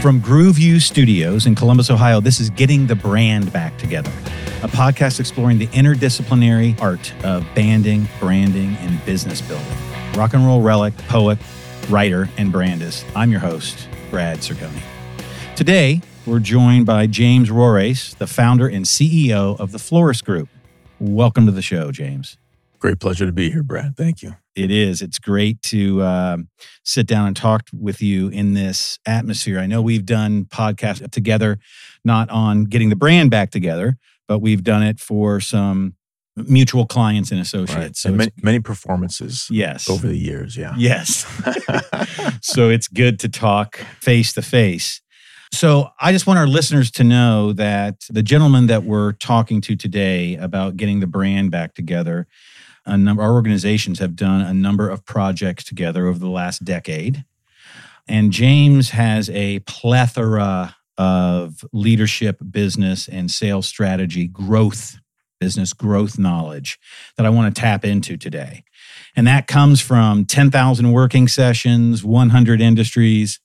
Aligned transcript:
From 0.00 0.20
Grooveview 0.22 0.80
Studios 0.80 1.46
in 1.46 1.56
Columbus, 1.56 1.90
Ohio, 1.90 2.20
this 2.20 2.38
is 2.38 2.50
Getting 2.50 2.86
the 2.86 2.94
Brand 2.94 3.52
Back 3.52 3.76
Together, 3.78 4.12
a 4.62 4.68
podcast 4.68 5.18
exploring 5.18 5.58
the 5.58 5.66
interdisciplinary 5.68 6.80
art 6.80 7.12
of 7.24 7.44
banding, 7.56 8.06
branding, 8.20 8.76
and 8.76 9.04
business 9.04 9.40
building. 9.40 9.66
Rock 10.14 10.34
and 10.34 10.46
roll 10.46 10.62
relic, 10.62 10.96
poet, 11.08 11.36
writer, 11.90 12.28
and 12.38 12.54
brandist. 12.54 13.04
I'm 13.16 13.32
your 13.32 13.40
host, 13.40 13.88
Brad 14.08 14.38
Circoni. 14.38 14.80
Today, 15.56 16.00
we're 16.26 16.38
joined 16.38 16.86
by 16.86 17.08
James 17.08 17.50
Rores, 17.50 18.14
the 18.14 18.28
founder 18.28 18.68
and 18.68 18.84
CEO 18.84 19.58
of 19.58 19.72
the 19.72 19.80
Florist 19.80 20.24
Group. 20.24 20.48
Welcome 21.00 21.44
to 21.46 21.52
the 21.52 21.60
show, 21.60 21.90
James. 21.90 22.38
Great 22.78 23.00
pleasure 23.00 23.26
to 23.26 23.32
be 23.32 23.50
here, 23.50 23.62
Brad. 23.62 23.96
Thank 23.96 24.22
you. 24.22 24.36
It 24.54 24.70
is. 24.70 25.02
It's 25.02 25.18
great 25.18 25.60
to 25.62 26.00
uh, 26.00 26.36
sit 26.84 27.06
down 27.06 27.26
and 27.26 27.36
talk 27.36 27.68
with 27.72 28.00
you 28.00 28.28
in 28.28 28.54
this 28.54 28.98
atmosphere. 29.04 29.58
I 29.58 29.66
know 29.66 29.82
we've 29.82 30.06
done 30.06 30.44
podcasts 30.44 31.10
together, 31.10 31.58
not 32.04 32.30
on 32.30 32.64
getting 32.64 32.88
the 32.88 32.96
brand 32.96 33.30
back 33.30 33.50
together, 33.50 33.96
but 34.28 34.38
we've 34.38 34.62
done 34.62 34.82
it 34.82 35.00
for 35.00 35.40
some 35.40 35.94
mutual 36.36 36.86
clients 36.86 37.32
and 37.32 37.40
associates. 37.40 37.76
Right. 37.76 37.96
So 37.96 38.08
and 38.10 38.18
many, 38.18 38.32
many, 38.42 38.60
performances. 38.60 39.48
Yes. 39.50 39.90
Over 39.90 40.06
the 40.06 40.16
years. 40.16 40.56
Yeah. 40.56 40.74
Yes. 40.76 41.26
so 42.42 42.70
it's 42.70 42.86
good 42.86 43.18
to 43.20 43.28
talk 43.28 43.78
face 44.00 44.32
to 44.34 44.42
face. 44.42 45.02
So 45.52 45.88
I 46.00 46.12
just 46.12 46.26
want 46.26 46.38
our 46.38 46.46
listeners 46.46 46.90
to 46.92 47.04
know 47.04 47.52
that 47.54 48.04
the 48.10 48.22
gentleman 48.22 48.66
that 48.66 48.84
we're 48.84 49.12
talking 49.12 49.60
to 49.62 49.76
today 49.76 50.36
about 50.36 50.76
getting 50.76 51.00
the 51.00 51.06
brand 51.06 51.50
back 51.50 51.74
together 51.74 52.26
a 52.88 52.96
number 52.96 53.22
our 53.22 53.32
organizations 53.32 53.98
have 53.98 54.16
done 54.16 54.40
a 54.40 54.54
number 54.54 54.88
of 54.88 55.04
projects 55.04 55.64
together 55.64 56.06
over 56.06 56.18
the 56.18 56.28
last 56.28 56.64
decade. 56.64 57.24
And 58.06 58.32
james 58.32 58.90
has 58.90 59.28
a 59.30 59.60
plethora 59.60 60.76
of 60.96 61.64
leadership 61.72 62.38
business 62.50 63.06
and 63.08 63.30
sales 63.30 63.66
strategy 63.66 64.26
growth 64.26 64.96
business 65.38 65.72
growth 65.72 66.18
knowledge 66.18 66.80
that 67.16 67.24
i 67.24 67.30
want 67.30 67.54
to 67.54 67.60
tap 67.60 67.84
into 67.84 68.16
today. 68.16 68.64
And 69.14 69.26
that 69.26 69.46
comes 69.46 69.80
from 69.80 70.24
10,000 70.24 70.92
working 70.92 71.28
sessions 71.28 72.02
100 72.02 72.60
industries 72.60 73.38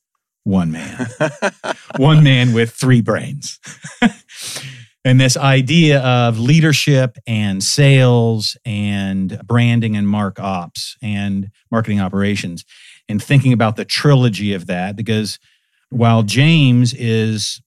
one 0.44 0.70
man. 0.72 1.06
One 1.96 2.22
man 2.22 2.52
with 2.52 2.70
three 2.70 3.00
brains 3.00 3.58
and 5.04 5.20
this 5.20 5.36
idea 5.36 6.00
of 6.00 6.38
leadership 6.38 7.18
and 7.26 7.62
sales 7.62 8.56
and 8.64 9.40
branding 9.46 9.96
and 9.96 10.08
mark 10.08 10.40
ops 10.40 10.96
and 11.02 11.50
marketing 11.70 12.00
operations 12.00 12.64
and 13.08 13.22
thinking 13.22 13.52
about 13.52 13.76
the 13.76 13.84
trilogy 13.84 14.54
of 14.54 14.66
that 14.66 14.96
because 14.96 15.38
while 15.90 16.22
james 16.22 16.94
is 16.94 17.60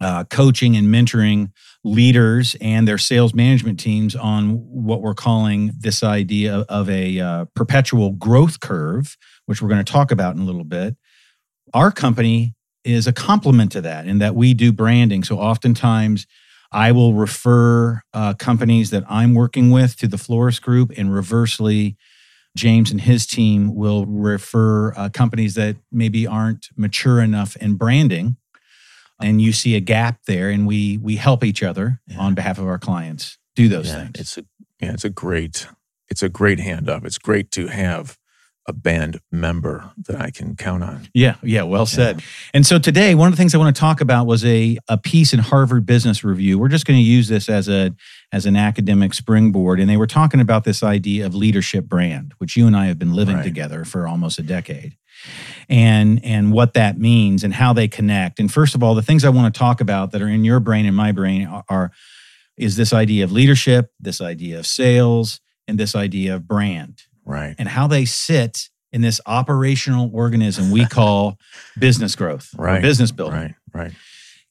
uh, 0.00 0.24
coaching 0.24 0.76
and 0.76 0.88
mentoring 0.88 1.52
leaders 1.84 2.56
and 2.60 2.88
their 2.88 2.98
sales 2.98 3.34
management 3.34 3.78
teams 3.78 4.16
on 4.16 4.52
what 4.52 5.02
we're 5.02 5.14
calling 5.14 5.72
this 5.78 6.02
idea 6.02 6.64
of 6.68 6.88
a 6.88 7.20
uh, 7.20 7.44
perpetual 7.54 8.12
growth 8.12 8.60
curve 8.60 9.16
which 9.46 9.62
we're 9.62 9.68
going 9.68 9.84
to 9.84 9.92
talk 9.92 10.10
about 10.10 10.34
in 10.34 10.42
a 10.42 10.44
little 10.44 10.64
bit 10.64 10.96
our 11.72 11.92
company 11.92 12.54
is 12.84 13.06
a 13.06 13.12
complement 13.12 13.72
to 13.72 13.80
that 13.80 14.06
in 14.06 14.18
that 14.18 14.34
we 14.34 14.54
do 14.54 14.72
branding. 14.72 15.22
So 15.22 15.38
oftentimes 15.38 16.26
I 16.72 16.92
will 16.92 17.14
refer 17.14 18.02
uh, 18.14 18.34
companies 18.34 18.90
that 18.90 19.04
I'm 19.08 19.34
working 19.34 19.70
with 19.70 19.96
to 19.96 20.06
the 20.06 20.18
Florist 20.18 20.62
Group, 20.62 20.92
and 20.96 21.12
reversely, 21.12 21.96
James 22.56 22.90
and 22.90 23.00
his 23.00 23.26
team 23.26 23.74
will 23.74 24.06
refer 24.06 24.92
uh, 24.94 25.08
companies 25.08 25.54
that 25.54 25.76
maybe 25.90 26.26
aren't 26.26 26.68
mature 26.76 27.20
enough 27.20 27.56
in 27.56 27.74
branding, 27.74 28.36
and 29.20 29.40
you 29.42 29.52
see 29.52 29.74
a 29.74 29.80
gap 29.80 30.20
there, 30.26 30.50
and 30.50 30.66
we 30.66 30.98
we 30.98 31.16
help 31.16 31.42
each 31.44 31.62
other 31.62 32.00
yeah. 32.06 32.18
on 32.18 32.34
behalf 32.34 32.58
of 32.58 32.66
our 32.66 32.78
clients 32.78 33.38
do 33.56 33.68
those 33.68 33.88
yeah, 33.88 34.04
things. 34.04 34.20
It's 34.20 34.38
a 34.38 34.44
yeah, 34.80 34.92
it's 34.92 35.04
a 35.04 35.10
great 35.10 35.66
it's 36.08 36.22
a 36.22 36.28
great 36.28 36.60
hand 36.60 36.88
up. 36.88 37.04
It's 37.04 37.18
great 37.18 37.50
to 37.52 37.68
have 37.68 38.18
a 38.70 38.72
band 38.72 39.20
member 39.32 39.90
that 40.06 40.20
I 40.20 40.30
can 40.30 40.54
count 40.54 40.84
on. 40.84 41.08
Yeah, 41.12 41.34
yeah, 41.42 41.64
well 41.64 41.86
said. 41.86 42.20
Yeah. 42.20 42.26
And 42.54 42.64
so 42.64 42.78
today, 42.78 43.16
one 43.16 43.26
of 43.26 43.32
the 43.32 43.36
things 43.36 43.52
I 43.52 43.58
want 43.58 43.74
to 43.74 43.80
talk 43.80 44.00
about 44.00 44.26
was 44.26 44.44
a, 44.44 44.78
a 44.88 44.96
piece 44.96 45.34
in 45.34 45.40
Harvard 45.40 45.84
Business 45.84 46.22
Review. 46.22 46.56
We're 46.56 46.68
just 46.68 46.86
going 46.86 46.98
to 46.98 47.04
use 47.04 47.26
this 47.28 47.48
as 47.48 47.68
a 47.68 47.92
as 48.32 48.46
an 48.46 48.54
academic 48.56 49.12
springboard. 49.12 49.80
And 49.80 49.90
they 49.90 49.96
were 49.96 50.06
talking 50.06 50.40
about 50.40 50.62
this 50.62 50.84
idea 50.84 51.26
of 51.26 51.34
leadership 51.34 51.86
brand, 51.86 52.32
which 52.38 52.56
you 52.56 52.68
and 52.68 52.76
I 52.76 52.86
have 52.86 52.98
been 52.98 53.12
living 53.12 53.36
right. 53.36 53.44
together 53.44 53.84
for 53.84 54.06
almost 54.06 54.38
a 54.38 54.42
decade. 54.42 54.96
And 55.68 56.24
and 56.24 56.52
what 56.52 56.74
that 56.74 56.96
means 56.96 57.42
and 57.42 57.52
how 57.52 57.72
they 57.72 57.88
connect. 57.88 58.38
And 58.38 58.50
first 58.50 58.76
of 58.76 58.84
all, 58.84 58.94
the 58.94 59.02
things 59.02 59.24
I 59.24 59.30
want 59.30 59.52
to 59.52 59.58
talk 59.58 59.80
about 59.80 60.12
that 60.12 60.22
are 60.22 60.28
in 60.28 60.44
your 60.44 60.60
brain 60.60 60.86
and 60.86 60.96
my 60.96 61.10
brain 61.10 61.46
are, 61.46 61.64
are 61.68 61.90
is 62.56 62.76
this 62.76 62.92
idea 62.92 63.24
of 63.24 63.32
leadership, 63.32 63.90
this 63.98 64.20
idea 64.20 64.60
of 64.60 64.66
sales, 64.66 65.40
and 65.66 65.76
this 65.76 65.96
idea 65.96 66.36
of 66.36 66.46
brand 66.46 67.02
right. 67.30 67.54
and 67.58 67.68
how 67.68 67.86
they 67.86 68.04
sit 68.04 68.68
in 68.92 69.02
this 69.02 69.20
operational 69.26 70.10
organism 70.12 70.70
we 70.70 70.84
call 70.98 71.38
business 71.78 72.14
growth 72.16 72.50
right. 72.56 72.82
business 72.82 73.10
building. 73.10 73.38
Right 73.38 73.54
right. 73.72 73.92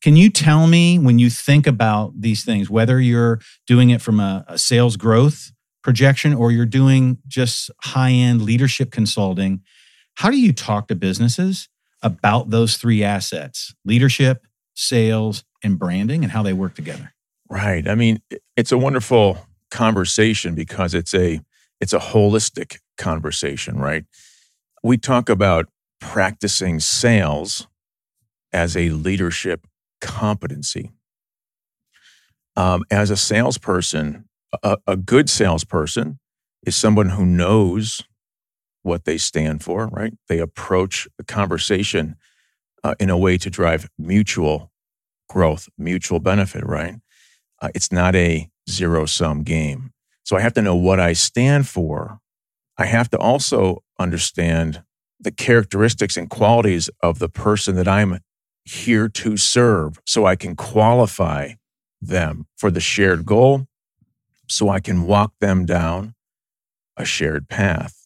Can 0.02 0.16
you 0.16 0.30
tell 0.30 0.66
me 0.66 0.98
when 0.98 1.20
you 1.20 1.30
think 1.30 1.68
about 1.68 2.14
these 2.20 2.44
things 2.46 2.70
whether 2.70 3.00
you're 3.00 3.40
doing 3.68 3.90
it 3.90 4.02
from 4.02 4.20
a, 4.20 4.46
a 4.48 4.58
sales 4.58 4.98
growth 4.98 5.52
projection 5.84 6.34
or 6.34 6.52
you're 6.52 6.66
doing 6.66 7.18
just 7.28 7.72
high-end 7.82 8.42
leadership 8.42 8.92
consulting 8.92 9.62
how 10.16 10.30
do 10.30 10.38
you 10.38 10.52
talk 10.52 10.88
to 10.90 10.96
businesses 10.96 11.70
about 12.02 12.50
those 12.50 12.78
three 12.78 13.04
assets 13.04 13.74
leadership 13.86 14.46
sales 14.74 15.44
and 15.64 15.78
branding 15.78 16.24
and 16.24 16.32
how 16.32 16.42
they 16.42 16.54
work 16.54 16.76
together? 16.76 17.14
Right. 17.50 17.88
I 17.88 17.96
mean 17.96 18.22
it's 18.56 18.72
a 18.72 18.78
wonderful 18.78 19.46
conversation 19.70 20.56
because 20.56 20.94
it's 20.94 21.14
a 21.14 21.42
it's 21.80 21.94
a 21.94 22.00
holistic 22.00 22.78
conversation, 22.98 23.78
right? 23.80 24.06
We 24.84 24.98
talk 24.98 25.30
about 25.30 25.68
practicing 26.00 26.80
sales 26.80 27.68
as 28.52 28.76
a 28.76 28.90
leadership 28.90 29.68
competency. 30.02 30.92
Um, 32.56 32.84
as 32.92 33.10
a 33.10 33.18
salesperson, 33.18 34.26
a, 34.64 34.78
a 34.88 34.98
good 34.98 35.30
salesperson 35.30 36.20
is 36.66 36.76
someone 36.76 37.10
who 37.10 37.26
knows 37.26 38.02
what 38.82 39.06
they 39.06 39.18
stand 39.18 39.64
for, 39.64 39.88
right? 39.88 40.14
They 40.28 40.40
approach 40.40 41.08
the 41.18 41.24
conversation 41.24 42.16
uh, 42.84 42.96
in 43.00 43.10
a 43.10 43.18
way 43.18 43.38
to 43.38 43.50
drive 43.50 43.90
mutual 43.98 44.72
growth, 45.28 45.70
mutual 45.78 46.20
benefit, 46.20 46.66
right? 46.66 46.96
Uh, 47.62 47.70
it's 47.76 47.92
not 47.92 48.16
a 48.16 48.50
zero 48.70 49.06
sum 49.06 49.44
game. 49.44 49.92
So 50.30 50.38
I 50.38 50.42
have 50.42 50.54
to 50.54 50.62
know 50.62 50.76
what 50.76 51.00
I 51.00 51.14
stand 51.14 51.68
for. 51.68 52.20
I 52.78 52.86
have 52.86 53.10
to 53.10 53.18
also 53.18 53.82
understand 53.98 54.84
the 55.20 55.32
characteristics 55.32 56.16
and 56.18 56.30
qualities 56.30 56.88
of 57.02 57.18
the 57.18 57.30
person 57.30 57.76
that 57.78 57.88
I'm 57.88 58.20
here 58.64 59.10
to 59.10 59.38
serve 59.38 60.00
so 60.06 60.28
I 60.28 60.36
can 60.36 60.56
qualify 60.56 61.54
them 62.00 62.46
for 62.56 62.70
the 62.70 62.80
shared 62.80 63.26
goal, 63.26 63.66
so 64.48 64.70
I 64.70 64.80
can 64.80 65.08
walk 65.08 65.34
them 65.42 65.66
down 65.66 66.14
a 66.96 67.06
shared 67.06 67.50
path. 67.50 68.06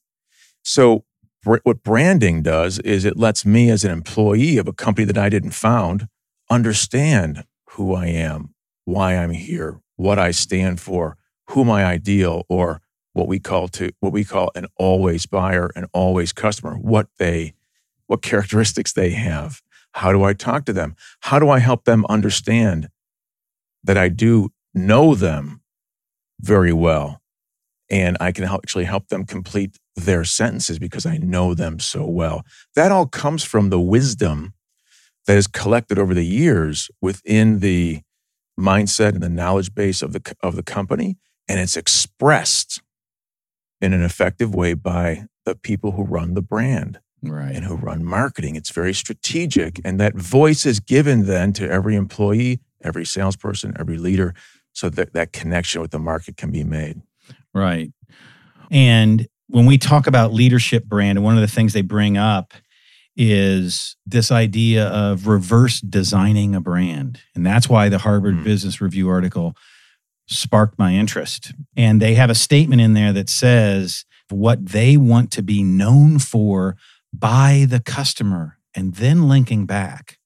So, 0.63 1.03
what 1.43 1.83
branding 1.83 2.41
does 2.41 2.79
is 2.79 3.03
it 3.03 3.17
lets 3.17 3.45
me, 3.45 3.69
as 3.69 3.83
an 3.83 3.91
employee 3.91 4.57
of 4.57 4.69
a 4.69 4.71
company 4.71 5.03
that 5.03 5.17
I 5.17 5.27
didn't 5.27 5.51
found, 5.51 6.07
understand 6.49 7.43
who 7.71 7.93
I 7.93 8.05
am, 8.05 8.55
why 8.85 9.17
I'm 9.17 9.31
here, 9.31 9.81
what 9.97 10.17
I 10.17 10.31
stand 10.31 10.79
for, 10.79 11.17
who 11.49 11.65
my 11.65 11.85
ideal 11.85 12.45
or 12.49 12.81
what 13.13 13.27
we 13.27 13.39
call 13.39 13.67
to 13.69 13.91
what 13.99 14.11
we 14.11 14.23
call 14.23 14.51
an 14.55 14.65
always 14.75 15.25
buyer 15.25 15.71
and 15.75 15.85
always 15.93 16.33
customer 16.33 16.75
what 16.75 17.07
they 17.19 17.53
what 18.07 18.21
characteristics 18.21 18.91
they 18.93 19.11
have. 19.11 19.61
How 19.93 20.11
do 20.11 20.23
i 20.23 20.33
talk 20.33 20.65
to 20.65 20.73
them? 20.73 20.95
How 21.21 21.39
do 21.39 21.49
i 21.49 21.59
help 21.59 21.85
them 21.85 22.05
understand 22.09 22.89
that 23.83 23.97
i 23.97 24.09
do 24.09 24.49
know 24.73 25.15
them 25.15 25.61
very 26.39 26.73
well? 26.73 27.21
And 27.89 28.17
i 28.19 28.31
can 28.31 28.45
help, 28.45 28.61
actually 28.63 28.85
help 28.85 29.09
them 29.09 29.25
complete 29.25 29.77
their 29.95 30.23
sentences 30.23 30.79
because 30.79 31.05
i 31.05 31.17
know 31.17 31.53
them 31.53 31.79
so 31.79 32.05
well. 32.05 32.43
That 32.75 32.91
all 32.91 33.05
comes 33.05 33.43
from 33.43 33.69
the 33.69 33.79
wisdom 33.79 34.53
that 35.27 35.37
is 35.37 35.47
collected 35.47 35.99
over 35.99 36.13
the 36.13 36.25
years 36.25 36.89
within 37.01 37.59
the 37.59 38.01
mindset 38.59 39.09
and 39.09 39.21
the 39.21 39.29
knowledge 39.29 39.73
base 39.73 40.01
of 40.01 40.13
the 40.13 40.35
of 40.41 40.55
the 40.55 40.63
company 40.63 41.17
and 41.47 41.59
it's 41.59 41.77
expressed 41.77 42.81
in 43.81 43.93
an 43.93 44.01
effective 44.01 44.55
way 44.55 44.73
by 44.73 45.25
the 45.45 45.55
people 45.55 45.91
who 45.91 46.03
run 46.03 46.33
the 46.33 46.41
brand 46.41 46.99
right. 47.21 47.55
and 47.55 47.65
who 47.65 47.75
run 47.75 48.03
marketing. 48.03 48.55
It's 48.55 48.69
very 48.69 48.93
strategic. 48.93 49.81
And 49.83 49.99
that 49.99 50.15
voice 50.15 50.65
is 50.65 50.79
given 50.79 51.25
then 51.25 51.53
to 51.53 51.69
every 51.69 51.95
employee, 51.95 52.61
every 52.81 53.05
salesperson, 53.05 53.75
every 53.79 53.97
leader, 53.97 54.33
so 54.71 54.89
that 54.89 55.13
that 55.13 55.33
connection 55.33 55.81
with 55.81 55.91
the 55.91 55.99
market 55.99 56.37
can 56.37 56.51
be 56.51 56.63
made. 56.63 57.01
Right. 57.53 57.91
And 58.71 59.27
when 59.47 59.65
we 59.65 59.77
talk 59.77 60.07
about 60.07 60.33
leadership 60.33 60.85
brand, 60.85 61.17
and 61.17 61.25
one 61.25 61.35
of 61.35 61.41
the 61.41 61.47
things 61.47 61.73
they 61.73 61.81
bring 61.81 62.17
up 62.17 62.53
is 63.15 63.95
this 64.05 64.31
idea 64.31 64.87
of 64.87 65.27
reverse 65.27 65.79
designing 65.81 66.55
a 66.55 66.61
brand. 66.61 67.19
And 67.35 67.45
that's 67.45 67.69
why 67.69 67.89
the 67.89 67.99
Harvard 67.99 68.37
Mm. 68.37 68.43
Business 68.43 68.81
Review 68.81 69.09
article 69.09 69.55
sparked 70.27 70.77
my 70.79 70.93
interest. 70.93 71.53
And 71.75 72.01
they 72.01 72.15
have 72.15 72.29
a 72.29 72.35
statement 72.35 72.81
in 72.81 72.93
there 72.93 73.13
that 73.13 73.29
says 73.29 74.05
what 74.29 74.67
they 74.67 74.97
want 74.97 75.31
to 75.31 75.43
be 75.43 75.61
known 75.63 76.17
for 76.19 76.75
by 77.13 77.65
the 77.69 77.79
customer 77.79 78.57
and 78.75 78.95
then 78.95 79.27
linking 79.27 79.65
back. 79.65 80.17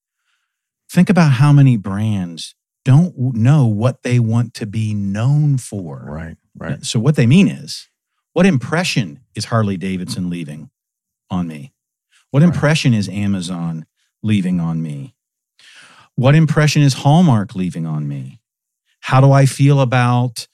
Think 0.89 1.09
about 1.09 1.33
how 1.33 1.51
many 1.51 1.75
brands 1.75 2.55
don't 2.85 3.17
know 3.17 3.65
what 3.65 4.03
they 4.03 4.19
want 4.19 4.53
to 4.53 4.65
be 4.65 4.93
known 4.93 5.57
for. 5.57 6.05
Right, 6.07 6.37
right. 6.57 6.85
So 6.85 6.99
what 6.99 7.17
they 7.17 7.27
mean 7.27 7.49
is, 7.49 7.89
what 8.31 8.45
impression 8.45 9.19
is 9.35 9.45
Harley 9.45 9.75
Davidson 9.75 10.29
leaving 10.29 10.69
on 11.29 11.47
me? 11.47 11.73
What 12.31 12.43
Right. 12.43 12.53
impression 12.53 12.93
is 12.93 13.09
Amazon 13.09 13.85
leaving 14.23 14.61
on 14.61 14.81
me? 14.81 15.15
What 16.15 16.35
impression 16.35 16.81
is 16.81 16.93
Hallmark 16.93 17.55
leaving 17.55 17.85
on 17.85 18.07
me? 18.07 18.39
How 19.07 19.21
do 19.21 19.31
I 19.31 19.45
feel 19.45 19.79
about 19.79 20.47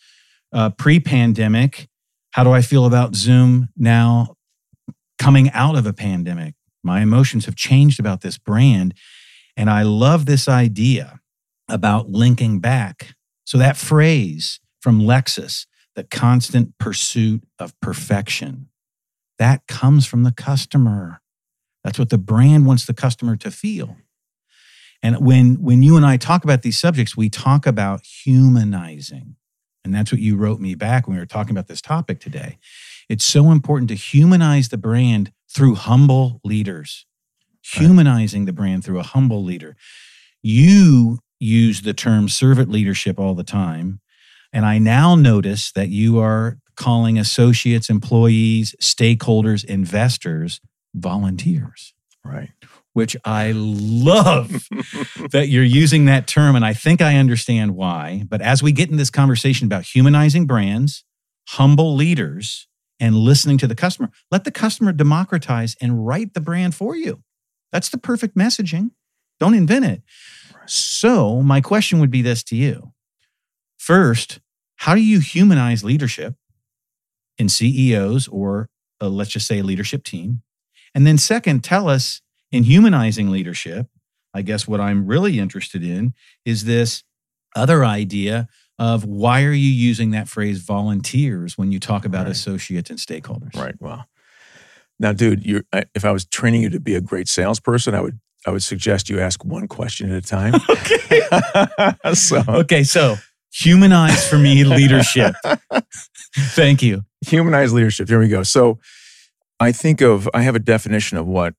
uh, 0.52 0.70
pre-pandemic? 0.70 1.88
How 2.34 2.44
do 2.44 2.52
I 2.52 2.62
feel 2.62 2.86
about 2.86 3.16
Zoom 3.16 3.70
now 3.76 4.36
coming 5.18 5.50
out 5.54 5.76
of 5.76 5.88
a 5.88 5.94
pandemic? 5.94 6.54
My 6.84 7.02
emotions 7.02 7.46
have 7.46 7.56
changed 7.56 8.00
about 8.00 8.22
this 8.22 8.38
brand, 8.38 8.94
and 9.58 9.72
I 9.72 9.82
love 9.82 10.28
this 10.28 10.48
idea 10.48 11.20
about 11.68 12.12
linking 12.12 12.60
back. 12.60 13.16
So 13.44 13.58
that 13.58 13.76
phrase 13.76 14.60
from 14.80 15.02
Lexus 15.02 15.66
the 15.96 16.04
constant 16.04 16.78
pursuit 16.78 17.44
of 17.58 17.80
perfection. 17.80 18.70
That 19.40 19.66
comes 19.68 20.06
from 20.06 20.22
the 20.22 20.32
customer. 20.32 21.22
That's 21.84 21.98
what 21.98 22.12
the 22.12 22.20
brand 22.20 22.68
wants 22.68 22.86
the 22.86 22.94
customer 22.94 23.36
to 23.38 23.50
feel. 23.50 23.98
And 25.04 25.18
when, 25.18 25.56
when 25.62 25.84
you 25.84 25.98
and 25.98 26.06
I 26.06 26.18
talk 26.18 26.44
about 26.46 26.62
these 26.64 26.80
subjects, 26.80 27.16
we 27.16 27.30
talk 27.30 27.68
about 27.68 28.06
humanizing. 28.06 29.36
And 29.86 29.94
that's 29.94 30.12
what 30.14 30.22
you 30.22 30.38
wrote 30.38 30.62
me 30.62 30.76
back 30.76 31.06
when 31.08 31.16
we 31.16 31.20
were 31.20 31.26
talking 31.26 31.52
about 31.52 31.68
this 31.68 31.82
topic 31.82 32.20
today. 32.22 32.58
It's 33.10 33.26
so 33.26 33.52
important 33.52 33.90
to 33.90 33.96
humanize 33.96 34.70
the 34.70 34.78
brand 34.78 35.32
through 35.54 35.76
humble 35.76 36.40
leaders, 36.44 37.06
Right. 37.76 37.86
humanizing 37.86 38.46
the 38.46 38.54
brand 38.54 38.84
through 38.86 39.00
a 39.00 39.04
humble 39.04 39.44
leader. 39.44 39.76
You 40.42 41.20
use 41.40 41.82
the 41.82 41.94
term 41.94 42.30
servant 42.30 42.70
leadership 42.70 43.20
all 43.20 43.36
the 43.36 43.44
time. 43.44 44.00
And 44.54 44.66
I 44.66 44.78
now 44.78 45.16
notice 45.16 45.72
that 45.74 45.90
you 45.90 46.20
are 46.20 46.60
calling 46.76 47.18
associates, 47.20 47.90
employees, 47.90 48.76
stakeholders, 48.82 49.66
investors, 49.66 50.62
volunteers, 50.94 51.94
Right. 52.24 52.52
Which 52.94 53.18
I 53.26 53.52
love 53.56 54.68
that 55.32 55.48
you're 55.50 55.64
using 55.64 56.06
that 56.06 56.28
term. 56.28 56.56
And 56.56 56.66
I 56.66 56.74
think 56.74 57.02
I 57.02 57.18
understand 57.18 57.76
why. 57.76 58.24
But 58.28 58.42
as 58.42 58.64
we 58.64 58.72
get 58.72 58.90
in 58.90 58.98
this 58.98 59.10
conversation 59.10 59.66
about 59.66 59.84
humanizing 59.84 60.46
brands, 60.46 61.04
humble 61.50 61.96
leaders, 61.96 62.68
and 63.00 63.16
listening 63.16 63.58
to 63.58 63.68
the 63.68 63.76
customer, 63.76 64.10
let 64.32 64.44
the 64.44 64.52
customer 64.52 64.94
democratize 64.94 65.76
and 65.82 66.06
write 66.06 66.34
the 66.34 66.42
brand 66.42 66.76
for 66.76 66.96
you. 66.96 67.24
That's 67.72 67.90
the 67.90 67.98
perfect 67.98 68.38
messaging. 68.38 68.92
Don't 69.40 69.56
invent 69.56 69.86
it. 69.86 70.04
So, 70.66 71.42
my 71.42 71.60
question 71.60 72.00
would 72.00 72.12
be 72.12 72.22
this 72.22 72.44
to 72.44 72.56
you. 72.56 72.94
First, 73.78 74.40
how 74.78 74.96
do 74.96 75.02
you 75.02 75.20
humanize 75.20 75.84
leadership 75.84 76.36
in 77.38 77.50
CEOs 77.50 78.28
or 78.30 78.70
uh, 79.02 79.10
let's 79.10 79.32
just 79.32 79.48
say 79.48 79.60
a 79.60 79.64
leadership 79.64 80.04
team? 80.04 80.42
And 80.96 81.06
then, 81.06 81.18
second, 81.18 81.64
tell 81.64 81.90
us 81.90 82.22
in 82.54 82.64
humanizing 82.64 83.30
leadership, 83.32 83.88
I 84.34 84.42
guess 84.44 84.68
what 84.68 84.80
I'm 84.80 85.06
really 85.06 85.40
interested 85.40 85.84
in 85.84 86.14
is 86.46 86.64
this 86.64 87.04
other 87.56 87.84
idea 87.84 88.48
of 88.80 89.04
why 89.06 89.44
are 89.44 89.52
you 89.52 89.70
using 89.70 90.12
that 90.12 90.28
phrase 90.30 90.60
volunteers 90.60 91.58
when 91.58 91.72
you 91.72 91.80
talk 91.80 92.06
about 92.06 92.24
Right. 92.28 92.32
associates 92.32 92.90
and 92.90 92.98
stakeholders? 93.00 93.56
Right. 93.56 93.76
Well, 93.80 94.06
now, 95.00 95.12
dude, 95.14 95.46
you 95.46 95.64
if 95.94 96.06
I 96.06 96.12
was 96.12 96.26
training 96.26 96.62
you 96.62 96.70
to 96.70 96.80
be 96.80 96.96
a 96.96 97.02
great 97.02 97.28
salesperson, 97.28 97.94
I 97.96 98.02
would 98.02 98.20
I 98.46 98.52
would 98.52 98.64
suggest 98.64 99.10
you 99.10 99.20
ask 99.20 99.44
one 99.46 99.68
question 99.68 100.12
at 100.12 100.24
a 100.24 100.28
time. 100.28 100.54
Okay. 100.70 101.22
so 102.14 102.44
Okay, 102.48 102.84
so 102.84 103.18
humanize 103.52 104.28
for 104.28 104.38
me 104.38 104.64
leadership. 104.64 105.36
Thank 106.36 106.82
you. 106.82 107.04
Humanize 107.22 107.74
leadership. 107.74 108.08
Here 108.10 108.20
we 108.20 108.28
go. 108.28 108.44
So 108.44 108.80
I 109.60 109.72
think 109.72 110.02
of 110.02 110.28
I 110.34 110.42
have 110.42 110.56
a 110.56 110.60
definition 110.60 111.18
of 111.18 111.26
what 111.28 111.54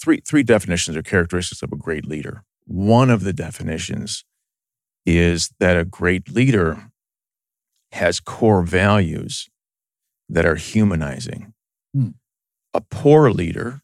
three 0.00 0.20
three 0.20 0.42
definitions 0.42 0.96
or 0.96 1.02
characteristics 1.02 1.62
of 1.62 1.72
a 1.72 1.76
great 1.76 2.06
leader. 2.06 2.44
One 2.66 3.10
of 3.10 3.24
the 3.24 3.32
definitions 3.32 4.24
is 5.04 5.50
that 5.60 5.76
a 5.76 5.84
great 5.84 6.30
leader 6.30 6.90
has 7.92 8.20
core 8.20 8.62
values 8.62 9.48
that 10.28 10.44
are 10.44 10.56
humanizing. 10.56 11.52
Hmm. 11.94 12.08
A 12.74 12.80
poor 12.80 13.30
leader, 13.30 13.80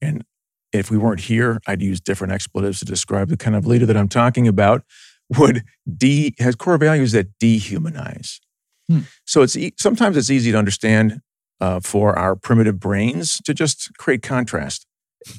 and 0.00 0.24
if 0.72 0.90
we 0.90 0.98
weren't 0.98 1.20
here, 1.20 1.60
I'd 1.66 1.82
use 1.82 2.00
different 2.00 2.32
expletives 2.32 2.80
to 2.80 2.84
describe 2.84 3.28
the 3.28 3.36
kind 3.36 3.54
of 3.54 3.66
leader 3.66 3.86
that 3.86 3.96
I'm 3.96 4.08
talking 4.08 4.48
about, 4.48 4.82
would 5.38 5.62
de 5.96 6.34
has 6.38 6.54
core 6.54 6.78
values 6.78 7.12
that 7.12 7.38
dehumanize. 7.38 8.40
Hmm. 8.88 9.00
So 9.24 9.42
it's 9.42 9.56
sometimes 9.78 10.16
it's 10.16 10.30
easy 10.30 10.52
to 10.52 10.58
understand 10.58 11.20
uh, 11.60 11.80
for 11.80 12.18
our 12.18 12.36
primitive 12.36 12.80
brains 12.80 13.40
to 13.44 13.54
just 13.54 13.96
create 13.98 14.22
contrast. 14.22 14.86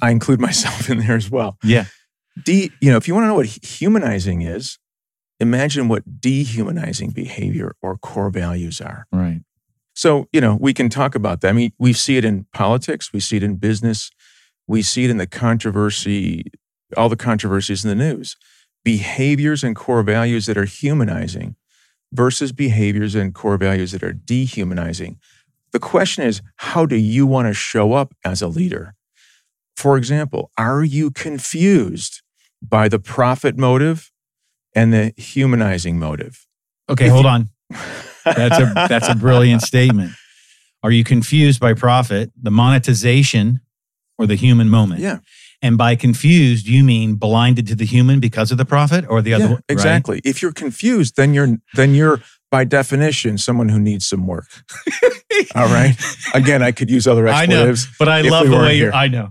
I 0.01 0.11
include 0.11 0.39
myself 0.39 0.89
in 0.89 0.99
there 0.99 1.15
as 1.15 1.29
well. 1.29 1.57
Yeah. 1.63 1.85
De, 2.43 2.71
you 2.81 2.91
know, 2.91 2.97
if 2.97 3.07
you 3.07 3.13
want 3.13 3.23
to 3.23 3.27
know 3.27 3.35
what 3.35 3.45
humanizing 3.45 4.41
is, 4.41 4.77
imagine 5.39 5.87
what 5.87 6.21
dehumanizing 6.21 7.11
behavior 7.11 7.75
or 7.81 7.97
core 7.97 8.29
values 8.29 8.81
are. 8.81 9.05
Right. 9.11 9.41
So, 9.93 10.27
you 10.33 10.41
know, 10.41 10.57
we 10.59 10.73
can 10.73 10.89
talk 10.89 11.15
about 11.15 11.41
that. 11.41 11.49
I 11.49 11.53
mean, 11.53 11.71
we 11.79 11.93
see 11.93 12.17
it 12.17 12.25
in 12.25 12.45
politics, 12.53 13.13
we 13.13 13.21
see 13.21 13.37
it 13.37 13.43
in 13.43 13.55
business, 13.55 14.11
we 14.67 14.81
see 14.81 15.05
it 15.05 15.09
in 15.09 15.17
the 15.17 15.27
controversy, 15.27 16.51
all 16.97 17.07
the 17.07 17.15
controversies 17.15 17.85
in 17.85 17.89
the 17.89 17.95
news. 17.95 18.35
Behaviors 18.83 19.63
and 19.63 19.75
core 19.75 20.03
values 20.03 20.45
that 20.45 20.57
are 20.57 20.65
humanizing 20.65 21.55
versus 22.11 22.51
behaviors 22.51 23.15
and 23.15 23.33
core 23.33 23.57
values 23.57 23.93
that 23.93 24.03
are 24.03 24.13
dehumanizing. 24.13 25.17
The 25.71 25.79
question 25.79 26.23
is, 26.23 26.41
how 26.57 26.85
do 26.85 26.95
you 26.95 27.25
want 27.25 27.47
to 27.47 27.53
show 27.53 27.93
up 27.93 28.13
as 28.23 28.41
a 28.41 28.47
leader? 28.47 28.95
For 29.75 29.97
example, 29.97 30.51
are 30.57 30.83
you 30.83 31.11
confused 31.11 32.21
by 32.61 32.87
the 32.89 32.99
profit 32.99 33.57
motive 33.57 34.11
and 34.73 34.93
the 34.93 35.13
humanizing 35.17 35.99
motive? 35.99 36.45
Okay, 36.89 37.05
If 37.07 37.11
hold 37.11 37.25
you- 37.25 37.29
on. 37.31 37.49
That's 38.25 38.57
a 38.59 38.73
that's 38.89 39.07
a 39.07 39.15
brilliant 39.15 39.61
statement. 39.61 40.11
Are 40.83 40.91
you 40.91 41.03
confused 41.03 41.59
by 41.59 41.73
profit, 41.73 42.31
the 42.41 42.49
monetization, 42.51 43.59
or 44.17 44.25
the 44.27 44.35
human 44.35 44.69
moment? 44.69 45.01
Yeah. 45.01 45.19
And 45.61 45.77
by 45.77 45.95
confused, 45.95 46.67
you 46.67 46.83
mean 46.83 47.15
blinded 47.15 47.67
to 47.67 47.75
the 47.75 47.85
human 47.85 48.19
because 48.19 48.51
of 48.51 48.57
the 48.57 48.65
profit, 48.65 49.05
or 49.09 49.21
the 49.21 49.33
other 49.33 49.43
Yeah, 49.43 49.49
one? 49.49 49.55
right? 49.57 49.63
exactly. 49.69 50.21
If 50.23 50.41
you're 50.41 50.51
confused, 50.53 51.15
then 51.17 51.33
you're 51.33 51.57
then 51.75 51.93
you're 51.95 52.21
by 52.51 52.63
definition 52.65 53.37
someone 53.37 53.69
who 53.69 53.79
needs 53.79 54.07
some 54.07 54.25
work. 54.27 54.45
All 55.55 55.67
right. 55.67 55.95
Again, 56.33 56.61
I 56.63 56.71
could 56.71 56.89
use 56.89 57.07
other 57.07 57.27
I 57.27 57.45
know, 57.45 57.67
expletives. 57.69 57.87
but 57.99 58.07
I 58.09 58.21
love 58.21 58.43
we 58.49 58.55
the 58.55 58.61
way 58.61 58.77
you're. 58.77 58.93
I 58.93 59.07
know. 59.07 59.29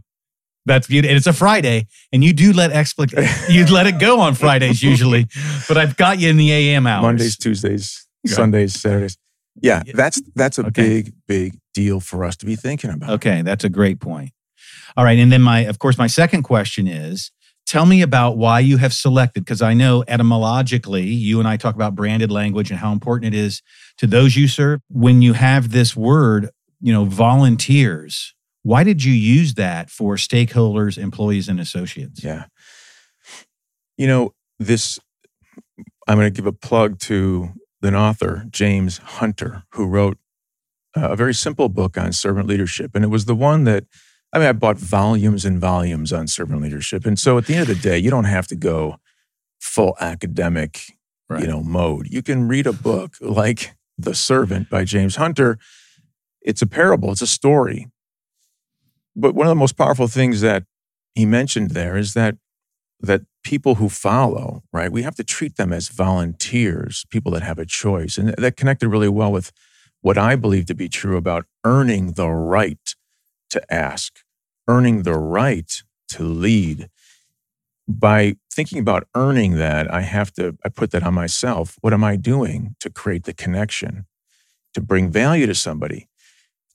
That's 0.66 0.86
beautiful. 0.86 1.10
And 1.10 1.16
it's 1.18 1.26
a 1.26 1.32
Friday, 1.32 1.86
and 2.12 2.24
you 2.24 2.32
do 2.32 2.52
let 2.52 2.70
expli- 2.70 3.12
you 3.52 3.66
let 3.66 3.86
it 3.86 3.98
go 3.98 4.20
on 4.20 4.34
Fridays 4.34 4.82
usually, 4.82 5.26
but 5.68 5.76
I've 5.76 5.96
got 5.96 6.18
you 6.18 6.30
in 6.30 6.36
the 6.36 6.50
AM 6.52 6.86
hours. 6.86 7.02
Mondays, 7.02 7.36
Tuesdays, 7.36 8.06
Yeah. 8.24 8.34
Sundays, 8.34 8.74
Saturdays. 8.74 9.18
Yeah, 9.60 9.82
that's 9.94 10.20
that's 10.34 10.58
a 10.58 10.66
Okay. 10.66 10.82
big, 11.02 11.12
big 11.28 11.58
deal 11.74 12.00
for 12.00 12.24
us 12.24 12.36
to 12.38 12.46
be 12.46 12.56
thinking 12.56 12.90
about. 12.90 13.10
Okay, 13.10 13.42
that's 13.42 13.62
a 13.64 13.68
great 13.68 14.00
point. 14.00 14.30
All 14.96 15.04
right, 15.04 15.18
and 15.18 15.30
then 15.30 15.42
my, 15.42 15.60
of 15.60 15.78
course, 15.78 15.98
my 15.98 16.06
second 16.06 16.42
question 16.44 16.86
is: 16.88 17.30
Tell 17.66 17.84
me 17.86 18.00
about 18.02 18.36
why 18.38 18.60
you 18.60 18.78
have 18.78 18.92
selected, 18.94 19.44
because 19.44 19.60
I 19.62 19.74
know 19.74 20.02
etymologically, 20.08 21.04
you 21.04 21.38
and 21.40 21.46
I 21.48 21.56
talk 21.56 21.74
about 21.74 21.94
branded 21.94 22.30
language 22.30 22.70
and 22.70 22.80
how 22.80 22.90
important 22.92 23.34
it 23.34 23.38
is 23.38 23.60
to 23.98 24.06
those 24.06 24.34
you 24.34 24.48
serve. 24.48 24.80
When 24.88 25.20
you 25.22 25.34
have 25.34 25.70
this 25.72 25.94
word, 25.94 26.48
you 26.80 26.92
know, 26.92 27.04
volunteers. 27.04 28.34
Why 28.64 28.82
did 28.82 29.04
you 29.04 29.12
use 29.12 29.54
that 29.54 29.90
for 29.90 30.16
stakeholders, 30.16 30.98
employees, 30.98 31.48
and 31.48 31.60
associates? 31.60 32.24
Yeah. 32.24 32.46
You 33.96 34.06
know, 34.08 34.34
this, 34.58 34.98
I'm 36.08 36.18
going 36.18 36.32
to 36.32 36.36
give 36.36 36.46
a 36.46 36.52
plug 36.52 36.98
to 37.00 37.50
an 37.82 37.94
author, 37.94 38.46
James 38.50 38.98
Hunter, 38.98 39.62
who 39.74 39.86
wrote 39.86 40.16
uh, 40.96 41.10
a 41.10 41.16
very 41.16 41.34
simple 41.34 41.68
book 41.68 41.98
on 41.98 42.12
servant 42.12 42.48
leadership. 42.48 42.92
And 42.94 43.04
it 43.04 43.08
was 43.08 43.26
the 43.26 43.34
one 43.34 43.64
that, 43.64 43.84
I 44.32 44.38
mean, 44.38 44.48
I 44.48 44.52
bought 44.52 44.78
volumes 44.78 45.44
and 45.44 45.60
volumes 45.60 46.12
on 46.12 46.26
servant 46.26 46.62
leadership. 46.62 47.04
And 47.06 47.18
so 47.18 47.36
at 47.38 47.46
the 47.46 47.54
end 47.54 47.68
of 47.68 47.76
the 47.76 47.82
day, 47.82 47.98
you 47.98 48.10
don't 48.10 48.24
have 48.24 48.46
to 48.48 48.56
go 48.56 48.96
full 49.60 49.94
academic, 50.00 50.80
Right. 51.28 51.42
you 51.42 51.46
know, 51.46 51.62
mode. 51.62 52.08
You 52.10 52.22
can 52.22 52.48
read 52.48 52.66
a 52.66 52.72
book 52.72 53.14
like 53.20 53.74
The 53.96 54.14
Servant 54.14 54.68
by 54.70 54.84
James 54.84 55.16
Hunter. 55.16 55.58
It's 56.42 56.62
a 56.62 56.66
parable, 56.66 57.12
it's 57.12 57.22
a 57.22 57.26
story. 57.26 57.88
But 59.16 59.34
one 59.34 59.46
of 59.46 59.50
the 59.50 59.54
most 59.54 59.76
powerful 59.76 60.08
things 60.08 60.40
that 60.40 60.64
he 61.14 61.26
mentioned 61.26 61.70
there 61.70 61.96
is 61.96 62.14
that 62.14 62.36
that 63.00 63.22
people 63.42 63.74
who 63.76 63.88
follow, 63.88 64.62
right, 64.72 64.90
we 64.90 65.02
have 65.02 65.14
to 65.16 65.24
treat 65.24 65.56
them 65.56 65.72
as 65.72 65.88
volunteers, 65.88 67.04
people 67.10 67.32
that 67.32 67.42
have 67.42 67.58
a 67.58 67.66
choice. 67.66 68.16
And 68.16 68.30
that 68.38 68.56
connected 68.56 68.88
really 68.88 69.08
well 69.08 69.30
with 69.30 69.52
what 70.00 70.16
I 70.16 70.36
believe 70.36 70.66
to 70.66 70.74
be 70.74 70.88
true 70.88 71.16
about 71.16 71.44
earning 71.64 72.12
the 72.12 72.28
right 72.28 72.94
to 73.50 73.72
ask, 73.72 74.20
earning 74.68 75.02
the 75.02 75.18
right 75.18 75.70
to 76.08 76.22
lead. 76.22 76.88
By 77.86 78.36
thinking 78.50 78.78
about 78.78 79.06
earning 79.14 79.56
that, 79.56 79.92
I 79.92 80.00
have 80.00 80.32
to, 80.34 80.56
I 80.64 80.70
put 80.70 80.90
that 80.92 81.02
on 81.02 81.12
myself. 81.12 81.76
What 81.82 81.92
am 81.92 82.02
I 82.02 82.16
doing 82.16 82.76
to 82.80 82.88
create 82.88 83.24
the 83.24 83.34
connection, 83.34 84.06
to 84.72 84.80
bring 84.80 85.10
value 85.10 85.46
to 85.46 85.54
somebody? 85.54 86.08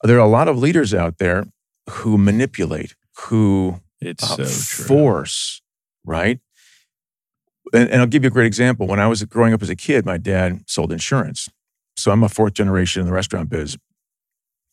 There 0.02 0.16
are 0.16 0.26
a 0.26 0.28
lot 0.28 0.46
of 0.46 0.58
leaders 0.58 0.94
out 0.94 1.18
there 1.18 1.46
who 1.88 2.18
manipulate, 2.18 2.94
who 3.16 3.80
it's 4.00 4.30
uh, 4.30 4.44
so 4.44 4.84
force, 4.84 5.62
right? 6.04 6.40
And, 7.72 7.88
and 7.90 8.00
I'll 8.00 8.06
give 8.06 8.24
you 8.24 8.28
a 8.28 8.32
great 8.32 8.46
example. 8.46 8.86
When 8.86 9.00
I 9.00 9.06
was 9.06 9.22
growing 9.24 9.52
up 9.52 9.62
as 9.62 9.70
a 9.70 9.76
kid, 9.76 10.04
my 10.04 10.18
dad 10.18 10.64
sold 10.66 10.92
insurance. 10.92 11.48
So 11.96 12.10
I'm 12.10 12.22
a 12.22 12.28
fourth 12.28 12.54
generation 12.54 13.00
in 13.00 13.06
the 13.06 13.12
restaurant 13.12 13.50
biz. 13.50 13.76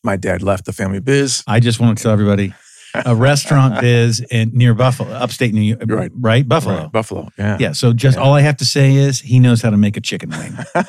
My 0.03 0.15
dad 0.15 0.41
left 0.41 0.65
the 0.65 0.73
family 0.73 0.99
biz. 0.99 1.43
I 1.47 1.59
just 1.59 1.79
want 1.79 1.97
to 1.97 2.03
tell 2.03 2.13
everybody 2.13 2.53
a 3.05 3.15
restaurant 3.15 3.81
biz 3.81 4.25
in 4.31 4.51
near 4.53 4.73
Buffalo, 4.73 5.11
upstate 5.11 5.53
New 5.53 5.61
York, 5.61 5.81
right? 5.87 6.11
right? 6.15 6.47
Buffalo, 6.47 6.83
right. 6.83 6.91
Buffalo, 6.91 7.29
yeah, 7.37 7.57
yeah. 7.59 7.71
So 7.73 7.93
just 7.93 8.17
yeah. 8.17 8.23
all 8.23 8.33
I 8.33 8.41
have 8.41 8.57
to 8.57 8.65
say 8.65 8.95
is 8.95 9.19
he 9.19 9.39
knows 9.39 9.61
how 9.61 9.69
to 9.69 9.77
make 9.77 9.97
a 9.97 10.01
chicken 10.01 10.29
wing. 10.29 10.57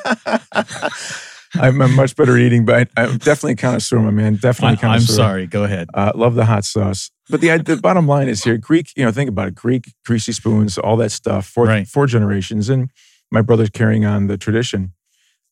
I'm, 1.55 1.81
I'm, 1.81 1.95
much 1.95 2.15
better 2.15 2.37
eating, 2.37 2.65
but 2.65 2.89
I, 2.97 3.05
am 3.05 3.19
definitely 3.19 3.53
a 3.53 3.57
connoisseur, 3.57 4.01
my 4.01 4.11
man. 4.11 4.37
Definitely 4.37 4.77
connoisseur. 4.77 5.13
I'm 5.13 5.17
sorry. 5.17 5.47
Go 5.47 5.65
ahead. 5.65 5.89
Uh, 5.95 6.13
love 6.15 6.35
the 6.35 6.45
hot 6.45 6.65
sauce. 6.65 7.11
But 7.31 7.41
the 7.41 7.57
the 7.59 7.77
bottom 7.77 8.07
line 8.07 8.29
is 8.29 8.45
here: 8.45 8.59
Greek. 8.59 8.93
You 8.97 9.05
know, 9.05 9.13
think 9.13 9.29
about 9.29 9.49
it. 9.49 9.55
Greek 9.55 9.93
greasy 10.05 10.33
spoons, 10.33 10.79
all 10.79 10.97
that 10.97 11.11
stuff. 11.11 11.47
Four 11.47 11.67
right. 11.67 11.87
four 11.87 12.07
generations, 12.07 12.69
and 12.69 12.91
my 13.31 13.43
brother's 13.43 13.71
carrying 13.71 14.05
on 14.05 14.27
the 14.27 14.37
tradition. 14.37 14.93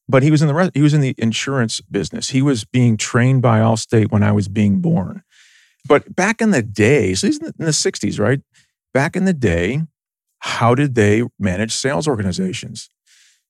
But 0.09 0.23
he 0.23 0.31
was 0.31 0.43
in 0.43 0.49
the 0.49 0.71
he 0.75 0.83
was 0.83 0.95
in 0.95 1.01
the 1.01 1.15
insurance 1.19 1.81
business. 1.81 2.31
He 2.31 2.43
was 2.43 2.65
being 2.65 2.97
trained 2.97 3.43
by 3.43 3.61
Allstate 3.61 4.11
when 4.11 4.23
I 4.23 4.33
was 4.33 4.49
being 4.49 4.81
born. 4.81 5.23
But 5.89 6.15
back 6.15 6.41
in 6.41 6.51
the 6.51 6.63
day, 6.63 7.15
so 7.15 7.27
he's 7.29 7.39
in 7.39 7.53
the 7.59 7.67
60s, 7.67 8.19
right? 8.19 8.41
Back 8.93 9.15
in 9.15 9.25
the 9.25 9.33
day, 9.33 9.83
how 10.41 10.75
did 10.75 10.95
they 10.95 11.23
manage 11.39 11.73
sales 11.73 12.09
organizations? 12.09 12.89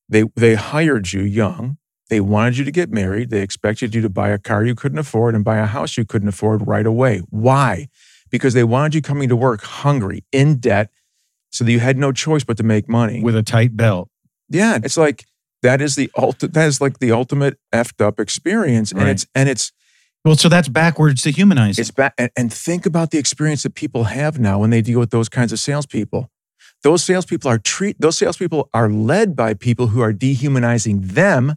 They 0.09 0.25
they 0.35 0.55
hired 0.55 1.13
you 1.13 1.23
young 1.23 1.79
they 2.09 2.21
wanted 2.21 2.59
you 2.59 2.65
to 2.65 2.71
get 2.71 2.91
married. 2.91 3.31
They 3.31 3.43
expected 3.43 3.95
you 3.95 4.01
to 4.03 4.09
buy 4.09 4.29
a 4.29 4.39
car 4.39 4.65
you 4.65 4.75
couldn't 4.75 4.99
afford 4.99 5.35
and 5.35 5.45
buy 5.45 5.59
a 5.59 5.67
house 5.67 5.97
you 5.97 6.05
couldn't 6.05 6.29
afford 6.29 6.67
right 6.67 6.87
away. 6.87 7.23
Why? 7.31 7.89
Because 8.31 8.55
they 8.55 8.65
wanted 8.65 8.95
you 8.95 9.03
coming 9.03 9.29
to 9.29 9.37
work 9.37 9.63
hungry, 9.63 10.25
in 10.33 10.59
debt, 10.59 10.91
so 11.51 11.65
that 11.65 11.73
you 11.73 11.81
had 11.81 11.97
no 11.97 12.13
choice 12.13 12.45
but 12.45 12.57
to 12.59 12.63
make 12.63 12.89
money 12.89 13.23
with 13.23 13.37
a 13.37 13.43
tight 13.43 13.77
belt. 13.77 14.09
Yeah, 14.49 14.79
it's 14.83 14.97
like 14.97 15.25
that 15.63 15.81
is 15.81 15.97
the 15.97 16.11
ultimate. 16.17 16.55
That 16.55 16.67
is 16.67 16.81
like 16.81 16.99
the 16.99 17.13
ultimate 17.13 17.59
effed 17.73 18.05
up 18.05 18.21
experience, 18.21 18.93
and 18.93 19.03
right. 19.03 19.11
it's 19.11 19.27
and 19.35 19.49
it's. 19.49 19.73
Well, 20.25 20.37
so 20.37 20.49
that's 20.49 20.69
backwards 20.69 21.23
to 21.23 21.31
humanizing. 21.31 21.81
It's 21.81 21.91
back, 21.91 22.15
and, 22.19 22.31
and 22.37 22.53
think 22.53 22.85
about 22.85 23.11
the 23.13 23.19
experience 23.19 23.63
that 23.63 23.75
people 23.75 24.05
have 24.05 24.41
now 24.41 24.59
when 24.59 24.71
they 24.71 24.83
deal 24.83 24.99
with 24.99 25.11
those 25.11 25.29
kinds 25.29 25.53
of 25.53 25.61
salespeople. 25.61 26.31
Those 26.83 27.03
salespeople 27.03 27.51
are 27.51 27.59
treat. 27.59 28.01
Those 28.01 28.19
salespeople 28.19 28.69
are 28.75 28.89
led 28.89 29.35
by 29.35 29.55
people 29.55 29.89
who 29.89 30.01
are 30.01 30.13
dehumanizing 30.13 31.01
them 31.01 31.57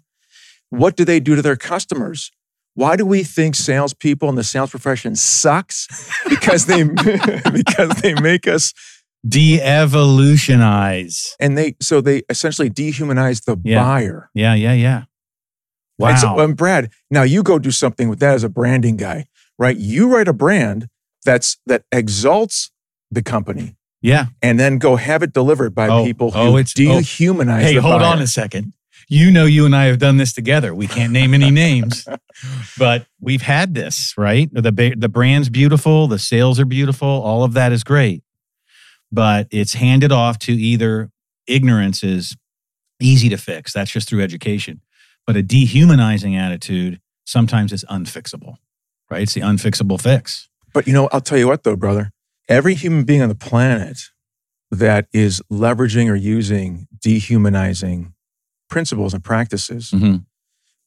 what 0.70 0.96
do 0.96 1.06
they 1.06 1.20
do 1.20 1.36
to 1.36 1.42
their 1.42 1.56
customers? 1.56 2.32
Why 2.76 2.96
do 2.96 3.06
we 3.06 3.24
think 3.24 3.56
salespeople 3.56 4.30
in 4.30 4.36
the 4.36 4.44
sales 4.44 4.70
profession 4.70 5.16
sucks? 5.16 5.88
Because 6.30 6.68
they 6.68 6.84
because 7.54 7.90
they 8.02 8.14
make 8.16 8.48
us 8.48 8.74
de-evolutionize. 9.28 11.36
And 11.40 11.58
they 11.58 11.76
so 11.82 12.02
they 12.02 12.24
essentially 12.30 12.70
dehumanize 12.70 13.46
the 13.46 13.58
yeah. 13.64 13.84
buyer. 13.84 14.30
Yeah, 14.34 14.54
yeah, 14.54 14.74
yeah. 14.74 15.04
Wow. 15.98 16.10
And 16.10 16.20
so, 16.20 16.40
um, 16.40 16.54
Brad, 16.54 16.92
now 17.12 17.24
you 17.24 17.44
go 17.44 17.60
do 17.60 17.72
something 17.72 18.10
with 18.10 18.20
that 18.20 18.36
as 18.36 18.44
a 18.44 18.50
branding 18.50 18.96
guy, 18.96 19.26
right? 19.58 19.76
You 19.76 20.08
write 20.08 20.28
a 20.28 20.34
brand 20.34 20.88
that's 21.26 21.58
that 21.66 21.84
exalts 21.92 22.72
the 23.12 23.22
company. 23.22 23.76
Yeah. 24.02 24.28
And 24.42 24.60
then 24.60 24.78
go 24.78 24.96
have 24.96 25.24
it 25.24 25.34
delivered 25.34 25.76
by 25.76 25.90
oh, 25.90 26.06
people 26.06 26.32
who 26.32 26.40
oh, 26.40 26.56
it's, 26.56 26.74
dehumanize 26.74 27.60
oh. 27.60 27.64
Hey, 27.64 27.76
hold 27.76 28.00
buyer. 28.00 28.14
on 28.14 28.22
a 28.22 28.28
second 28.28 28.74
you 29.10 29.32
know 29.32 29.46
you 29.46 29.66
and 29.66 29.76
I 29.76 29.86
have 29.86 29.98
done 29.98 30.18
this 30.18 30.32
together. 30.32 30.74
We 30.74 30.88
can't 30.88 31.12
name 31.12 31.34
any 31.34 31.50
names, 31.50 32.08
but 32.78 33.08
we've 33.20 33.42
had 33.42 33.74
this, 33.74 34.14
right? 34.18 34.50
The 34.54 34.94
the 34.96 35.10
brand's 35.10 35.50
beautiful, 35.50 36.08
the 36.08 36.20
sales 36.20 36.60
are 36.60 36.66
beautiful, 36.66 37.08
all 37.08 37.44
of 37.44 37.54
that 37.54 37.72
is 37.72 37.84
great. 37.84 38.24
But 39.12 39.48
it's 39.50 39.74
handed 39.74 40.12
off 40.12 40.38
to 40.40 40.54
either 40.54 41.10
ignorance 41.48 42.04
is 42.04 42.38
easy 43.02 43.28
to 43.30 43.38
fix. 43.38 43.74
That's 43.74 43.90
just 43.90 44.08
through 44.08 44.22
education. 44.22 44.82
But 45.26 45.36
a 45.36 45.42
dehumanizing 45.42 46.36
attitude 46.36 47.02
sometimes 47.26 47.74
is 47.74 47.84
unfixable. 47.90 48.58
Right? 49.10 49.24
It's 49.24 49.34
the 49.34 49.42
unfixable 49.42 50.00
fix. 50.00 50.50
But 50.72 50.86
you 50.86 50.94
know, 50.94 51.10
I'll 51.12 51.22
tell 51.22 51.40
you 51.40 51.48
what 51.48 51.64
though, 51.64 51.76
brother. 51.76 52.12
Every 52.48 52.76
human 52.76 53.04
being 53.04 53.24
on 53.24 53.30
the 53.30 53.36
planet 53.36 54.02
that 54.70 55.08
is 55.12 55.42
leveraging 55.52 56.10
or 56.10 56.16
using 56.16 56.88
dehumanizing 57.02 58.14
principles 58.70 59.14
and 59.14 59.24
practices 59.24 59.92
mm-hmm. 59.92 60.18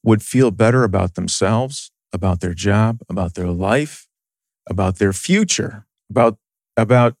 would 0.03 0.23
feel 0.23 0.51
better 0.51 0.83
about 0.83 1.15
themselves, 1.15 1.91
about 2.11 2.39
their 2.39 2.53
job, 2.53 2.99
about 3.09 3.35
their 3.35 3.49
life, 3.49 4.07
about 4.69 4.97
their 4.97 5.13
future, 5.13 5.85
about 6.09 6.37
about 6.75 7.15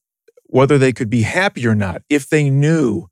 whether 0.45 0.77
they 0.77 0.93
could 0.93 1.09
be 1.09 1.23
happy 1.23 1.65
or 1.65 1.75
not 1.75 2.01
if 2.09 2.29
they 2.29 2.49
knew 2.49 3.07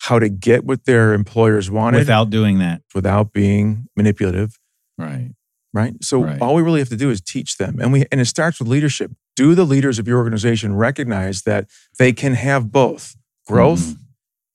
how 0.00 0.18
to 0.18 0.28
get 0.28 0.64
what 0.64 0.86
their 0.86 1.12
employers 1.12 1.70
wanted 1.70 1.98
without 1.98 2.30
doing 2.30 2.58
that, 2.58 2.82
without 2.94 3.32
being 3.32 3.86
manipulative. 3.96 4.58
Right. 4.96 5.30
Right. 5.72 5.94
So 6.02 6.24
right. 6.24 6.40
all 6.40 6.54
we 6.54 6.62
really 6.62 6.80
have 6.80 6.88
to 6.88 6.96
do 6.96 7.10
is 7.10 7.20
teach 7.20 7.58
them. 7.58 7.78
And 7.80 7.92
we 7.92 8.04
and 8.10 8.20
it 8.20 8.24
starts 8.24 8.58
with 8.58 8.68
leadership. 8.68 9.12
Do 9.36 9.54
the 9.54 9.64
leaders 9.64 9.98
of 9.98 10.08
your 10.08 10.18
organization 10.18 10.74
recognize 10.74 11.42
that 11.42 11.68
they 11.98 12.12
can 12.12 12.34
have 12.34 12.72
both 12.72 13.14
growth 13.46 13.94
mm. 13.94 13.98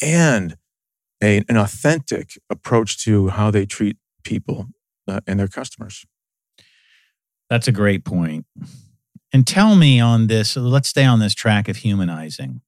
and 0.01 0.57
a, 1.25 1.43
an 1.49 1.57
authentic 1.57 2.39
approach 2.49 3.03
to 3.03 3.29
how 3.29 3.51
they 3.51 3.65
treat 3.65 3.97
people 4.23 4.67
uh, 5.07 5.19
and 5.25 5.39
their 5.39 5.47
customers. 5.47 6.05
That's 7.49 7.67
a 7.67 7.71
great 7.71 8.05
point. 8.05 8.45
And 9.33 9.45
tell 9.45 9.75
me 9.75 9.99
on 9.99 10.27
this, 10.27 10.55
let's 10.55 10.89
stay 10.89 11.03
on 11.03 11.19
this 11.19 11.33
track 11.33 11.67
of 11.67 11.77
humanizing. 11.77 12.61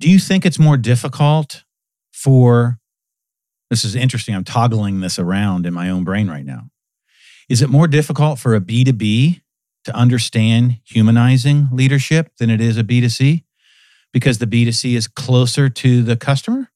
Do 0.00 0.10
you 0.10 0.18
think 0.18 0.44
it's 0.44 0.58
more 0.58 0.76
difficult 0.76 1.64
for, 2.12 2.78
this 3.70 3.84
is 3.84 3.94
interesting, 3.94 4.34
I'm 4.34 4.44
toggling 4.44 5.00
this 5.00 5.18
around 5.18 5.66
in 5.66 5.74
my 5.74 5.90
own 5.90 6.04
brain 6.04 6.28
right 6.28 6.44
now. 6.44 6.70
Is 7.48 7.62
it 7.62 7.70
more 7.70 7.86
difficult 7.86 8.38
for 8.38 8.54
a 8.54 8.60
B2B 8.60 9.40
to 9.84 9.94
understand 9.94 10.80
humanizing 10.84 11.68
leadership 11.72 12.32
than 12.38 12.50
it 12.50 12.60
is 12.60 12.76
a 12.76 12.84
B2C? 12.84 13.44
Because 14.12 14.38
the 14.38 14.46
B2C 14.46 14.96
is 14.96 15.08
closer 15.08 15.68
to 15.68 16.02
the 16.02 16.16
customer? 16.16 16.70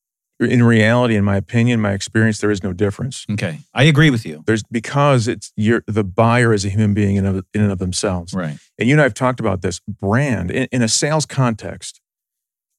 In 0.44 0.62
reality, 0.62 1.16
in 1.16 1.24
my 1.24 1.36
opinion, 1.36 1.80
my 1.80 1.92
experience, 1.92 2.38
there 2.38 2.50
is 2.50 2.62
no 2.62 2.72
difference. 2.72 3.26
Okay, 3.30 3.60
I 3.74 3.84
agree 3.84 4.10
with 4.10 4.24
you. 4.24 4.42
There's 4.46 4.62
because 4.64 5.28
it's 5.28 5.52
you're 5.56 5.82
the 5.86 6.04
buyer 6.04 6.52
is 6.52 6.64
a 6.64 6.68
human 6.68 6.94
being 6.94 7.16
in, 7.16 7.26
of, 7.26 7.44
in 7.54 7.62
and 7.62 7.72
of 7.72 7.78
themselves, 7.78 8.34
right? 8.34 8.58
And 8.78 8.88
you 8.88 8.94
and 8.94 9.00
I 9.00 9.04
have 9.04 9.14
talked 9.14 9.40
about 9.40 9.62
this 9.62 9.80
brand 9.80 10.50
in, 10.50 10.68
in 10.72 10.82
a 10.82 10.88
sales 10.88 11.26
context. 11.26 12.00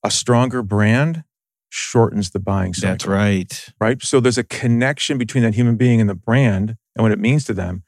A 0.05 0.11
stronger 0.11 0.61
brand 0.61 1.23
shortens 1.69 2.31
the 2.31 2.39
buying 2.39 2.73
cycle. 2.73 2.91
That's 2.91 3.07
right. 3.07 3.69
Right. 3.79 4.03
So 4.03 4.19
there's 4.19 4.37
a 4.37 4.43
connection 4.43 5.17
between 5.17 5.43
that 5.43 5.55
human 5.55 5.75
being 5.75 5.99
and 5.99 6.09
the 6.09 6.15
brand 6.15 6.75
and 6.95 7.03
what 7.03 7.11
it 7.11 7.19
means 7.19 7.45
to 7.45 7.53
them. 7.53 7.83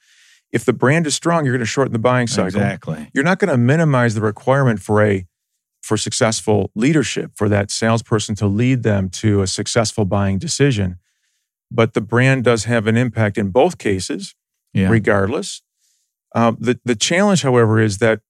If 0.51 0.65
the 0.65 0.73
brand 0.73 1.05
is 1.05 1.13
strong, 1.13 1.45
you're 1.45 1.53
going 1.53 1.59
to 1.59 1.65
shorten 1.65 1.93
the 1.93 1.99
buying 1.99 2.27
cycle. 2.27 2.47
Exactly. 2.47 3.09
You're 3.13 3.23
not 3.23 3.39
going 3.39 3.51
to 3.51 3.57
minimize 3.57 4.15
the 4.15 4.21
requirement 4.21 4.79
for 4.79 5.03
a 5.03 5.27
for 5.85 5.97
successful 5.97 6.71
leadership, 6.73 7.31
for 7.35 7.47
that 7.47 7.69
salesperson 7.69 8.33
to 8.33 8.47
lead 8.47 8.81
them 8.81 9.07
to 9.07 9.43
a 9.43 9.47
successful 9.47 10.03
buying 10.03 10.39
decision. 10.39 10.97
But 11.69 11.93
the 11.93 12.01
brand 12.01 12.43
does 12.43 12.63
have 12.63 12.87
an 12.87 12.97
impact 12.97 13.37
in 13.37 13.49
both 13.49 13.77
cases, 13.77 14.33
yeah. 14.73 14.89
regardless. 14.89 15.61
Um, 16.33 16.57
the, 16.59 16.79
the 16.83 16.95
challenge, 16.95 17.43
however, 17.43 17.79
is 17.79 17.99
that 17.99 18.21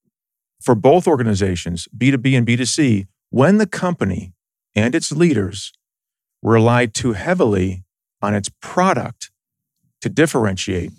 for 0.60 0.74
both 0.74 1.08
organizations, 1.08 1.88
B2B 1.96 2.36
and 2.36 2.46
B2C, 2.46 3.06
when 3.30 3.56
the 3.56 3.66
company 3.66 4.34
and 4.74 4.94
its 4.94 5.10
leaders 5.10 5.72
rely 6.42 6.84
too 6.84 7.14
heavily 7.14 7.84
on 8.20 8.34
its 8.34 8.50
product 8.60 9.30
to 10.02 10.10
differentiate, 10.10 10.90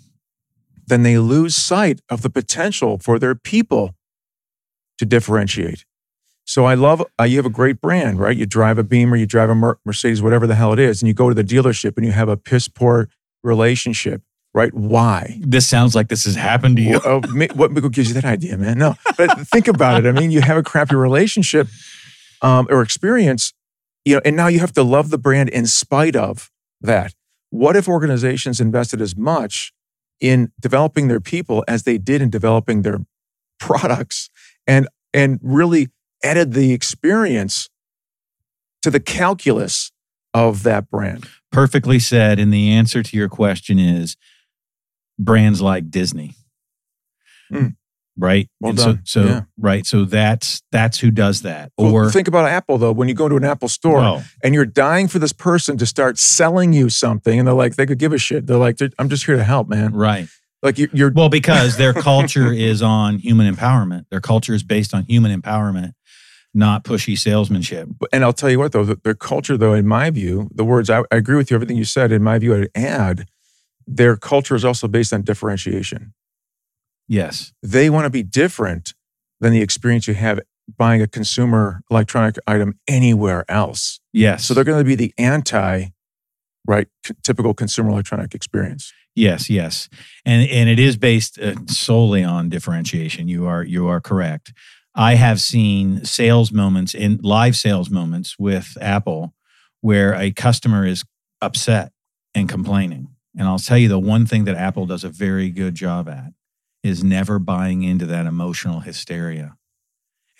then 0.88 1.04
they 1.04 1.18
lose 1.18 1.54
sight 1.54 2.00
of 2.10 2.22
the 2.22 2.30
potential 2.30 2.98
for 2.98 3.20
their 3.20 3.36
people 3.36 3.94
to 4.98 5.06
differentiate. 5.06 5.84
So 6.48 6.64
I 6.64 6.72
love, 6.72 7.04
uh, 7.20 7.24
you 7.24 7.36
have 7.36 7.44
a 7.44 7.50
great 7.50 7.78
brand, 7.78 8.18
right? 8.18 8.34
You 8.34 8.46
drive 8.46 8.78
a 8.78 8.82
Beamer, 8.82 9.16
you 9.16 9.26
drive 9.26 9.50
a 9.50 9.54
Mer- 9.54 9.78
Mercedes, 9.84 10.22
whatever 10.22 10.46
the 10.46 10.54
hell 10.54 10.72
it 10.72 10.78
is, 10.78 11.02
and 11.02 11.06
you 11.06 11.12
go 11.12 11.28
to 11.28 11.34
the 11.34 11.44
dealership 11.44 11.98
and 11.98 12.06
you 12.06 12.12
have 12.12 12.30
a 12.30 12.38
piss 12.38 12.68
poor 12.68 13.10
relationship, 13.42 14.22
right? 14.54 14.72
Why? 14.72 15.40
This 15.42 15.66
sounds 15.66 15.94
like 15.94 16.08
this 16.08 16.24
has 16.24 16.36
happened 16.36 16.78
to 16.78 16.82
you. 16.82 17.00
oh, 17.04 17.20
what 17.54 17.74
gives 17.92 18.08
you 18.08 18.14
that 18.14 18.24
idea, 18.24 18.56
man? 18.56 18.78
No, 18.78 18.94
but 19.18 19.46
think 19.48 19.68
about 19.68 20.02
it. 20.02 20.08
I 20.08 20.12
mean, 20.18 20.30
you 20.30 20.40
have 20.40 20.56
a 20.56 20.62
crappy 20.62 20.96
relationship. 20.96 21.68
um, 22.40 22.66
or 22.70 22.80
experience, 22.80 23.52
you 24.06 24.14
know, 24.14 24.22
and 24.24 24.34
now 24.34 24.46
you 24.46 24.60
have 24.60 24.72
to 24.72 24.82
love 24.82 25.10
the 25.10 25.18
brand 25.18 25.50
in 25.50 25.66
spite 25.66 26.16
of 26.16 26.50
that. 26.80 27.12
What 27.50 27.76
if 27.76 27.88
organizations 27.88 28.58
invested 28.58 29.02
as 29.02 29.16
much 29.16 29.72
in 30.18 30.50
developing 30.58 31.08
their 31.08 31.20
people 31.20 31.62
as 31.68 31.82
they 31.82 31.98
did 31.98 32.22
in 32.22 32.30
developing 32.30 32.82
their 32.82 33.00
products 33.60 34.30
and 34.66 34.88
and 35.12 35.38
really 35.42 35.88
added 36.22 36.52
the 36.52 36.72
experience 36.72 37.68
to 38.82 38.90
the 38.90 39.00
calculus 39.00 39.90
of 40.34 40.62
that 40.64 40.90
brand? 40.90 41.28
Perfectly 41.50 41.98
said. 41.98 42.38
And 42.38 42.52
the 42.52 42.70
answer 42.70 43.02
to 43.02 43.16
your 43.16 43.28
question 43.28 43.78
is 43.78 44.16
brands 45.18 45.60
like 45.60 45.90
Disney. 45.90 46.34
Mm. 47.52 47.76
Right. 48.20 48.48
Well 48.60 48.70
And 48.70 48.78
done. 48.78 49.00
So, 49.04 49.22
so 49.22 49.28
Yeah. 49.28 49.40
right. 49.58 49.86
So 49.86 50.04
that's 50.04 50.60
that's 50.72 50.98
who 50.98 51.10
does 51.12 51.42
that. 51.42 51.70
Well, 51.78 51.92
Or 51.92 52.10
think 52.10 52.26
about 52.28 52.48
Apple 52.48 52.76
though. 52.76 52.90
When 52.92 53.08
you 53.08 53.14
go 53.14 53.28
to 53.28 53.36
an 53.36 53.44
Apple 53.44 53.68
store 53.68 54.22
and 54.42 54.54
you're 54.54 54.66
dying 54.66 55.06
for 55.08 55.18
this 55.20 55.32
person 55.32 55.76
to 55.78 55.86
start 55.86 56.18
selling 56.18 56.72
you 56.72 56.90
something, 56.90 57.38
and 57.38 57.46
they're 57.46 57.54
like, 57.54 57.76
they 57.76 57.86
could 57.86 57.98
give 57.98 58.12
a 58.12 58.18
shit. 58.18 58.46
They're 58.48 58.56
like, 58.56 58.78
I'm 58.98 59.08
just 59.08 59.24
here 59.24 59.36
to 59.36 59.44
help, 59.44 59.68
man. 59.68 59.94
right. 59.94 60.28
Like 60.60 60.76
you- 60.78 60.88
you're 60.92 61.12
Well, 61.12 61.28
because 61.28 61.76
their 61.76 61.92
culture 61.94 62.52
is 62.52 62.82
on 62.82 63.18
human 63.20 63.54
empowerment. 63.54 64.06
Their 64.10 64.20
culture 64.20 64.52
is 64.52 64.64
based 64.64 64.92
on 64.92 65.04
human 65.04 65.40
empowerment, 65.40 65.92
not 66.54 66.84
pushy 66.84 67.16
salesmanship. 67.16 67.88
and 68.12 68.24
I'll 68.24 68.32
tell 68.32 68.50
you 68.50 68.58
what 68.58 68.72
though, 68.72 68.84
their 68.84 69.14
culture 69.14 69.56
though, 69.56 69.74
in 69.74 69.86
my 69.86 70.10
view, 70.10 70.48
the 70.54 70.64
words 70.64 70.90
I, 70.90 71.00
I 71.10 71.16
agree 71.16 71.36
with 71.36 71.50
you, 71.50 71.54
everything 71.54 71.76
you 71.76 71.84
said. 71.84 72.12
In 72.12 72.22
my 72.22 72.38
view, 72.38 72.54
I'd 72.54 72.70
add 72.74 73.28
their 73.86 74.16
culture 74.16 74.54
is 74.54 74.64
also 74.64 74.88
based 74.88 75.12
on 75.12 75.22
differentiation. 75.22 76.14
Yes. 77.06 77.52
They 77.62 77.88
want 77.88 78.04
to 78.04 78.10
be 78.10 78.22
different 78.22 78.94
than 79.40 79.52
the 79.52 79.62
experience 79.62 80.06
you 80.06 80.14
have 80.14 80.40
buying 80.76 81.00
a 81.00 81.06
consumer 81.06 81.80
electronic 81.90 82.36
item 82.46 82.78
anywhere 82.86 83.44
else. 83.48 84.00
Yes. 84.12 84.44
So 84.44 84.52
they're 84.52 84.64
going 84.64 84.78
to 84.78 84.84
be 84.84 84.94
the 84.94 85.14
anti, 85.16 85.86
right, 86.66 86.88
c- 87.06 87.14
typical 87.22 87.54
consumer 87.54 87.90
electronic 87.90 88.34
experience. 88.34 88.92
Yes, 89.14 89.50
yes, 89.50 89.88
and 90.24 90.48
and 90.48 90.68
it 90.68 90.78
is 90.78 90.96
based 90.96 91.40
uh, 91.40 91.54
solely 91.66 92.22
on 92.22 92.48
differentiation. 92.48 93.26
You 93.26 93.48
are 93.48 93.64
you 93.64 93.88
are 93.88 94.00
correct. 94.00 94.52
I 94.98 95.14
have 95.14 95.40
seen 95.40 96.04
sales 96.04 96.50
moments 96.50 96.92
in 96.92 97.20
live 97.22 97.54
sales 97.54 97.88
moments 97.88 98.36
with 98.36 98.76
Apple 98.80 99.32
where 99.80 100.12
a 100.12 100.32
customer 100.32 100.84
is 100.84 101.04
upset 101.40 101.92
and 102.34 102.48
complaining. 102.48 103.14
And 103.38 103.46
I'll 103.46 103.60
tell 103.60 103.78
you 103.78 103.88
the 103.88 104.00
one 104.00 104.26
thing 104.26 104.44
that 104.46 104.56
Apple 104.56 104.86
does 104.86 105.04
a 105.04 105.08
very 105.08 105.50
good 105.50 105.76
job 105.76 106.08
at 106.08 106.32
is 106.82 107.04
never 107.04 107.38
buying 107.38 107.84
into 107.84 108.06
that 108.06 108.26
emotional 108.26 108.80
hysteria. 108.80 109.56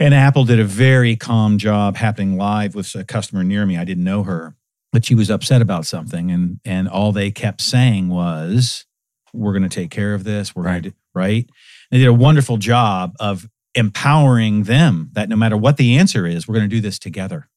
And 0.01 0.13
Apple 0.13 0.45
did 0.45 0.59
a 0.59 0.65
very 0.65 1.15
calm 1.15 1.59
job 1.59 1.95
happening 1.95 2.37
live 2.37 2.75
with 2.75 2.93
a 2.97 3.05
customer 3.05 3.45
near 3.45 3.65
me. 3.65 3.79
I 3.79 3.85
didn't 3.85 4.03
know 4.03 4.25
her, 4.25 4.57
but 4.91 5.05
she 5.05 5.15
was 5.15 5.31
upset 5.31 5.63
about 5.63 5.87
something 5.87 6.33
and 6.33 6.59
and 6.65 6.89
all 6.89 7.13
they 7.13 7.31
kept 7.31 7.61
saying 7.61 8.09
was 8.09 8.87
we're 9.33 9.53
going 9.53 9.63
to 9.63 9.69
take 9.69 9.91
care 9.91 10.15
of 10.15 10.25
this 10.25 10.57
we're 10.57 10.65
going 10.65 10.83
to 10.83 10.95
right 11.15 11.49
they 11.91 11.99
did 11.99 12.07
a 12.07 12.13
wonderful 12.13 12.57
job 12.57 13.15
of 13.21 13.47
empowering 13.79 14.65
them 14.65 15.11
that 15.13 15.29
no 15.29 15.37
matter 15.37 15.57
what 15.57 15.77
the 15.77 15.97
answer 15.97 16.27
is 16.27 16.47
we're 16.47 16.55
going 16.55 16.69
to 16.69 16.77
do 16.77 16.83
this 16.83 16.99
together 16.99 17.49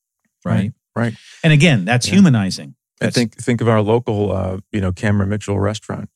right 0.46 0.72
right. 0.96 1.14
and 1.44 1.52
again 1.52 1.84
that's 1.86 2.08
Yeah. 2.08 2.16
humanizing 2.16 2.76
I 3.02 3.10
think 3.10 3.36
think 3.36 3.62
of 3.62 3.68
our 3.68 3.82
local, 3.82 4.32
uh, 4.32 4.60
you 4.72 4.80
know, 4.80 4.92
Cameron 4.92 5.30
Mitchell 5.30 5.60
restaurant. 5.60 6.08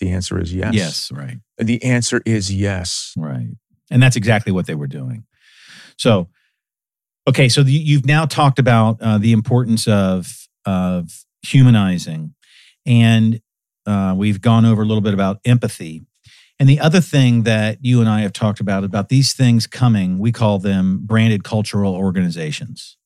The 0.00 0.10
answer 0.10 0.40
is 0.40 0.52
yes. 0.52 0.74
yes 0.74 1.12
right 1.12 1.38
The 1.58 1.82
answer 1.84 2.20
is 2.26 2.52
yes. 2.52 3.12
Right. 3.16 3.54
And 3.88 4.02
that's 4.02 4.16
exactly 4.16 4.50
what 4.50 4.66
they 4.66 4.74
were 4.74 4.88
doing. 4.88 5.26
So, 5.96 6.28
okay, 7.28 7.48
so 7.48 7.62
the, 7.62 7.70
you've 7.70 8.04
now 8.06 8.26
talked 8.26 8.58
about 8.58 9.00
uh, 9.00 9.18
the 9.18 9.32
importance 9.32 9.86
of 9.86 10.48
of 10.66 11.24
humanizing, 11.42 12.34
and 12.84 13.40
uh, 13.86 14.14
we've 14.16 14.40
gone 14.40 14.64
over 14.64 14.82
a 14.82 14.86
little 14.86 15.02
bit 15.02 15.14
about 15.14 15.38
empathy. 15.44 16.02
And 16.60 16.68
the 16.68 16.80
other 16.80 17.00
thing 17.00 17.42
that 17.42 17.78
you 17.82 18.00
and 18.00 18.08
I 18.08 18.20
have 18.20 18.32
talked 18.32 18.60
about 18.60 18.84
about 18.84 19.08
these 19.08 19.32
things 19.32 19.66
coming, 19.66 20.18
we 20.18 20.30
call 20.32 20.58
them 20.58 21.00
branded 21.04 21.42
cultural 21.42 21.94
organizations. 21.94 22.96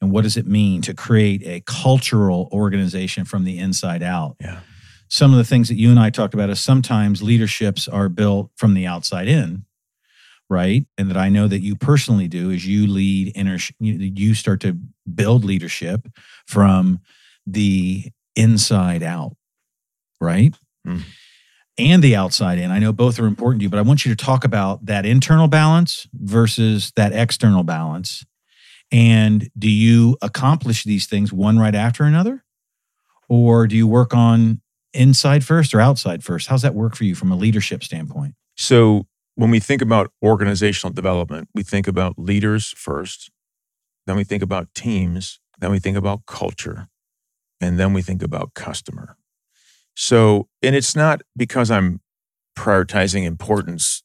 And 0.00 0.10
what 0.10 0.22
does 0.22 0.36
it 0.36 0.46
mean 0.46 0.82
to 0.82 0.94
create 0.94 1.42
a 1.44 1.60
cultural 1.66 2.48
organization 2.52 3.24
from 3.24 3.44
the 3.44 3.58
inside 3.58 4.02
out? 4.02 4.36
Yeah. 4.40 4.60
some 5.08 5.32
of 5.32 5.38
the 5.38 5.44
things 5.44 5.68
that 5.68 5.76
you 5.76 5.90
and 5.90 5.98
I 5.98 6.10
talked 6.10 6.34
about 6.34 6.50
is 6.50 6.60
sometimes 6.60 7.22
leaderships 7.22 7.88
are 7.88 8.08
built 8.08 8.50
from 8.56 8.74
the 8.74 8.86
outside 8.86 9.26
in, 9.26 9.64
right? 10.50 10.86
And 10.98 11.10
that 11.10 11.16
I 11.16 11.28
know 11.30 11.48
that 11.48 11.60
you 11.60 11.76
personally 11.76 12.28
do 12.28 12.50
is 12.50 12.66
you 12.66 12.86
lead 12.86 13.32
inner, 13.34 13.58
you 13.80 14.34
start 14.34 14.60
to 14.60 14.78
build 15.12 15.44
leadership 15.44 16.06
from 16.46 17.00
the 17.46 18.10
inside 18.36 19.02
out, 19.02 19.34
right? 20.20 20.54
Hmm. 20.84 20.98
And 21.78 22.02
the 22.02 22.16
outside 22.16 22.58
in. 22.58 22.72
I 22.72 22.80
know 22.80 22.92
both 22.92 23.20
are 23.20 23.26
important 23.26 23.60
to 23.60 23.64
you, 23.64 23.70
but 23.70 23.78
I 23.78 23.82
want 23.82 24.04
you 24.04 24.14
to 24.14 24.24
talk 24.24 24.44
about 24.44 24.86
that 24.86 25.06
internal 25.06 25.46
balance 25.46 26.08
versus 26.12 26.92
that 26.96 27.12
external 27.12 27.62
balance. 27.62 28.24
And 28.90 29.48
do 29.56 29.70
you 29.70 30.16
accomplish 30.20 30.82
these 30.84 31.06
things 31.06 31.32
one 31.32 31.58
right 31.58 31.74
after 31.74 32.04
another? 32.04 32.44
Or 33.28 33.66
do 33.66 33.76
you 33.76 33.86
work 33.86 34.14
on 34.14 34.60
inside 34.92 35.44
first 35.44 35.74
or 35.74 35.80
outside 35.80 36.24
first? 36.24 36.48
How's 36.48 36.62
that 36.62 36.74
work 36.74 36.96
for 36.96 37.04
you 37.04 37.14
from 37.14 37.30
a 37.30 37.36
leadership 37.36 37.84
standpoint? 37.84 38.34
So 38.56 39.06
when 39.34 39.50
we 39.50 39.60
think 39.60 39.82
about 39.82 40.10
organizational 40.22 40.92
development, 40.92 41.48
we 41.54 41.62
think 41.62 41.86
about 41.86 42.18
leaders 42.18 42.74
first, 42.76 43.30
then 44.06 44.16
we 44.16 44.24
think 44.24 44.42
about 44.42 44.74
teams, 44.74 45.38
then 45.60 45.70
we 45.70 45.78
think 45.78 45.96
about 45.96 46.26
culture, 46.26 46.88
and 47.60 47.78
then 47.78 47.92
we 47.92 48.02
think 48.02 48.22
about 48.22 48.54
customer. 48.54 49.17
So, 50.00 50.46
and 50.62 50.76
it's 50.76 50.94
not 50.94 51.22
because 51.36 51.72
I'm 51.72 52.00
prioritizing 52.56 53.24
importance 53.24 54.04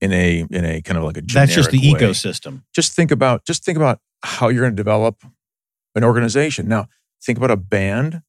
in 0.00 0.12
a 0.12 0.44
in 0.50 0.64
a 0.64 0.82
kind 0.82 0.98
of 0.98 1.04
like 1.04 1.16
a 1.16 1.20
That's 1.22 1.54
just 1.54 1.70
the 1.70 1.78
way. 1.78 2.00
ecosystem. 2.00 2.64
just 2.74 2.94
think 2.94 3.12
about 3.12 3.44
just 3.46 3.64
think 3.64 3.76
about 3.76 4.00
how 4.24 4.48
you're 4.48 4.62
going 4.62 4.72
to 4.72 4.76
develop 4.76 5.22
an 5.94 6.02
organization. 6.02 6.66
Now, 6.66 6.88
think 7.22 7.38
about 7.38 7.52
a 7.52 7.56
band 7.56 8.22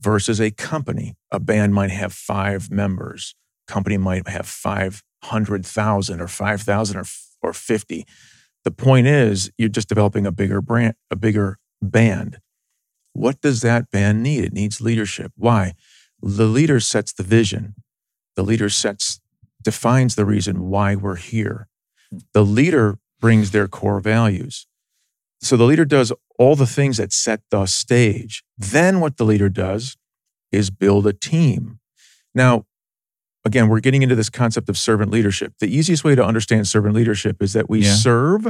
versus 0.00 0.40
a 0.40 0.50
company. 0.50 1.14
A 1.30 1.38
band 1.38 1.72
might 1.72 1.92
have 1.92 2.12
five 2.12 2.68
members. 2.68 3.36
Company 3.68 3.96
might 3.96 4.26
have 4.26 4.48
five 4.48 5.04
hundred 5.22 5.64
thousand 5.64 6.20
or 6.20 6.26
five 6.26 6.62
thousand 6.62 6.96
or 6.96 7.04
or 7.42 7.52
fifty. 7.52 8.04
The 8.64 8.72
point 8.72 9.06
is, 9.06 9.52
you're 9.56 9.68
just 9.68 9.88
developing 9.88 10.26
a 10.26 10.32
bigger 10.32 10.60
brand, 10.60 10.94
a 11.12 11.16
bigger 11.16 11.58
band. 11.80 12.38
What 13.12 13.40
does 13.40 13.60
that 13.60 13.92
band 13.92 14.24
need? 14.24 14.42
It 14.42 14.52
needs 14.52 14.80
leadership. 14.80 15.30
Why? 15.36 15.74
The 16.26 16.46
leader 16.46 16.80
sets 16.80 17.12
the 17.12 17.22
vision. 17.22 17.74
The 18.34 18.42
leader 18.42 18.70
sets 18.70 19.20
defines 19.62 20.14
the 20.14 20.24
reason 20.24 20.68
why 20.68 20.94
we're 20.94 21.16
here. 21.16 21.68
The 22.32 22.44
leader 22.44 22.98
brings 23.20 23.50
their 23.50 23.68
core 23.68 24.00
values. 24.00 24.66
So 25.40 25.56
the 25.56 25.64
leader 25.64 25.84
does 25.84 26.12
all 26.38 26.56
the 26.56 26.66
things 26.66 26.96
that 26.96 27.12
set 27.12 27.42
the 27.50 27.66
stage. 27.66 28.42
Then 28.56 29.00
what 29.00 29.18
the 29.18 29.24
leader 29.24 29.48
does 29.50 29.96
is 30.50 30.70
build 30.70 31.06
a 31.06 31.12
team. 31.12 31.78
Now, 32.34 32.64
again, 33.44 33.68
we're 33.68 33.80
getting 33.80 34.02
into 34.02 34.14
this 34.14 34.30
concept 34.30 34.68
of 34.70 34.78
servant 34.78 35.10
leadership. 35.10 35.52
The 35.60 35.74
easiest 35.74 36.04
way 36.04 36.14
to 36.14 36.24
understand 36.24 36.66
servant 36.66 36.94
leadership 36.94 37.42
is 37.42 37.52
that 37.52 37.68
we 37.68 37.80
Yeah. 37.82 37.94
serve 37.94 38.46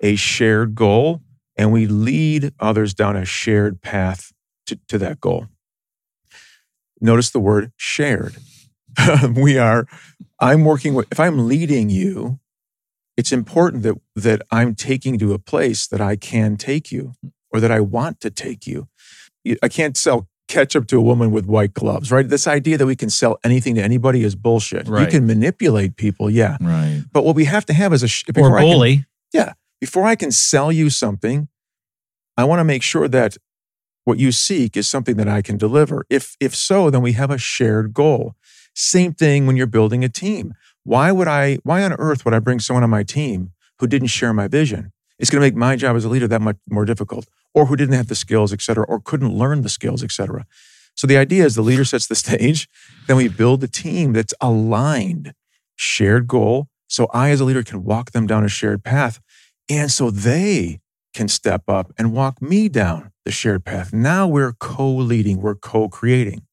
a 0.00 0.16
shared 0.16 0.74
goal 0.74 1.22
and 1.56 1.72
we 1.72 1.86
lead 1.86 2.52
others 2.58 2.94
down 2.94 3.16
a 3.16 3.24
shared 3.24 3.80
path 3.80 4.32
to, 4.66 4.78
to 4.88 4.98
that 4.98 5.20
goal. 5.20 5.46
Notice 7.00 7.30
the 7.30 7.40
word 7.40 7.72
shared. 7.76 8.36
we 9.36 9.58
are, 9.58 9.86
I'm 10.40 10.64
working 10.64 10.94
with, 10.94 11.06
if 11.12 11.20
I'm 11.20 11.46
leading 11.48 11.90
you, 11.90 12.38
it's 13.16 13.32
important 13.32 13.82
that 13.82 13.94
that 14.14 14.42
I'm 14.50 14.74
taking 14.74 15.14
you 15.14 15.18
to 15.20 15.32
a 15.34 15.38
place 15.38 15.86
that 15.86 16.00
I 16.02 16.16
can 16.16 16.56
take 16.56 16.92
you 16.92 17.12
or 17.50 17.60
that 17.60 17.70
I 17.70 17.80
want 17.80 18.20
to 18.20 18.30
take 18.30 18.66
you. 18.66 18.88
I 19.62 19.68
can't 19.68 19.96
sell 19.96 20.28
ketchup 20.48 20.86
to 20.88 20.98
a 20.98 21.00
woman 21.00 21.30
with 21.30 21.46
white 21.46 21.72
gloves, 21.74 22.12
right? 22.12 22.28
This 22.28 22.46
idea 22.46 22.76
that 22.78 22.86
we 22.86 22.94
can 22.96 23.08
sell 23.10 23.38
anything 23.42 23.74
to 23.76 23.82
anybody 23.82 24.22
is 24.22 24.34
bullshit. 24.34 24.86
You 24.86 25.10
can 25.10 25.26
manipulate 25.26 25.96
people, 25.96 26.28
yeah. 26.30 26.56
Right. 26.60 27.02
But 27.12 27.24
what 27.24 27.34
we 27.36 27.46
have 27.46 27.64
to 27.66 27.72
have 27.72 27.92
is 27.92 28.02
a 28.02 28.08
sh- 28.08 28.24
Or 28.36 28.58
I 28.58 28.62
can- 28.62 28.70
bully. 28.70 29.04
before 29.80 30.04
I 30.06 30.14
can 30.14 30.30
sell 30.32 30.70
you 30.72 30.88
something, 30.90 31.48
I 32.36 32.44
want 32.44 32.60
to 32.60 32.64
make 32.64 32.82
sure 32.82 33.08
that 33.08 33.36
what 34.06 34.18
you 34.20 34.30
seek 34.30 34.76
is 34.76 34.88
something 34.88 35.16
that 35.16 35.28
I 35.28 35.42
can 35.42 35.56
deliver. 35.56 36.06
If 36.08 36.36
if 36.40 36.54
so, 36.54 36.90
then 36.90 37.02
we 37.02 37.12
have 37.12 37.30
a 37.30 37.38
shared 37.38 37.92
goal. 37.92 38.34
Same 38.72 39.12
thing 39.12 39.46
when 39.46 39.56
you're 39.56 39.66
building 39.66 40.04
a 40.04 40.08
team. 40.08 40.54
Why 40.84 41.10
would 41.10 41.26
I 41.26 41.56
why 41.64 41.82
on 41.82 41.92
earth 41.94 42.24
would 42.24 42.32
I 42.32 42.38
bring 42.38 42.60
someone 42.60 42.84
on 42.84 42.90
my 42.90 43.02
team 43.02 43.50
who 43.80 43.86
didn't 43.88 44.08
share 44.08 44.32
my 44.32 44.46
vision? 44.46 44.92
It's 45.18 45.28
going 45.28 45.40
to 45.40 45.46
make 45.46 45.56
my 45.56 45.74
job 45.76 45.96
as 45.96 46.04
a 46.04 46.08
leader 46.08 46.28
that 46.28 46.40
much 46.40 46.56
more 46.70 46.84
difficult 46.84 47.26
or 47.52 47.66
who 47.66 47.74
didn't 47.74 47.94
have 47.94 48.06
the 48.06 48.14
skills, 48.14 48.52
et 48.52 48.60
cetera, 48.60 48.84
or 48.84 49.00
couldn't 49.00 49.32
learn 49.32 49.62
the 49.62 49.68
skills, 49.68 50.04
et 50.04 50.12
cetera. 50.12 50.46
So 50.94 51.06
the 51.06 51.16
idea 51.16 51.44
is 51.44 51.54
the 51.54 51.62
leader 51.62 51.84
sets 51.84 52.06
the 52.06 52.14
stage, 52.14 52.68
then 53.06 53.16
we 53.16 53.28
build 53.28 53.64
a 53.64 53.68
team 53.68 54.12
that's 54.12 54.34
aligned, 54.40 55.32
shared 55.74 56.28
goal. 56.28 56.68
So 56.86 57.08
I, 57.12 57.30
as 57.30 57.40
a 57.40 57.44
leader, 57.44 57.62
can 57.62 57.82
walk 57.82 58.12
them 58.12 58.26
down 58.26 58.44
a 58.44 58.48
shared 58.48 58.84
path. 58.84 59.20
And 59.68 59.90
so 59.90 60.10
they 60.10 60.80
can 61.12 61.28
step 61.28 61.62
up 61.66 61.92
and 61.98 62.12
walk 62.12 62.40
me 62.40 62.68
down 62.68 63.10
the 63.26 63.32
shared 63.32 63.64
path. 63.64 63.92
Now 63.92 64.26
we're 64.26 64.52
co 64.52 64.88
leading, 64.88 65.42
we're 65.42 65.56
co 65.56 65.88
creating. 65.88 66.46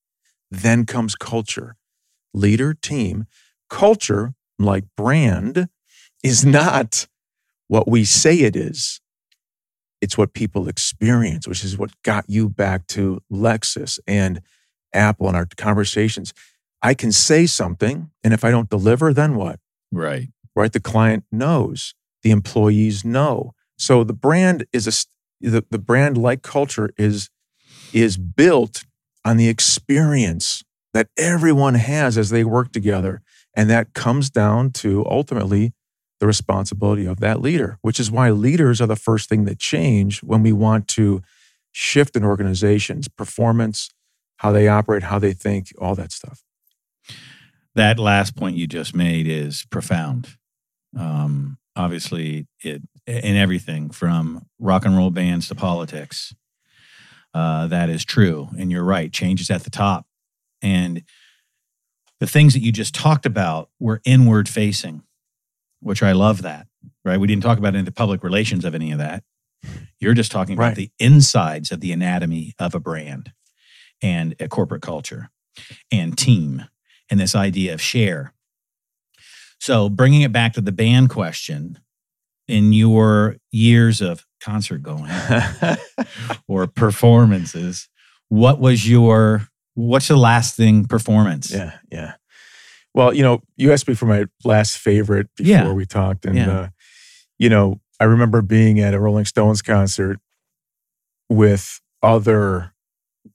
Then 0.51 0.86
comes 0.86 1.15
culture, 1.15 1.77
leader, 2.33 2.73
team. 2.73 3.25
Culture, 3.69 4.33
like 4.59 4.83
brand, 4.97 5.69
is 6.23 6.43
not 6.43 7.07
what 7.67 7.88
we 7.88 8.03
say 8.03 8.39
it 8.39 8.55
is. 8.55 8.99
It's 10.01 10.17
what 10.17 10.33
people 10.33 10.67
experience, 10.67 11.47
which 11.47 11.63
is 11.63 11.77
what 11.77 11.91
got 12.03 12.25
you 12.27 12.49
back 12.49 12.88
to 12.88 13.21
Lexus 13.31 13.99
and 14.07 14.41
Apple 14.93 15.27
and 15.27 15.38
our 15.38 15.47
conversations. 15.55 16.33
I 16.81 16.95
can 16.95 17.12
say 17.12 17.45
something, 17.45 18.09
and 18.23 18.33
if 18.33 18.43
I 18.43 18.51
don't 18.51 18.69
deliver, 18.69 19.13
then 19.13 19.36
what? 19.36 19.59
Right. 19.91 20.29
Right. 20.55 20.73
The 20.73 20.79
client 20.79 21.23
knows, 21.31 21.93
the 22.23 22.31
employees 22.31 23.05
know. 23.05 23.53
So 23.77 24.03
the 24.03 24.13
brand 24.13 24.65
is 24.73 24.88
a 24.88 24.91
the, 25.43 25.63
the 25.69 25.79
brand 25.79 26.17
like 26.17 26.41
culture 26.41 26.91
is 26.97 27.29
is 27.93 28.17
built 28.17 28.86
on 29.23 29.38
the 29.38 29.47
experience 29.47 30.63
that 30.93 31.10
everyone 31.17 31.75
has 31.75 32.17
as 32.17 32.29
they 32.29 32.43
work 32.43 32.71
together. 32.71 33.21
And 33.56 33.69
that 33.69 33.93
comes 33.93 34.29
down 34.29 34.71
to 34.71 35.06
ultimately 35.06 35.73
the 36.19 36.27
responsibility 36.27 37.06
of 37.06 37.19
that 37.19 37.41
leader, 37.41 37.77
which 37.82 37.99
is 37.99 38.10
why 38.10 38.32
leaders 38.32 38.82
are 38.82 38.88
the 38.88 38.95
first 38.95 39.29
thing 39.29 39.45
that 39.45 39.60
change 39.60 40.23
when 40.23 40.41
we 40.41 40.51
want 40.51 40.88
to 40.89 41.21
shift 41.71 42.15
an 42.15 42.23
organization's 42.23 43.08
performance, 43.08 43.89
how 44.38 44.51
they 44.51 44.67
operate, 44.67 45.03
how 45.03 45.19
they 45.19 45.34
think, 45.34 45.67
all 45.79 45.95
that 45.95 46.12
stuff. 46.12 46.41
That 47.75 47.99
last 47.99 48.36
point 48.36 48.56
you 48.56 48.67
just 48.67 48.95
made 48.95 49.27
is 49.27 49.65
profound. 49.69 50.29
Um, 50.97 51.58
obviously, 51.75 52.47
it 52.63 52.82
in 53.07 53.35
everything 53.35 53.89
from 53.89 54.45
rock 54.59 54.85
and 54.85 54.95
roll 54.95 55.11
bands 55.11 55.47
to 55.47 55.55
politics. 55.55 56.33
Uh, 57.33 57.67
that 57.67 57.89
is 57.89 58.05
true, 58.05 58.49
and 58.57 58.71
you're 58.71 58.83
right. 58.83 59.11
Change 59.11 59.41
is 59.41 59.49
at 59.49 59.63
the 59.63 59.69
top, 59.69 60.05
and 60.61 61.03
the 62.19 62.27
things 62.27 62.53
that 62.53 62.61
you 62.61 62.71
just 62.71 62.93
talked 62.93 63.25
about 63.25 63.69
were 63.79 64.01
inward 64.05 64.47
facing, 64.47 65.03
which 65.79 66.03
I 66.03 66.11
love. 66.11 66.43
That 66.43 66.67
right. 67.03 67.19
We 67.19 67.27
didn't 67.27 67.43
talk 67.43 67.57
about 67.57 67.69
any 67.69 67.79
of 67.79 67.85
the 67.85 67.91
public 67.91 68.23
relations 68.23 68.65
of 68.65 68.75
any 68.75 68.91
of 68.91 68.99
that. 68.99 69.23
You're 69.99 70.13
just 70.13 70.31
talking 70.31 70.55
about 70.55 70.67
right. 70.67 70.75
the 70.75 70.91
insides 70.99 71.71
of 71.71 71.79
the 71.79 71.91
anatomy 71.91 72.53
of 72.59 72.75
a 72.75 72.79
brand 72.79 73.31
and 74.01 74.35
a 74.39 74.47
corporate 74.47 74.81
culture 74.81 75.29
and 75.91 76.17
team 76.17 76.65
and 77.09 77.19
this 77.19 77.35
idea 77.35 77.73
of 77.73 77.81
share. 77.81 78.33
So, 79.59 79.89
bringing 79.89 80.21
it 80.21 80.33
back 80.33 80.53
to 80.53 80.61
the 80.61 80.73
band 80.73 81.09
question, 81.09 81.79
in 82.47 82.73
your 82.73 83.38
years 83.51 84.01
of 84.01 84.25
concert 84.41 84.84
going 84.84 85.10
or 86.47 86.67
performances, 86.67 87.88
what 88.29 88.60
was 88.60 88.89
your 88.89 89.47
what's 89.75 90.08
the 90.08 90.17
lasting 90.17 90.86
performance? 90.86 91.51
Yeah, 91.51 91.73
yeah. 91.91 92.13
Well, 92.93 93.13
you 93.13 93.23
know, 93.23 93.41
you 93.56 93.71
asked 93.71 93.88
me 93.88 93.95
for 93.95 94.06
my 94.06 94.25
last 94.43 94.77
favorite 94.77 95.27
before 95.36 95.51
yeah. 95.51 95.71
we 95.71 95.86
talked, 95.86 96.25
and 96.25 96.36
yeah. 96.36 96.51
uh, 96.51 96.67
you 97.39 97.49
know, 97.49 97.79
I 97.99 98.06
remember 98.06 98.41
being 98.41 98.79
at 98.79 98.93
a 98.93 98.99
Rolling 98.99 99.25
Stones 99.25 99.62
concert 99.62 100.19
with 101.29 101.82
other 102.01 102.73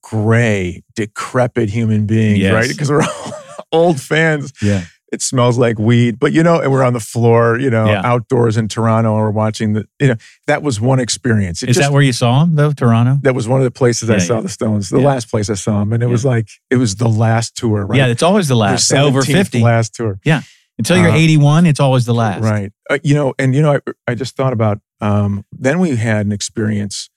gray, 0.03 0.83
decrepit 0.95 1.71
human 1.71 2.07
beings, 2.07 2.39
yes. 2.39 2.53
right? 2.53 2.69
Because 2.69 2.91
we're 2.91 3.03
all 3.03 3.33
old 3.73 4.01
fans. 4.01 4.53
Yeah. 4.63 4.85
It 5.11 5.23
smells 5.23 5.57
like 5.57 5.79
weed, 5.79 6.19
but 6.19 6.33
you 6.33 6.43
know, 6.43 6.61
and 6.61 6.71
we're 6.71 6.83
on 6.83 6.93
the 6.93 7.01
floor, 7.01 7.59
you 7.59 7.71
know, 7.71 7.87
yeah. 7.87 8.03
outdoors 8.05 8.59
in 8.59 8.69
Toronto, 8.69 9.15
and 9.15 9.23
we're 9.23 9.31
watching 9.31 9.73
the, 9.73 9.89
you 9.99 10.09
know, 10.09 10.17
that 10.47 10.63
was 10.63 10.83
one 10.83 11.01
experience. 11.01 11.63
It 11.63 11.71
Is 11.71 11.77
just, 11.77 11.89
that 11.89 11.95
where 11.95 12.03
you 12.03 12.13
saw 12.13 12.41
them 12.41 12.57
though, 12.57 12.73
Toronto? 12.73 13.19
That 13.23 13.35
was 13.35 13.49
one 13.49 13.59
of 13.59 13.65
the 13.65 13.71
places 13.71 14.11
yeah, 14.11 14.17
I 14.17 14.19
saw 14.19 14.37
yeah. 14.37 14.41
the 14.43 14.49
Stones. 14.51 14.91
The 14.91 15.01
last 15.01 15.31
place 15.31 15.49
I 15.49 15.55
saw 15.55 15.81
them, 15.81 15.95
and 15.95 16.03
it 16.03 16.09
was 16.09 16.27
like 16.27 16.49
it 16.71 16.77
was 16.77 16.97
the 16.97 17.09
last 17.09 17.57
tour, 17.57 17.87
right? 17.87 17.97
Yeah, 17.97 18.07
it's 18.07 18.23
always 18.23 18.49
the 18.49 18.57
last. 18.57 18.93
Over 18.93 19.23
fifty, 19.23 19.61
last 19.61 19.95
tour. 19.95 20.21
Yeah, 20.25 20.43
until 20.79 20.97
you're 20.97 21.11
uh, 21.11 21.17
81, 21.17 21.67
it's 21.67 21.81
always 21.81 22.07
the 22.07 22.15
last. 22.15 22.43
Right. 22.43 22.73
Uh, 22.89 22.99
you 23.03 23.15
know, 23.15 23.35
and 23.39 23.55
you 23.55 23.63
know, 23.63 23.75
I, 23.75 23.93
I 24.07 24.15
just 24.15 24.37
thought 24.37 24.53
about. 24.53 24.81
Um, 25.01 25.45
then 25.53 25.81
we 25.81 25.97
had 25.97 26.27
an 26.27 26.33
experience, 26.33 27.11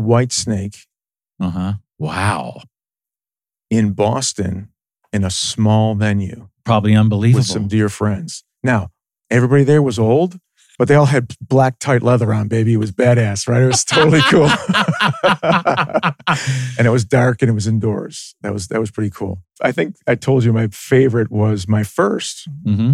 Whitesnake. 0.00 0.86
Uh 1.40 1.50
huh. 1.50 1.72
Wow. 1.98 2.62
In 3.70 3.92
Boston, 3.92 4.70
in 5.12 5.24
a 5.24 5.30
small 5.30 5.94
venue. 5.94 6.48
Probably 6.68 6.94
unbelievable. 6.94 7.40
With 7.40 7.46
some 7.46 7.66
dear 7.66 7.88
friends. 7.88 8.44
Now, 8.62 8.90
everybody 9.30 9.64
there 9.64 9.82
was 9.82 9.98
old, 9.98 10.38
but 10.78 10.86
they 10.86 10.94
all 10.94 11.06
had 11.06 11.34
black 11.40 11.78
tight 11.78 12.02
leather 12.02 12.32
on, 12.34 12.48
baby. 12.48 12.74
It 12.74 12.76
was 12.76 12.92
badass, 12.92 13.48
right? 13.48 13.62
It 13.62 13.68
was 13.68 13.84
totally 13.84 14.20
cool. 14.28 14.48
and 16.78 16.86
it 16.86 16.90
was 16.90 17.06
dark 17.06 17.40
and 17.40 17.50
it 17.50 17.54
was 17.54 17.66
indoors. 17.66 18.34
That 18.42 18.52
was 18.52 18.68
that 18.68 18.80
was 18.80 18.90
pretty 18.90 19.08
cool. 19.08 19.42
I 19.62 19.72
think 19.72 19.96
I 20.06 20.14
told 20.14 20.44
you 20.44 20.52
my 20.52 20.68
favorite 20.68 21.30
was 21.30 21.66
my 21.66 21.80
1st 21.80 22.48
mm-hmm. 22.66 22.92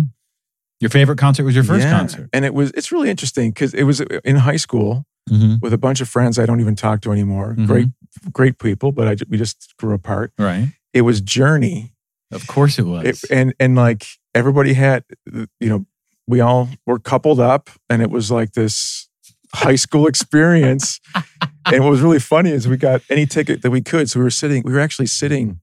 Your 0.81 0.91
favorite 0.91 1.19
concert 1.19 1.45
was 1.45 1.55
your 1.55 1.65
first 1.65 1.85
yeah. 1.85 1.97
concert, 1.97 2.29
and 2.33 2.45
it 2.45 2.53
was. 2.53 2.71
It's 2.73 2.93
really 2.93 3.09
interesting 3.09 3.51
because 3.51 3.73
it 3.73 3.85
was 3.85 4.01
in 4.01 4.37
high 4.37 4.57
school 4.57 5.07
mm-hmm. 5.31 5.55
with 5.63 5.73
a 5.73 5.79
bunch 5.79 6.01
of 6.03 6.09
friends 6.09 6.39
I 6.39 6.45
don't 6.47 6.61
even 6.61 6.77
talk 6.77 7.01
to 7.03 7.13
anymore. 7.13 7.53
Mm-hmm. 7.53 7.67
Great, 7.67 7.89
great 8.33 8.59
people, 8.59 8.93
but 8.93 9.09
I 9.09 9.17
we 9.29 9.39
just 9.39 9.73
grew 9.79 9.95
apart. 9.95 10.33
Right. 10.39 10.69
It 10.93 11.03
was 11.03 11.21
Journey 11.21 11.94
of 12.35 12.47
course 12.47 12.79
it 12.79 12.85
was. 12.85 13.05
It, 13.07 13.31
and 13.31 13.55
and 13.59 13.77
like 13.77 14.07
everybody 14.35 14.75
had, 14.75 15.05
you 15.27 15.69
know, 15.69 15.87
we 16.27 16.41
all 16.41 16.69
were 16.87 16.99
coupled 16.99 17.41
up, 17.41 17.71
and 17.89 18.03
it 18.03 18.11
was 18.11 18.31
like 18.31 18.53
this 18.53 19.09
high 19.55 19.77
school 19.77 20.07
experience. 20.07 21.01
and 21.67 21.83
what 21.83 21.91
was 21.91 22.01
really 22.01 22.19
funny 22.19 22.51
is 22.51 22.69
we 22.69 22.77
got 22.77 23.03
any 23.09 23.27
ticket 23.27 23.63
that 23.63 23.71
we 23.71 23.81
could. 23.81 24.11
So 24.11 24.21
we 24.21 24.25
were 24.25 24.31
sitting, 24.31 24.63
we 24.65 24.73
were 24.73 24.81
actually 24.81 25.07
sitting 25.07 25.61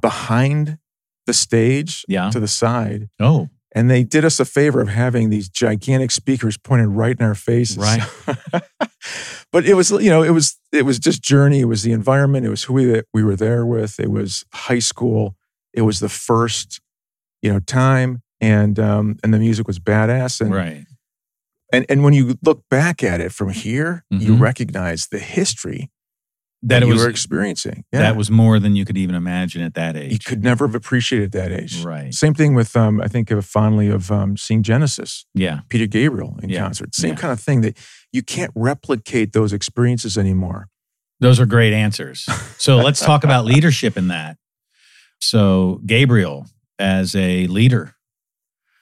behind 0.00 0.78
the 1.26 1.34
stage 1.34 2.04
yeah. 2.08 2.30
to 2.30 2.40
the 2.40 2.48
side. 2.48 3.08
Oh. 3.20 3.48
And 3.74 3.90
they 3.90 4.04
did 4.04 4.24
us 4.24 4.38
a 4.38 4.44
favor 4.44 4.80
of 4.80 4.88
having 4.88 5.30
these 5.30 5.48
gigantic 5.48 6.10
speakers 6.10 6.58
pointed 6.58 6.88
right 6.88 7.16
in 7.18 7.24
our 7.24 7.34
faces. 7.34 7.78
Right. 7.78 8.02
but 9.52 9.64
it 9.64 9.74
was, 9.74 9.90
you 9.90 10.10
know, 10.10 10.22
it 10.22 10.30
was 10.30 10.58
it 10.72 10.84
was 10.84 10.98
just 10.98 11.22
journey. 11.22 11.60
It 11.60 11.66
was 11.66 11.82
the 11.82 11.92
environment. 11.92 12.44
It 12.44 12.50
was 12.50 12.64
who 12.64 12.74
we 12.74 13.02
we 13.14 13.22
were 13.22 13.36
there 13.36 13.64
with. 13.64 13.98
It 13.98 14.10
was 14.10 14.44
high 14.52 14.78
school. 14.78 15.36
It 15.72 15.82
was 15.82 16.00
the 16.00 16.08
first, 16.08 16.80
you 17.40 17.52
know, 17.52 17.60
time, 17.60 18.22
and 18.40 18.78
um, 18.78 19.18
and 19.22 19.32
the 19.32 19.38
music 19.38 19.66
was 19.66 19.78
badass. 19.78 20.40
And 20.40 20.52
right. 20.52 20.84
And 21.72 21.86
and 21.88 22.04
when 22.04 22.12
you 22.12 22.38
look 22.42 22.64
back 22.68 23.02
at 23.02 23.20
it 23.20 23.32
from 23.32 23.50
here, 23.50 24.04
mm-hmm. 24.12 24.22
you 24.22 24.34
recognize 24.34 25.08
the 25.08 25.18
history 25.18 25.90
that, 26.62 26.80
that 26.80 26.82
it 26.82 26.86
you 26.86 26.92
was, 26.92 27.02
were 27.02 27.08
experiencing. 27.08 27.84
Yeah. 27.92 28.00
That 28.00 28.16
was 28.16 28.30
more 28.30 28.58
than 28.58 28.76
you 28.76 28.84
could 28.84 28.96
even 28.96 29.14
imagine 29.14 29.62
at 29.62 29.74
that 29.74 29.96
age. 29.96 30.12
You 30.12 30.18
could 30.18 30.44
never 30.44 30.66
have 30.66 30.74
appreciated 30.74 31.32
that 31.32 31.50
age. 31.50 31.82
Right. 31.82 32.14
Same 32.14 32.34
thing 32.34 32.54
with 32.54 32.76
um, 32.76 33.00
I 33.00 33.08
think 33.08 33.30
of 33.30 33.44
fondly 33.44 33.88
of 33.88 34.12
um, 34.12 34.36
seeing 34.36 34.62
Genesis. 34.62 35.26
Yeah. 35.34 35.60
Peter 35.70 35.86
Gabriel 35.86 36.38
in 36.42 36.50
yeah. 36.50 36.60
concert. 36.60 36.94
Same 36.94 37.10
yeah. 37.10 37.16
kind 37.16 37.32
of 37.32 37.40
thing 37.40 37.62
that 37.62 37.76
you 38.12 38.22
can't 38.22 38.52
replicate 38.54 39.32
those 39.32 39.52
experiences 39.52 40.16
anymore. 40.16 40.68
Those 41.20 41.40
are 41.40 41.46
great 41.46 41.72
answers. 41.72 42.24
So 42.58 42.78
let's 42.78 43.00
talk 43.00 43.22
about 43.22 43.44
leadership 43.44 43.96
in 43.96 44.08
that. 44.08 44.36
So 45.22 45.80
Gabriel 45.86 46.46
as 46.78 47.14
a 47.14 47.46
leader, 47.46 47.94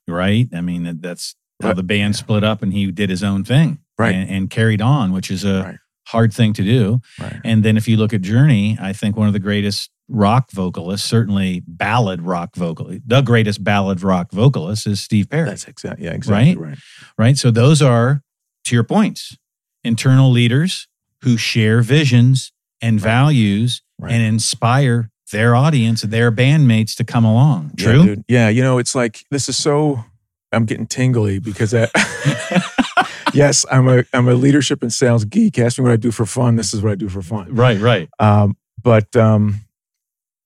right? 0.08 0.48
I 0.54 0.62
mean, 0.62 1.00
that's 1.00 1.34
how 1.62 1.74
the 1.74 1.82
band 1.82 2.16
split 2.16 2.42
up 2.42 2.62
and 2.62 2.72
he 2.72 2.90
did 2.90 3.10
his 3.10 3.22
own 3.22 3.44
thing 3.44 3.78
right. 3.98 4.14
and, 4.14 4.30
and 4.30 4.50
carried 4.50 4.80
on, 4.80 5.12
which 5.12 5.30
is 5.30 5.44
a 5.44 5.62
right. 5.62 5.78
hard 6.08 6.32
thing 6.32 6.54
to 6.54 6.62
do. 6.62 7.00
Right. 7.20 7.40
And 7.44 7.62
then 7.62 7.76
if 7.76 7.86
you 7.86 7.98
look 7.98 8.14
at 8.14 8.22
Journey, 8.22 8.78
I 8.80 8.94
think 8.94 9.16
one 9.16 9.26
of 9.26 9.34
the 9.34 9.38
greatest 9.38 9.90
rock 10.08 10.50
vocalists, 10.50 11.06
certainly 11.06 11.62
ballad 11.66 12.22
rock 12.22 12.56
vocal, 12.56 12.90
the 13.06 13.20
greatest 13.20 13.62
ballad 13.62 14.02
rock 14.02 14.32
vocalist 14.32 14.86
is 14.86 15.00
Steve 15.00 15.28
Perry. 15.28 15.50
That's 15.50 15.68
exactly, 15.68 16.06
yeah, 16.06 16.12
exactly 16.12 16.56
right. 16.56 16.68
Right. 16.68 16.78
right? 17.18 17.36
So 17.36 17.50
those 17.50 17.82
are, 17.82 18.22
to 18.64 18.74
your 18.74 18.84
points, 18.84 19.36
internal 19.84 20.30
leaders 20.30 20.88
who 21.22 21.36
share 21.36 21.82
visions 21.82 22.50
and 22.80 22.98
values 22.98 23.82
and 24.02 24.22
inspire 24.22 25.09
their 25.30 25.54
audience, 25.54 26.02
their 26.02 26.30
bandmates 26.30 26.96
to 26.96 27.04
come 27.04 27.24
along. 27.24 27.72
True? 27.76 28.04
Yeah, 28.04 28.14
yeah, 28.28 28.48
you 28.48 28.62
know, 28.62 28.78
it's 28.78 28.94
like 28.94 29.24
this 29.30 29.48
is 29.48 29.56
so 29.56 30.04
I'm 30.52 30.64
getting 30.64 30.86
tingly 30.86 31.38
because 31.38 31.74
I, 31.74 31.88
yes, 33.34 33.64
I'm 33.70 33.88
a 33.88 34.04
I'm 34.12 34.28
a 34.28 34.34
leadership 34.34 34.82
and 34.82 34.92
sales 34.92 35.24
geek. 35.24 35.58
Ask 35.58 35.78
me 35.78 35.84
what 35.84 35.92
I 35.92 35.96
do 35.96 36.10
for 36.10 36.26
fun. 36.26 36.56
This 36.56 36.74
is 36.74 36.82
what 36.82 36.92
I 36.92 36.94
do 36.96 37.08
for 37.08 37.22
fun. 37.22 37.54
Right, 37.54 37.78
right. 37.78 38.08
Um, 38.18 38.56
but 38.82 39.14
um, 39.16 39.60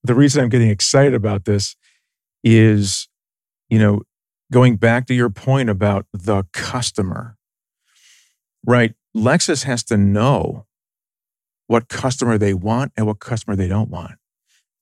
the 0.03 0.15
reason 0.15 0.43
I'm 0.43 0.51
getting 0.51 0.71
excited 0.71 1.15
about 1.15 1.45
this 1.45 1.77
is, 2.43 3.09
you 3.69 3.79
know, 3.79 4.03
going 4.53 4.77
back 4.77 5.07
to 5.07 5.15
your 5.15 5.31
point 5.31 5.71
about 5.71 6.07
the 6.13 6.45
customer. 6.53 7.37
Right, 8.67 8.95
Lexus 9.15 9.65
has 9.65 9.83
to 9.85 9.97
know 9.97 10.67
what 11.67 11.89
customer 11.89 12.39
they 12.39 12.55
want 12.55 12.93
and 12.97 13.07
what 13.07 13.21
customer 13.21 13.57
they 13.57 13.69
don't 13.69 13.91
want. 13.91 14.15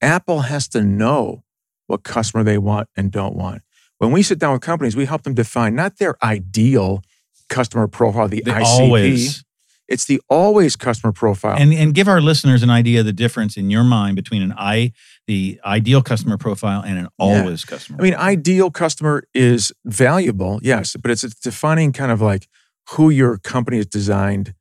Apple 0.02 0.40
has 0.40 0.68
to 0.68 0.82
know 0.82 1.44
what 1.86 2.02
customer 2.02 2.42
they 2.42 2.58
want 2.58 2.88
and 2.96 3.10
don't 3.10 3.34
want. 3.36 3.62
When 3.98 4.10
we 4.10 4.22
sit 4.22 4.38
down 4.38 4.52
with 4.52 4.62
companies, 4.62 4.96
we 4.96 5.04
help 5.06 5.22
them 5.22 5.34
define 5.34 5.74
not 5.76 5.98
their 5.98 6.16
ideal 6.24 7.02
customer 7.48 7.86
profile, 7.86 8.28
the 8.28 8.42
ICP. 8.42 8.64
Always. 8.64 9.44
it's 9.88 10.06
the 10.06 10.20
always 10.28 10.74
customer 10.74 11.12
profile. 11.12 11.56
And 11.58 11.72
and 11.72 11.94
give 11.94 12.08
our 12.08 12.20
listeners 12.20 12.62
an 12.62 12.70
idea 12.70 13.00
of 13.00 13.06
the 13.06 13.12
difference 13.12 13.56
in 13.56 13.70
your 13.70 13.84
mind 13.84 14.16
between 14.16 14.42
an 14.42 14.54
I 14.56 14.92
the 15.26 15.60
ideal 15.64 16.02
customer 16.02 16.36
profile 16.38 16.82
and 16.82 16.98
an 16.98 17.08
always 17.18 17.64
customer. 17.64 17.98
I 18.00 18.02
mean, 18.02 18.12
profile. 18.14 18.28
ideal 18.30 18.70
customer 18.70 19.22
is 19.34 19.72
valuable, 19.84 20.58
yes, 20.62 20.96
but 21.00 21.10
it's, 21.10 21.22
it's 21.24 21.38
defining 21.38 21.92
kind 21.92 22.10
of 22.10 22.20
like 22.20 22.48
who 22.90 23.10
your 23.10 23.38
company 23.38 23.78
is 23.78 23.86
designed 23.86 24.54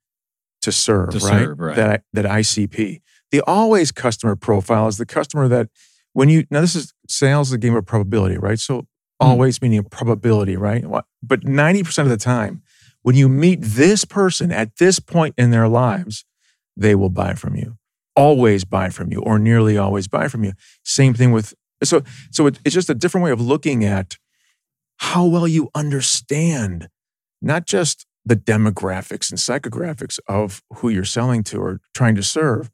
to 0.62 0.72
serve, 0.72 1.10
To 1.12 1.18
right? 1.20 1.40
serve, 1.46 1.60
right. 1.60 1.76
That 1.76 2.04
that 2.14 2.26
ICP. 2.26 3.02
The 3.32 3.42
always 3.48 3.92
customer 3.92 4.36
profile 4.36 4.88
is 4.88 4.98
the 4.98 5.06
customer 5.06 5.48
that 5.48 5.70
when 6.14 6.30
you 6.30 6.46
now 6.52 6.62
this 6.62 6.76
is 6.76 6.94
sales 7.08 7.50
is 7.50 7.54
a 7.54 7.58
game 7.58 7.76
of 7.76 7.86
probability, 7.86 8.38
right? 8.38 8.60
So 8.60 8.88
Hmm. 9.22 9.28
always 9.28 9.62
meaning 9.62 9.80
a 9.80 9.84
probability, 9.84 10.58
right? 10.58 10.84
But 11.22 11.44
ninety 11.44 11.84
percent 11.84 12.08
of 12.08 12.10
the 12.12 12.24
time, 12.24 12.64
when 13.04 13.16
you 13.16 13.30
meet 13.30 13.60
this 13.62 14.04
person 14.04 14.52
at 14.52 14.78
this 14.78 15.00
point 15.00 15.36
in 15.38 15.52
their 15.52 15.68
lives, 15.68 16.26
they 16.76 16.96
will 16.96 17.10
buy 17.10 17.36
from 17.36 17.56
you. 17.56 17.78
Always 18.16 18.66
buy 18.66 18.90
from 18.90 19.12
you, 19.12 19.22
or 19.22 19.40
nearly 19.40 19.78
always 19.78 20.08
buy 20.08 20.28
from 20.28 20.44
you. 20.44 20.54
Same 20.84 21.14
thing 21.14 21.32
with 21.32 21.54
so 21.84 22.02
so 22.32 22.48
it, 22.48 22.60
it's 22.66 22.74
just 22.76 22.90
a 22.90 22.96
different 22.96 23.24
way 23.24 23.32
of 23.32 23.40
looking 23.40 23.86
at 23.86 24.18
how 24.98 25.26
well 25.26 25.48
you 25.48 25.70
understand 25.74 26.90
not 27.42 27.66
just 27.66 28.06
the 28.26 28.36
demographics 28.36 29.32
and 29.32 29.40
psychographics 29.40 30.20
of 30.28 30.62
who 30.76 30.90
you're 30.90 31.04
selling 31.06 31.44
to 31.44 31.58
or 31.60 31.80
trying 31.96 32.16
to 32.16 32.22
serve, 32.24 32.70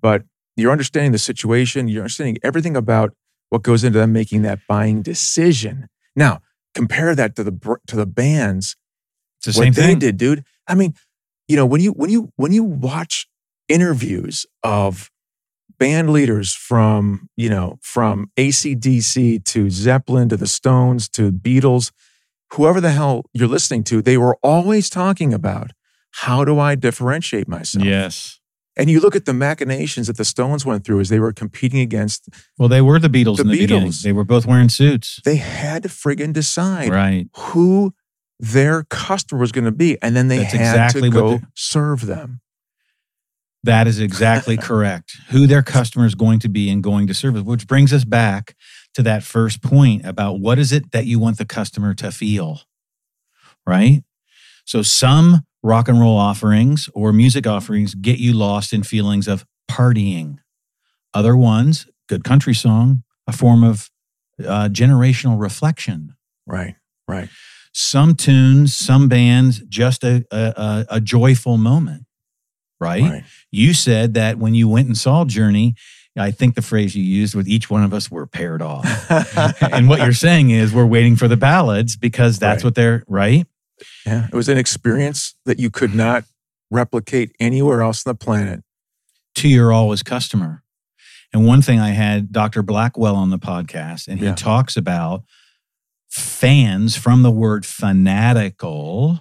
but 0.00 0.22
you're 0.56 0.72
understanding 0.72 1.12
the 1.12 1.18
situation, 1.18 1.88
you're 1.88 2.02
understanding 2.02 2.38
everything 2.42 2.76
about 2.76 3.14
what 3.50 3.62
goes 3.62 3.84
into 3.84 3.98
them 3.98 4.12
making 4.12 4.42
that 4.42 4.60
buying 4.68 5.02
decision. 5.02 5.88
Now, 6.16 6.40
compare 6.74 7.14
that 7.14 7.36
to 7.36 7.44
the 7.44 7.78
to 7.86 7.96
the 7.96 8.06
bands 8.06 8.76
it's 9.38 9.56
the 9.56 9.60
what 9.60 9.64
same 9.64 9.72
they 9.72 9.82
thing. 9.82 9.98
did, 9.98 10.16
dude. 10.16 10.44
I 10.66 10.74
mean, 10.74 10.94
you 11.46 11.56
know, 11.56 11.66
when 11.66 11.80
you 11.80 11.92
when 11.92 12.10
you 12.10 12.32
when 12.36 12.52
you 12.52 12.64
watch 12.64 13.28
interviews 13.68 14.46
of 14.62 15.10
band 15.78 16.10
leaders 16.10 16.54
from, 16.54 17.28
you 17.36 17.48
know, 17.48 17.78
from 17.82 18.30
ACDC 18.36 19.44
to 19.44 19.70
Zeppelin 19.70 20.28
to 20.28 20.36
the 20.36 20.46
Stones 20.46 21.08
to 21.10 21.30
Beatles, 21.30 21.92
whoever 22.52 22.80
the 22.80 22.90
hell 22.90 23.24
you're 23.32 23.48
listening 23.48 23.84
to, 23.84 24.02
they 24.02 24.18
were 24.18 24.36
always 24.42 24.90
talking 24.90 25.32
about 25.32 25.70
how 26.10 26.44
do 26.44 26.58
I 26.58 26.74
differentiate 26.74 27.46
myself? 27.46 27.84
Yes. 27.84 28.40
And 28.78 28.88
you 28.88 29.00
look 29.00 29.16
at 29.16 29.24
the 29.24 29.34
machinations 29.34 30.06
that 30.06 30.16
the 30.16 30.24
Stones 30.24 30.64
went 30.64 30.84
through 30.84 31.00
as 31.00 31.08
they 31.08 31.18
were 31.18 31.32
competing 31.32 31.80
against, 31.80 32.28
Well, 32.58 32.68
they 32.68 32.80
were 32.80 32.98
the 33.00 33.08
Beatles 33.08 33.36
The 33.36 33.42
in 33.42 33.48
the 33.48 33.58
beginning. 33.58 33.88
Beatles. 33.90 34.02
They 34.02 34.12
were 34.12 34.24
both 34.24 34.46
wearing 34.46 34.68
suits. 34.68 35.20
they 35.24 35.36
had 35.36 35.82
to 35.82 35.88
friggin' 35.88 36.32
decide 36.32 36.88
Right. 36.90 37.26
who 37.36 37.92
their 38.38 38.84
customer 38.84 39.40
was 39.40 39.50
going 39.50 39.64
to 39.64 39.72
be. 39.72 40.00
And 40.00 40.14
then 40.14 40.28
they 40.28 40.38
That's 40.38 40.52
had 40.52 40.60
exactly 40.60 41.02
to 41.02 41.10
go 41.10 41.40
serve 41.54 42.06
them. 42.06 42.40
That 43.64 43.88
is 43.88 43.98
exactly 43.98 44.56
correct. 44.68 45.16
Who 45.30 45.48
their 45.48 45.62
customer 45.64 46.06
is 46.06 46.14
going 46.14 46.38
to 46.40 46.48
be 46.48 46.70
and 46.70 46.80
going 46.82 47.08
to 47.08 47.14
service, 47.14 47.42
which 47.42 47.66
brings 47.66 47.92
us 47.92 48.04
back 48.04 48.54
to 48.94 49.02
that 49.02 49.24
first 49.24 49.60
point 49.62 50.06
about 50.06 50.38
what 50.38 50.58
is 50.60 50.70
it 50.72 50.92
that 50.92 51.06
you 51.06 51.18
want 51.18 51.38
the 51.38 51.44
customer 51.44 51.94
to 51.94 52.12
feel, 52.12 52.60
right? 53.66 54.04
So 54.68 54.82
some 54.82 55.46
rock 55.62 55.88
and 55.88 55.98
roll 55.98 56.18
offerings 56.18 56.90
or 56.92 57.10
music 57.10 57.46
offerings 57.46 57.94
get 57.94 58.18
you 58.18 58.34
lost 58.34 58.74
in 58.74 58.82
feelings 58.82 59.26
of 59.26 59.46
partying. 59.70 60.40
Other 61.14 61.34
ones, 61.34 61.86
good 62.06 62.22
country 62.22 62.52
song, 62.52 63.02
a 63.26 63.32
form 63.32 63.64
of 63.64 63.88
uh, 64.46 64.68
generational 64.70 65.40
reflection. 65.40 66.14
Right, 66.46 66.74
right. 67.08 67.30
Some 67.72 68.14
tunes, 68.14 68.76
some 68.76 69.08
bands, 69.08 69.60
just 69.70 70.04
a, 70.04 70.26
a, 70.30 70.84
a, 70.90 71.00
joyful 71.00 71.56
moment, 71.56 72.04
right? 72.78 73.02
Right. 73.02 73.24
You 73.50 73.72
said 73.72 74.12
that 74.14 74.36
when 74.36 74.54
you 74.54 74.68
went 74.68 74.86
and 74.86 74.98
saw 74.98 75.24
Journey, 75.24 75.76
I 76.14 76.30
think 76.30 76.56
the 76.56 76.62
phrase 76.62 76.94
you 76.94 77.02
used 77.02 77.34
with 77.34 77.48
each 77.48 77.70
one 77.70 77.84
of 77.84 77.94
us 77.94 78.10
were 78.10 78.26
paired 78.26 78.60
off. 78.60 78.84
and 79.62 79.88
what 79.88 80.00
you're 80.00 80.12
saying 80.12 80.50
is 80.50 80.74
we're 80.74 80.84
waiting 80.84 81.16
for 81.16 81.26
the 81.26 81.38
ballads 81.38 81.96
because 81.96 82.38
that's 82.38 82.62
Right. 82.62 82.64
what 82.64 82.74
they're 82.74 83.04
right. 83.08 83.46
Yeah, 84.06 84.26
it 84.26 84.34
was 84.34 84.48
an 84.48 84.58
experience 84.58 85.34
that 85.44 85.58
you 85.58 85.70
could 85.70 85.94
not 85.94 86.24
replicate 86.70 87.32
anywhere 87.40 87.82
else 87.82 88.06
on 88.06 88.12
the 88.12 88.16
planet. 88.16 88.62
To 89.36 89.48
your 89.48 89.72
always 89.72 90.02
customer. 90.02 90.62
And 91.32 91.46
one 91.46 91.62
thing 91.62 91.78
I 91.78 91.90
had 91.90 92.32
Dr. 92.32 92.62
Blackwell 92.62 93.14
on 93.14 93.30
the 93.30 93.38
podcast, 93.38 94.08
and 94.08 94.18
he 94.18 94.26
Yeah. 94.26 94.34
talks 94.34 94.76
about 94.76 95.24
fans 96.08 96.96
from 96.96 97.22
the 97.22 97.30
word 97.30 97.66
fanatical 97.66 99.20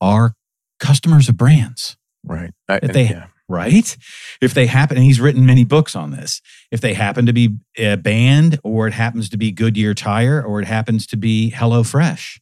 are 0.00 0.34
customers 0.78 1.28
of 1.28 1.36
brands. 1.36 1.96
Right. 2.24 2.50
I, 2.68 2.80
That 2.80 2.92
they- 2.92 3.08
yeah. 3.10 3.26
right? 3.48 3.96
If 4.40 4.54
they 4.54 4.66
happen, 4.66 4.96
and 4.96 5.04
he's 5.06 5.20
written 5.20 5.46
many 5.46 5.64
books 5.64 5.94
on 5.94 6.10
this, 6.10 6.40
if 6.70 6.80
they 6.80 6.94
happen 6.94 7.26
to 7.26 7.32
be 7.32 7.56
eh, 7.76 7.92
a 7.92 7.96
band 7.96 8.58
or 8.64 8.86
it 8.88 8.92
happens 8.94 9.28
to 9.30 9.36
be 9.36 9.52
Goodyear 9.52 9.94
Tire 9.94 10.42
or 10.42 10.60
it 10.60 10.66
happens 10.66 11.06
to 11.08 11.16
be 11.16 11.52
HelloFresh, 11.54 12.38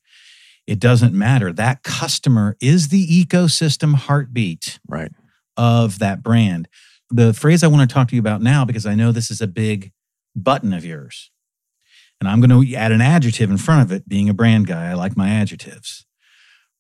it 0.68 0.78
doesn't 0.78 1.14
matter. 1.14 1.50
That 1.50 1.82
customer 1.82 2.54
is 2.60 2.88
the 2.88 3.06
ecosystem 3.06 3.94
heartbeat 3.94 4.78
Right. 4.86 5.10
of 5.56 5.98
that 5.98 6.22
brand. 6.22 6.68
The 7.10 7.32
phrase 7.32 7.64
I 7.64 7.68
want 7.68 7.88
to 7.88 7.92
talk 7.92 8.08
to 8.08 8.14
you 8.14 8.20
about 8.20 8.42
now, 8.42 8.66
because 8.66 8.84
I 8.84 8.94
know 8.94 9.10
this 9.10 9.30
is 9.30 9.40
a 9.40 9.46
big 9.46 9.92
button 10.36 10.74
of 10.74 10.84
yours, 10.84 11.30
and 12.20 12.28
I'm 12.28 12.40
going 12.42 12.50
to 12.66 12.74
add 12.74 12.92
an 12.92 13.00
adjective 13.00 13.50
in 13.50 13.56
front 13.56 13.82
of 13.82 13.90
it, 13.92 14.06
being 14.06 14.28
a 14.28 14.34
brand 14.34 14.66
guy, 14.66 14.90
I 14.90 14.92
like 14.94 15.16
my 15.16 15.30
adjectives. 15.30 16.04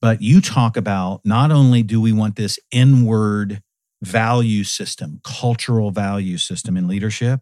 But 0.02 0.20
you 0.20 0.42
talk 0.42 0.76
about 0.76 1.22
not 1.24 1.50
only 1.50 1.82
do 1.82 1.98
we 1.98 2.12
want 2.12 2.36
this 2.36 2.58
inward 2.70 3.62
value 4.02 4.64
system, 4.64 5.20
cultural 5.24 5.90
value 5.90 6.36
system 6.36 6.76
in 6.76 6.86
leadership, 6.86 7.40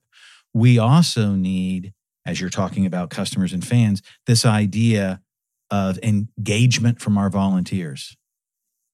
we 0.55 0.79
also 0.79 1.33
need, 1.33 1.93
as 2.25 2.41
you're 2.41 2.51
talking 2.51 2.87
about 2.87 3.11
customers 3.11 3.53
and 3.53 3.67
fans, 3.67 4.01
this 4.27 4.47
idea 4.47 5.21
of 5.70 5.98
engagement 6.02 7.00
from 7.00 7.18
our 7.18 7.31
volunteers, 7.31 8.16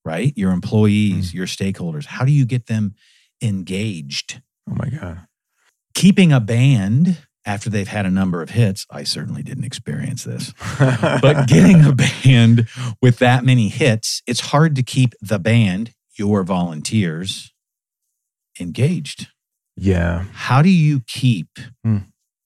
right? 0.04 0.32
Your 0.36 0.52
employees, 0.52 1.34
your 1.34 1.46
stakeholders. 1.46 2.06
How 2.06 2.24
do 2.24 2.32
you 2.32 2.44
get 2.46 2.66
them 2.66 2.94
engaged? 3.42 4.40
Oh 4.70 4.74
my 4.74 4.88
God. 4.88 5.26
Keeping 5.94 6.32
a 6.32 6.40
band 6.40 7.18
after 7.44 7.68
they've 7.68 7.88
had 7.88 8.06
a 8.06 8.10
number 8.10 8.40
of 8.40 8.50
hits, 8.50 8.86
I 8.90 9.02
certainly 9.02 9.42
didn't 9.42 9.64
experience 9.64 10.24
this 10.24 10.54
but 10.78 11.46
getting 11.48 11.84
a 11.84 11.92
band 12.24 12.68
with 13.02 13.18
that 13.18 13.44
many 13.44 13.68
hits, 13.68 14.22
it's 14.26 14.40
hard 14.40 14.76
to 14.76 14.82
keep 14.82 15.14
the 15.20 15.38
band, 15.40 15.92
your 16.16 16.44
volunteers, 16.44 17.52
engaged. 18.60 19.28
yeah. 19.76 20.24
How 20.32 20.62
do 20.62 20.68
you 20.70 21.00
keep 21.06 21.48
Hmm. 21.84 21.98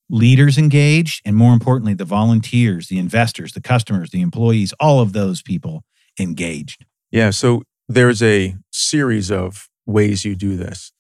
Leaders 0.09 0.59
engaged? 0.59 1.23
And 1.25 1.37
more 1.37 1.53
importantly, 1.53 1.95
the 1.95 2.05
volunteers, 2.05 2.89
the 2.89 2.99
investors, 2.99 3.53
the 3.53 3.61
customers, 3.61 4.11
the 4.11 4.21
employees, 4.21 4.73
all 4.81 5.01
of 5.01 5.13
those 5.13 5.43
people 5.43 5.85
engaged? 6.19 6.85
Yeah. 7.11 7.31
So 7.31 7.63
there's 7.89 8.23
a 8.23 8.57
series 8.71 9.31
of 9.31 9.69
ways 9.87 10.25
you 10.25 10.35
do 10.35 10.57
this. 10.57 10.93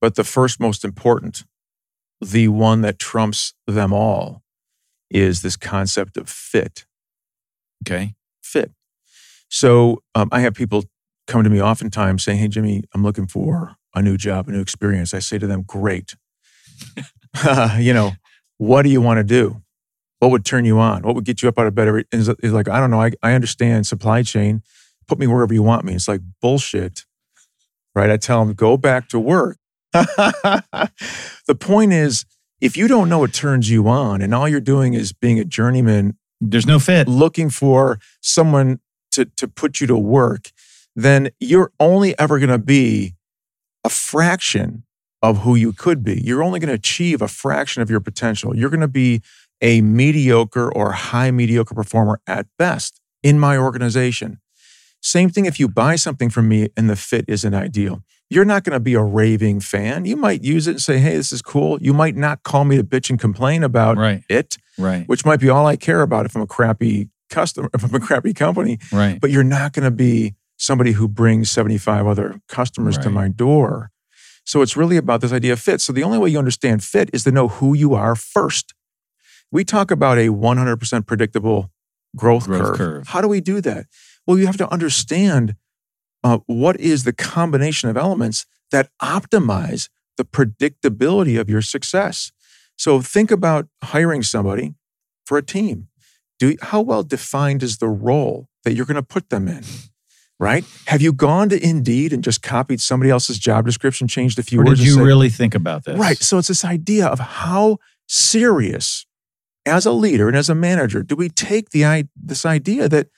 But 0.00 0.14
the 0.14 0.24
first 0.24 0.60
most 0.60 0.84
important, 0.84 1.44
the 2.20 2.48
one 2.48 2.80
that 2.82 2.98
trumps 2.98 3.54
them 3.66 3.92
all, 3.92 4.42
is 5.10 5.42
this 5.42 5.56
concept 5.56 6.16
of 6.16 6.28
fit. 6.28 6.86
Okay. 7.84 8.14
Fit. 8.42 8.72
So 9.48 10.02
um, 10.14 10.28
I 10.30 10.40
have 10.40 10.54
people 10.54 10.84
come 11.26 11.42
to 11.44 11.50
me 11.50 11.60
oftentimes 11.60 12.22
saying, 12.22 12.38
Hey, 12.38 12.48
Jimmy, 12.48 12.84
I'm 12.94 13.02
looking 13.02 13.26
for 13.26 13.76
a 13.94 14.02
new 14.02 14.16
job, 14.16 14.48
a 14.48 14.52
new 14.52 14.60
experience. 14.60 15.12
I 15.12 15.18
say 15.18 15.38
to 15.38 15.46
them, 15.46 15.62
Great. 15.62 16.14
you 17.78 17.92
know, 17.92 18.12
what 18.60 18.82
do 18.82 18.90
you 18.90 19.00
want 19.00 19.16
to 19.16 19.24
do? 19.24 19.62
What 20.18 20.30
would 20.32 20.44
turn 20.44 20.66
you 20.66 20.78
on? 20.78 21.00
What 21.02 21.14
would 21.14 21.24
get 21.24 21.40
you 21.40 21.48
up 21.48 21.58
out 21.58 21.66
of 21.66 21.74
bed? 21.74 21.88
Every, 21.88 22.04
it's 22.12 22.28
like, 22.42 22.68
I 22.68 22.78
don't 22.78 22.90
know. 22.90 23.00
I, 23.00 23.12
I 23.22 23.32
understand 23.32 23.86
supply 23.86 24.22
chain. 24.22 24.62
Put 25.08 25.18
me 25.18 25.26
wherever 25.26 25.54
you 25.54 25.62
want 25.62 25.86
me. 25.86 25.94
It's 25.94 26.06
like 26.06 26.20
bullshit, 26.42 27.06
right? 27.94 28.10
I 28.10 28.18
tell 28.18 28.44
them, 28.44 28.52
go 28.52 28.76
back 28.76 29.08
to 29.08 29.18
work. 29.18 29.56
the 29.94 30.90
point 31.58 31.94
is, 31.94 32.26
if 32.60 32.76
you 32.76 32.86
don't 32.86 33.08
know 33.08 33.20
what 33.20 33.32
turns 33.32 33.70
you 33.70 33.88
on 33.88 34.20
and 34.20 34.34
all 34.34 34.46
you're 34.46 34.60
doing 34.60 34.92
is 34.92 35.14
being 35.14 35.40
a 35.40 35.44
journeyman 35.46 36.18
There's 36.38 36.66
no 36.66 36.78
fit. 36.78 37.08
looking 37.08 37.48
for 37.48 37.98
someone 38.20 38.80
to, 39.12 39.24
to 39.38 39.48
put 39.48 39.80
you 39.80 39.86
to 39.86 39.96
work, 39.96 40.50
then 40.94 41.30
you're 41.40 41.72
only 41.80 42.16
ever 42.18 42.38
going 42.38 42.50
to 42.50 42.58
be 42.58 43.14
a 43.84 43.88
fraction 43.88 44.84
of 45.22 45.38
who 45.38 45.54
you 45.54 45.72
could 45.72 46.02
be. 46.02 46.20
You're 46.22 46.42
only 46.42 46.60
going 46.60 46.68
to 46.68 46.74
achieve 46.74 47.20
a 47.22 47.28
fraction 47.28 47.82
of 47.82 47.90
your 47.90 48.00
potential. 48.00 48.56
You're 48.56 48.70
going 48.70 48.80
to 48.80 48.88
be 48.88 49.22
a 49.60 49.80
mediocre 49.82 50.72
or 50.72 50.92
high 50.92 51.30
mediocre 51.30 51.74
performer 51.74 52.20
at 52.26 52.46
best 52.58 53.00
in 53.22 53.38
my 53.38 53.56
organization. 53.58 54.40
Same 55.02 55.30
thing 55.30 55.44
if 55.46 55.58
you 55.60 55.68
buy 55.68 55.96
something 55.96 56.30
from 56.30 56.48
me 56.48 56.68
and 56.76 56.88
the 56.88 56.96
fit 56.96 57.24
isn't 57.28 57.54
ideal. 57.54 58.02
You're 58.28 58.44
not 58.44 58.64
going 58.64 58.74
to 58.74 58.80
be 58.80 58.94
a 58.94 59.02
raving 59.02 59.60
fan. 59.60 60.04
You 60.04 60.16
might 60.16 60.42
use 60.44 60.66
it 60.68 60.72
and 60.72 60.80
say, 60.80 60.98
hey, 60.98 61.16
this 61.16 61.32
is 61.32 61.42
cool. 61.42 61.78
You 61.82 61.92
might 61.92 62.16
not 62.16 62.42
call 62.42 62.64
me 62.64 62.76
to 62.76 62.84
bitch 62.84 63.10
and 63.10 63.18
complain 63.18 63.62
about 63.64 63.96
Right. 63.98 64.22
it 64.28 64.56
Right. 64.78 65.06
which 65.08 65.24
might 65.24 65.40
be 65.40 65.48
all 65.50 65.66
I 65.66 65.76
care 65.76 66.00
about 66.02 66.26
if 66.26 66.36
I'm 66.36 66.42
a 66.42 66.46
crappy 66.46 67.08
customer, 67.28 67.68
if 67.74 67.82
I'm 67.84 67.94
a 67.94 68.00
crappy 68.00 68.32
company, 68.32 68.78
Right. 68.92 69.20
but 69.20 69.30
you're 69.30 69.42
not 69.44 69.72
going 69.72 69.84
to 69.84 69.90
be 69.90 70.34
somebody 70.56 70.92
who 70.92 71.08
brings 71.08 71.50
75 71.50 72.06
other 72.06 72.40
customers 72.48 72.96
to 72.98 73.10
my 73.10 73.28
door. 73.28 73.89
So 74.50 74.62
it's 74.62 74.76
really 74.76 74.96
about 74.96 75.20
this 75.20 75.32
idea 75.32 75.52
of 75.52 75.60
fit. 75.60 75.80
So 75.80 75.92
the 75.92 76.02
only 76.02 76.18
way 76.18 76.28
you 76.30 76.38
understand 76.40 76.82
fit 76.82 77.08
is 77.12 77.22
to 77.22 77.30
know 77.30 77.46
who 77.46 77.72
you 77.72 77.94
are 77.94 78.16
first. 78.16 78.74
We 79.52 79.62
talk 79.62 79.92
about 79.92 80.18
a 80.18 80.30
100% 80.30 81.06
predictable 81.06 81.70
growth, 82.16 82.46
Growth 82.46 82.60
curve. 82.60 82.76
curve. 82.76 83.06
How 83.06 83.20
do 83.20 83.28
we 83.28 83.40
do 83.40 83.60
that? 83.60 83.86
Well, 84.26 84.40
you 84.40 84.46
have 84.46 84.56
to 84.56 84.68
understand 84.72 85.54
uh, 86.24 86.38
what 86.46 86.80
is 86.80 87.04
the 87.04 87.12
combination 87.12 87.90
of 87.90 87.96
elements 87.96 88.44
that 88.72 88.90
optimize 89.00 89.88
the 90.16 90.24
predictability 90.24 91.40
of 91.40 91.48
your 91.48 91.62
success. 91.62 92.32
So 92.76 93.00
think 93.00 93.30
about 93.30 93.68
hiring 93.84 94.24
somebody 94.24 94.74
for 95.26 95.38
a 95.38 95.44
team. 95.44 95.86
Do 96.40 96.56
how 96.60 96.80
well 96.80 97.04
defined 97.04 97.62
is 97.62 97.78
the 97.78 97.88
role 97.88 98.48
that 98.64 98.72
you're 98.72 98.86
going 98.86 98.96
to 98.96 99.02
put 99.02 99.30
them 99.30 99.46
in? 99.46 99.62
Right? 100.40 100.64
Have 100.86 101.02
you 101.02 101.12
gone 101.12 101.50
to 101.50 101.62
Indeed 101.62 102.14
and 102.14 102.24
just 102.24 102.42
copied 102.42 102.80
somebody 102.80 103.10
else's 103.10 103.38
job 103.38 103.66
description, 103.66 104.08
changed 104.08 104.38
a 104.38 104.42
few 104.42 104.60
Or 104.60 104.64
words? 104.64 104.80
did 104.80 104.86
you 104.86 104.94
said- 104.94 105.02
really 105.02 105.28
think 105.28 105.54
about 105.54 105.84
this? 105.84 105.98
Right. 105.98 106.16
So 106.18 106.38
it's 106.38 106.48
this 106.48 106.64
idea 106.64 107.06
of 107.06 107.18
how 107.18 107.76
serious, 108.08 109.04
as 109.66 109.84
a 109.84 109.92
leader 109.92 110.28
and 110.28 110.36
as 110.36 110.48
a 110.48 110.54
manager, 110.54 111.02
do 111.02 111.14
we 111.14 111.28
take 111.28 111.70
the 111.70 111.84
i- 111.84 112.08
this 112.16 112.46
idea 112.46 112.88
that 112.88 113.08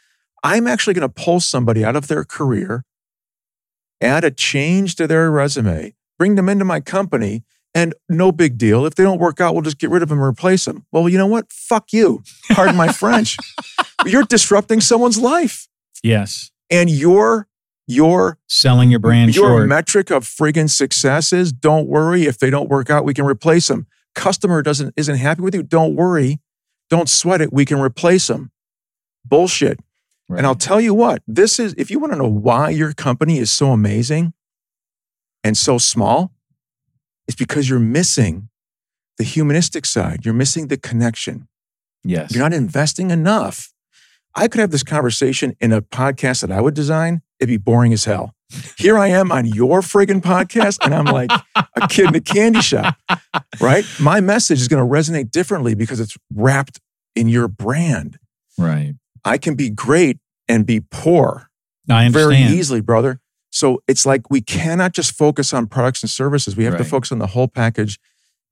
I'm 0.43 0.67
actually 0.67 0.95
going 0.95 1.09
to 1.09 1.23
pull 1.25 1.39
somebody 1.39 1.85
out 1.85 1.95
of 1.95 2.09
their 2.09 2.25
career, 2.25 2.85
add 4.01 4.25
a 4.25 4.31
change 4.33 4.97
to 4.97 5.07
their 5.07 5.31
resume, 5.31 5.95
bring 6.19 6.35
them 6.35 6.49
into 6.49 6.65
my 6.65 6.81
company, 6.81 7.45
and 7.75 7.95
no 8.09 8.33
big 8.33 8.59
deal. 8.59 8.85
If 8.85 8.97
they 8.97 9.05
don't 9.05 9.21
work 9.21 9.41
out, 9.41 9.55
we'll 9.55 9.63
just 9.63 9.79
get 9.79 9.91
rid 9.91 10.03
of 10.03 10.09
them 10.09 10.19
and 10.19 10.27
replace 10.27 10.65
them. 10.65 10.85
Well, 10.91 11.09
you 11.09 11.17
know 11.19 11.27
what? 11.29 11.51
Fuck 11.53 11.93
you. 11.93 12.23
Pardon 12.51 12.75
my 12.77 12.93
French. 12.93 13.37
You're 14.05 14.25
disrupting 14.25 14.81
someone's 14.81 15.19
life, 15.19 15.69
Yes. 16.03 16.51
And 16.73 16.91
your 16.91 17.47
your 17.87 18.39
Selling 18.49 18.91
your 18.91 19.01
brand 19.01 19.35
your 19.35 19.59
short. 19.59 19.69
metric 19.69 20.11
of 20.11 20.25
friggin' 20.25 20.71
success 20.71 21.33
is 21.33 21.53
don't 21.53 21.87
worry. 21.87 22.25
If 22.25 22.39
they 22.39 22.51
don't 22.51 22.69
work 22.69 22.91
out 22.91 23.05
we 23.05 23.15
can 23.15 23.25
replace 23.27 23.69
them 23.69 23.87
customer 24.15 24.63
doesn't 24.63 24.95
isn't 24.97 25.17
happy 25.17 25.43
with 25.43 25.55
you 25.55 25.63
don't 25.63 25.95
worry. 25.95 26.41
Don't 26.91 27.09
sweat 27.09 27.41
it 27.41 27.53
we 27.53 27.65
can 27.65 27.81
replace 27.81 28.27
them 28.27 28.51
bullshit. 29.25 29.79
And 30.29 30.47
i'll 30.47 30.55
tell 30.55 30.81
you 30.81 30.95
what 30.95 31.23
this 31.27 31.59
is 31.61 31.75
if 31.77 31.91
you 31.91 31.99
want 31.99 32.13
to 32.15 32.19
know 32.19 32.29
why 32.29 32.71
your 32.71 32.95
company 32.95 33.39
is 33.39 33.51
so 33.51 33.71
amazing 33.73 34.33
and 35.45 35.59
so 35.59 35.77
small 35.77 36.33
it's 37.29 37.37
because 37.37 37.69
you're 37.69 37.79
missing 37.79 38.49
the 39.19 39.25
humanistic 39.25 39.87
side. 39.87 40.25
You're 40.25 40.35
missing 40.35 40.69
the 40.69 40.77
connection. 40.77 41.49
Yes. 42.05 42.33
you're 42.33 42.43
not 42.43 42.53
investing 42.53 43.11
enough. 43.13 43.73
I 44.35 44.49
could 44.49 44.61
have 44.61 44.71
this 44.71 44.83
conversation 44.83 45.57
in 45.61 45.73
a 45.73 45.83
podcast 45.83 46.41
that 46.41 46.51
I 46.51 46.61
would 46.61 46.75
design. 46.75 47.23
It'd 47.39 47.49
be 47.49 47.59
boring 47.59 47.93
as 47.93 48.05
hell. 48.05 48.35
Here 48.77 48.99
I 48.99 49.09
am 49.09 49.33
on 49.33 49.47
your 49.47 49.81
friggin' 49.81 50.21
podcast, 50.21 50.85
and 50.85 50.95
I'm 50.95 51.07
like 51.07 51.31
a 51.57 51.89
kid 51.89 52.09
in 52.09 52.15
a 52.15 52.21
candy 52.21 52.61
shop, 52.61 52.97
right? 53.61 53.85
My 53.99 54.21
message 54.21 54.61
is 54.61 54.69
going 54.69 54.87
to 54.87 54.91
resonate 54.91 55.31
differently 55.31 55.75
because 55.75 56.01
it's 56.01 56.17
wrapped 56.35 56.81
in 57.15 57.29
your 57.29 57.49
brand. 57.49 58.19
right. 58.59 58.95
I 59.25 59.39
can 59.39 59.55
be 59.55 59.71
great 59.71 60.19
and 60.49 60.67
be 60.67 60.81
poor 60.81 61.49
I 61.89 62.07
understand. 62.07 62.31
very 62.33 62.59
easily, 62.59 62.81
brother. 62.81 63.21
So 63.51 63.83
it's 63.87 64.05
like 64.05 64.31
we 64.31 64.41
cannot 64.41 64.93
just 64.93 65.17
focus 65.17 65.53
on 65.53 65.67
products 65.69 66.03
and 66.03 66.11
services. 66.11 66.57
We 66.57 66.65
have 66.65 66.77
to 66.79 66.85
focus 66.85 67.13
on 67.13 67.21
the 67.21 67.29
whole 67.29 67.49
package 67.49 68.01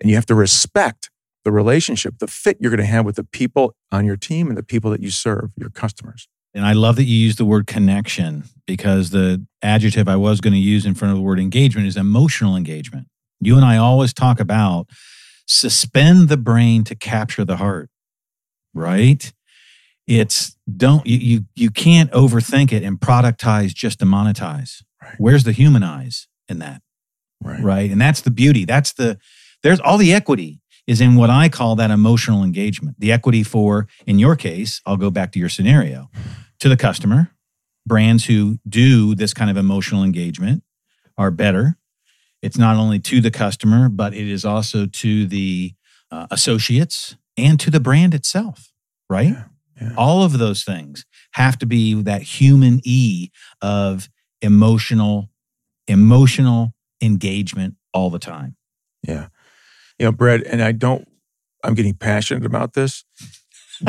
and 0.00 0.08
you 0.08 0.16
have 0.16 0.26
to 0.26 0.34
respect 0.34 1.09
the 1.44 1.52
relationship, 1.52 2.18
the 2.18 2.26
fit 2.26 2.58
you're 2.60 2.70
going 2.70 2.78
to 2.78 2.86
have 2.86 3.04
with 3.04 3.16
the 3.16 3.24
people 3.24 3.74
on 3.90 4.04
your 4.04 4.16
team 4.16 4.48
and 4.48 4.56
the 4.56 4.62
people 4.62 4.90
that 4.90 5.02
you 5.02 5.10
serve, 5.10 5.52
your 5.56 5.70
customers. 5.70 6.28
And 6.52 6.64
I 6.64 6.72
love 6.72 6.96
that 6.96 7.04
you 7.04 7.16
use 7.16 7.36
the 7.36 7.44
word 7.44 7.66
connection 7.66 8.44
because 8.66 9.10
the 9.10 9.46
adjective 9.62 10.08
I 10.08 10.16
was 10.16 10.40
going 10.40 10.52
to 10.52 10.58
use 10.58 10.84
in 10.84 10.94
front 10.94 11.12
of 11.12 11.18
the 11.18 11.22
word 11.22 11.38
engagement 11.38 11.86
is 11.86 11.96
emotional 11.96 12.56
engagement. 12.56 13.06
You 13.40 13.56
and 13.56 13.64
I 13.64 13.76
always 13.76 14.12
talk 14.12 14.40
about 14.40 14.88
suspend 15.46 16.28
the 16.28 16.36
brain 16.36 16.84
to 16.84 16.94
capture 16.94 17.44
the 17.44 17.56
heart, 17.56 17.88
right? 18.74 19.32
It's 20.06 20.56
don't 20.76 21.06
you 21.06 21.18
you, 21.18 21.44
you 21.54 21.70
can't 21.70 22.10
overthink 22.10 22.72
it 22.72 22.82
and 22.82 22.98
productize 22.98 23.72
just 23.72 24.00
to 24.00 24.04
monetize. 24.04 24.82
Right. 25.00 25.14
Where's 25.18 25.44
the 25.44 25.52
humanize 25.52 26.26
in 26.48 26.58
that? 26.58 26.82
Right. 27.42 27.62
right 27.62 27.90
and 27.90 27.98
that's 27.98 28.20
the 28.20 28.30
beauty 28.30 28.66
that's 28.66 28.92
the 28.92 29.18
there's 29.62 29.80
all 29.80 29.96
the 29.96 30.12
equity 30.12 30.59
is 30.86 31.00
in 31.00 31.16
what 31.16 31.30
i 31.30 31.48
call 31.48 31.76
that 31.76 31.90
emotional 31.90 32.42
engagement 32.42 32.96
the 32.98 33.12
equity 33.12 33.42
for 33.42 33.86
in 34.06 34.18
your 34.18 34.36
case 34.36 34.80
i'll 34.86 34.96
go 34.96 35.10
back 35.10 35.32
to 35.32 35.38
your 35.38 35.48
scenario 35.48 36.10
to 36.58 36.68
the 36.68 36.76
customer 36.76 37.30
brands 37.86 38.26
who 38.26 38.58
do 38.68 39.14
this 39.14 39.32
kind 39.34 39.50
of 39.50 39.56
emotional 39.56 40.02
engagement 40.04 40.62
are 41.16 41.30
better 41.30 41.76
it's 42.42 42.58
not 42.58 42.76
only 42.76 42.98
to 42.98 43.20
the 43.20 43.30
customer 43.30 43.88
but 43.88 44.14
it 44.14 44.28
is 44.28 44.44
also 44.44 44.86
to 44.86 45.26
the 45.26 45.74
uh, 46.10 46.26
associates 46.30 47.16
and 47.36 47.58
to 47.60 47.70
the 47.70 47.80
brand 47.80 48.14
itself 48.14 48.72
right 49.08 49.28
Yeah, 49.28 49.44
yeah. 49.80 49.92
all 49.96 50.22
of 50.22 50.38
those 50.38 50.64
things 50.64 51.04
have 51.32 51.58
to 51.58 51.66
be 51.66 51.94
that 52.02 52.22
human 52.22 52.80
e 52.84 53.30
of 53.62 54.08
emotional 54.42 55.30
emotional 55.88 56.74
engagement 57.02 57.74
all 57.92 58.10
the 58.10 58.18
time 58.18 58.56
Yeah. 59.06 59.28
You 60.00 60.06
know, 60.06 60.12
Brett, 60.12 60.46
and 60.46 60.62
I 60.62 60.72
don't, 60.72 61.06
I'm 61.62 61.74
getting 61.74 61.92
passionate 61.94 62.46
about 62.46 62.72
this, 62.72 63.04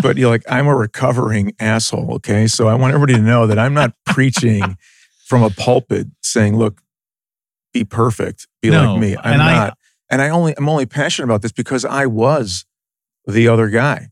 but 0.02 0.18
you're 0.18 0.30
like, 0.30 0.44
I'm 0.50 0.68
a 0.68 0.76
recovering 0.76 1.54
asshole. 1.58 2.16
Okay. 2.16 2.48
So 2.48 2.68
I 2.68 2.74
want 2.76 2.94
everybody 2.94 3.14
to 3.14 3.22
know 3.26 3.48
that 3.48 3.58
I'm 3.58 3.74
not 3.74 3.94
preaching 4.06 4.78
from 5.26 5.42
a 5.42 5.50
pulpit 5.50 6.08
saying, 6.22 6.58
look, 6.58 6.82
be 7.74 7.86
perfect, 7.86 8.46
be 8.62 8.70
No, 8.70 8.92
like 8.94 9.02
me. 9.02 9.16
I'm 9.16 9.34
and 9.36 9.42
I- 9.42 9.56
not. 9.56 9.78
and 10.10 10.22
I 10.22 10.28
only, 10.30 10.54
I'm 10.58 10.68
only 10.68 10.86
passionate 10.86 11.28
about 11.28 11.42
this 11.44 11.54
because 11.54 11.86
I 11.86 12.08
was 12.08 12.66
the 13.26 13.48
other 13.48 13.70
guy. 13.70 14.10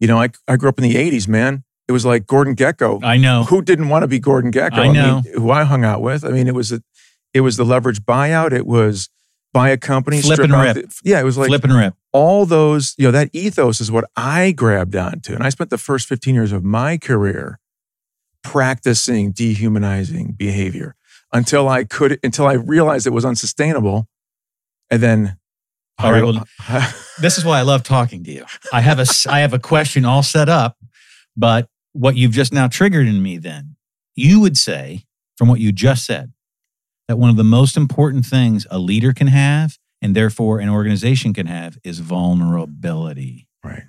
You 0.00 0.08
know, 0.08 0.20
I, 0.20 0.30
I 0.48 0.56
grew 0.56 0.68
up 0.68 0.78
in 0.80 0.82
the 0.82 0.96
80s, 0.96 1.28
man. 1.28 1.62
It 1.86 1.92
was 1.92 2.04
like 2.04 2.26
Gordon 2.26 2.56
Gekko. 2.56 3.04
i 3.04 3.16
know 3.16 3.44
Who 3.44 3.62
didn't 3.62 3.88
want 3.88 4.02
to 4.02 4.08
be 4.08 4.18
Gordon 4.18 4.50
Gekko? 4.50 4.72
I 4.78 4.88
know. 4.90 5.22
mean, 5.22 5.32
who 5.34 5.52
I 5.52 5.62
hung 5.62 5.84
out 5.84 6.02
with. 6.02 6.24
I 6.24 6.30
mean, 6.30 6.48
it 6.48 6.54
was 6.56 6.72
a, 6.72 6.82
it 7.32 7.42
was 7.42 7.56
the 7.56 7.64
leverage 7.64 8.00
buyout. 8.02 8.52
It 8.52 8.66
was 8.66 9.08
buy 9.56 9.70
a 9.70 9.76
company, 9.76 10.20
Flip 10.20 10.34
strip 10.36 10.50
and 10.50 10.60
rip. 10.62 10.74
the- 10.74 11.00
yeah, 11.04 11.20
it 11.20 11.24
was 11.24 11.38
like 11.38 11.48
flip 11.48 11.64
and 11.64 11.74
rip 11.74 11.94
all 12.12 12.44
those. 12.46 12.94
You 12.98 13.06
know, 13.06 13.12
that 13.12 13.30
ethos 13.32 13.80
is 13.80 13.90
what 13.90 14.04
I 14.16 14.52
grabbed 14.52 14.94
onto, 14.94 15.34
and 15.34 15.42
I 15.42 15.48
spent 15.48 15.70
the 15.70 15.78
first 15.78 16.06
fifteen 16.06 16.34
years 16.34 16.52
of 16.52 16.62
my 16.64 16.98
career 16.98 17.58
practicing 18.42 19.32
dehumanizing 19.32 20.32
behavior 20.32 20.94
until 21.32 21.68
I 21.68 21.84
could, 21.84 22.18
until 22.22 22.46
I 22.46 22.52
realized 22.54 23.06
it 23.06 23.10
was 23.10 23.24
unsustainable, 23.24 24.08
and 24.90 25.02
then. 25.02 25.38
All 25.98 26.12
right, 26.12 26.22
well, 26.22 26.44
this 27.22 27.38
is 27.38 27.44
why 27.46 27.58
I 27.58 27.62
love 27.62 27.82
talking 27.82 28.22
to 28.24 28.30
you. 28.30 28.44
I 28.70 28.82
have 28.82 28.98
a 28.98 29.06
I 29.30 29.40
have 29.40 29.54
a 29.54 29.58
question 29.58 30.04
all 30.04 30.22
set 30.22 30.50
up, 30.50 30.76
but 31.34 31.68
what 31.94 32.16
you've 32.16 32.32
just 32.32 32.52
now 32.52 32.68
triggered 32.68 33.08
in 33.08 33.22
me 33.22 33.38
then, 33.38 33.76
you 34.14 34.40
would 34.40 34.58
say 34.58 35.06
from 35.38 35.48
what 35.48 35.58
you 35.58 35.72
just 35.72 36.04
said 36.04 36.32
that 37.08 37.18
one 37.18 37.30
of 37.30 37.36
the 37.36 37.44
most 37.44 37.76
important 37.76 38.26
things 38.26 38.66
a 38.70 38.78
leader 38.78 39.12
can 39.12 39.28
have 39.28 39.78
and 40.02 40.14
therefore 40.14 40.58
an 40.58 40.68
organization 40.68 41.32
can 41.32 41.46
have 41.46 41.78
is 41.84 42.00
vulnerability. 42.00 43.48
right, 43.64 43.84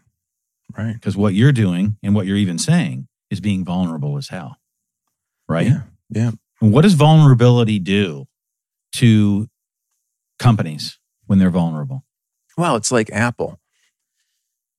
right, 0.77 0.93
Because 0.93 1.17
what 1.17 1.33
you're 1.33 1.51
doing 1.51 1.97
and 2.03 2.15
what 2.15 2.25
you're 2.25 2.37
even 2.37 2.57
saying 2.57 3.07
is 3.29 3.39
being 3.39 3.65
vulnerable 3.65 4.17
as 4.17 4.29
hell. 4.29 4.57
Right? 5.49 5.67
yeah, 5.67 5.81
yeah. 6.09 6.31
And 6.61 6.73
what 6.73 6.81
does 6.81 6.93
vulnerability 6.93 7.79
do 7.79 8.25
to 8.93 9.47
companies 10.39 10.99
when 11.25 11.39
they're 11.39 11.49
vulnerable? 11.49 12.03
Well, 12.57 12.75
it's 12.75 12.91
like 12.91 13.11
Apple. 13.11 13.59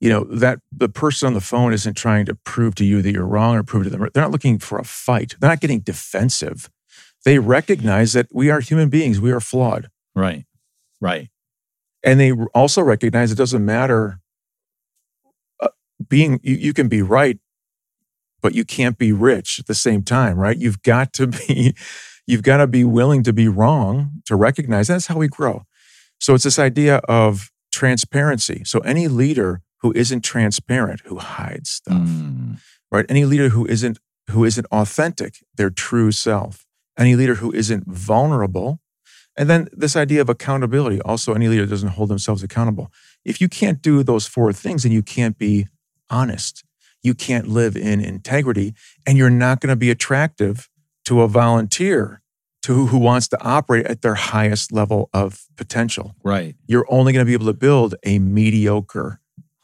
You 0.00 0.10
know, 0.10 0.24
that 0.24 0.60
the 0.70 0.88
person 0.88 1.26
on 1.26 1.34
the 1.34 1.40
phone 1.40 1.72
isn't 1.72 1.94
trying 1.94 2.26
to 2.26 2.34
prove 2.34 2.74
to 2.76 2.84
you 2.84 3.02
that 3.02 3.12
you're 3.12 3.26
wrong 3.26 3.56
or 3.56 3.62
prove 3.64 3.84
to 3.84 3.90
them. 3.90 4.08
They're 4.12 4.22
not 4.22 4.30
looking 4.30 4.58
for 4.58 4.78
a 4.78 4.84
fight. 4.84 5.34
They're 5.40 5.50
not 5.50 5.60
getting 5.60 5.80
defensive. 5.80 6.70
They 7.24 7.38
recognize 7.38 8.12
that 8.12 8.28
we 8.32 8.50
are 8.50 8.60
human 8.60 8.88
beings, 8.88 9.20
we 9.20 9.32
are 9.32 9.40
flawed. 9.40 9.88
Right. 10.14 10.44
Right. 11.00 11.28
And 12.04 12.18
they 12.20 12.32
also 12.54 12.82
recognize 12.82 13.32
it 13.32 13.36
doesn't 13.38 13.64
matter 13.64 14.20
uh, 15.60 15.68
being, 16.08 16.40
you, 16.42 16.54
you 16.54 16.72
can 16.72 16.88
be 16.88 17.02
right, 17.02 17.38
but 18.40 18.54
you 18.54 18.64
can't 18.64 18.96
be 18.98 19.12
rich 19.12 19.58
at 19.58 19.66
the 19.66 19.74
same 19.74 20.02
time, 20.02 20.38
right? 20.38 20.56
You've 20.56 20.82
got 20.82 21.12
to 21.14 21.26
be, 21.48 21.74
you've 22.26 22.42
got 22.42 22.58
to 22.58 22.66
be 22.66 22.84
willing 22.84 23.22
to 23.24 23.32
be 23.32 23.48
wrong 23.48 24.22
to 24.26 24.36
recognize 24.36 24.88
that's 24.88 25.06
how 25.06 25.16
we 25.16 25.28
grow. 25.28 25.64
So 26.20 26.34
it's 26.34 26.44
this 26.44 26.58
idea 26.58 26.96
of 27.08 27.50
transparency. 27.72 28.62
So 28.64 28.78
any 28.80 29.08
leader 29.08 29.62
who 29.82 29.92
isn't 29.92 30.22
transparent, 30.22 31.00
who 31.04 31.18
hides 31.18 31.70
stuff, 31.70 31.98
Mm. 31.98 32.58
right? 32.90 33.06
Any 33.08 33.24
leader 33.24 33.50
who 33.50 33.66
isn't 33.66 33.98
who 34.30 34.44
isn't 34.44 34.66
authentic, 34.66 35.42
their 35.54 35.70
true 35.70 36.12
self. 36.12 36.66
Any 36.98 37.14
leader 37.14 37.36
who 37.36 37.52
isn't 37.52 37.86
vulnerable, 37.86 38.80
and 39.36 39.48
then 39.48 39.68
this 39.72 39.94
idea 39.94 40.20
of 40.20 40.28
accountability. 40.28 41.00
Also, 41.02 41.32
any 41.32 41.46
leader 41.46 41.64
doesn't 41.64 41.90
hold 41.90 42.08
themselves 42.08 42.42
accountable. 42.42 42.90
If 43.24 43.40
you 43.40 43.48
can't 43.48 43.80
do 43.80 44.02
those 44.02 44.26
four 44.26 44.52
things, 44.52 44.82
then 44.82 44.90
you 44.90 45.02
can't 45.02 45.38
be 45.38 45.68
honest. 46.10 46.64
You 47.02 47.14
can't 47.14 47.46
live 47.46 47.76
in 47.76 48.00
integrity, 48.00 48.74
and 49.06 49.16
you're 49.16 49.30
not 49.30 49.60
going 49.60 49.70
to 49.70 49.76
be 49.76 49.90
attractive 49.90 50.68
to 51.04 51.22
a 51.22 51.28
volunteer 51.28 52.20
to 52.62 52.86
who 52.86 52.98
wants 52.98 53.28
to 53.28 53.40
operate 53.42 53.86
at 53.86 54.02
their 54.02 54.16
highest 54.16 54.72
level 54.72 55.08
of 55.14 55.46
potential. 55.56 56.16
Right. 56.24 56.56
You're 56.66 56.86
only 56.88 57.12
going 57.12 57.24
to 57.24 57.28
be 57.28 57.32
able 57.32 57.46
to 57.46 57.54
build 57.54 57.94
a 58.04 58.18
mediocre 58.18 59.20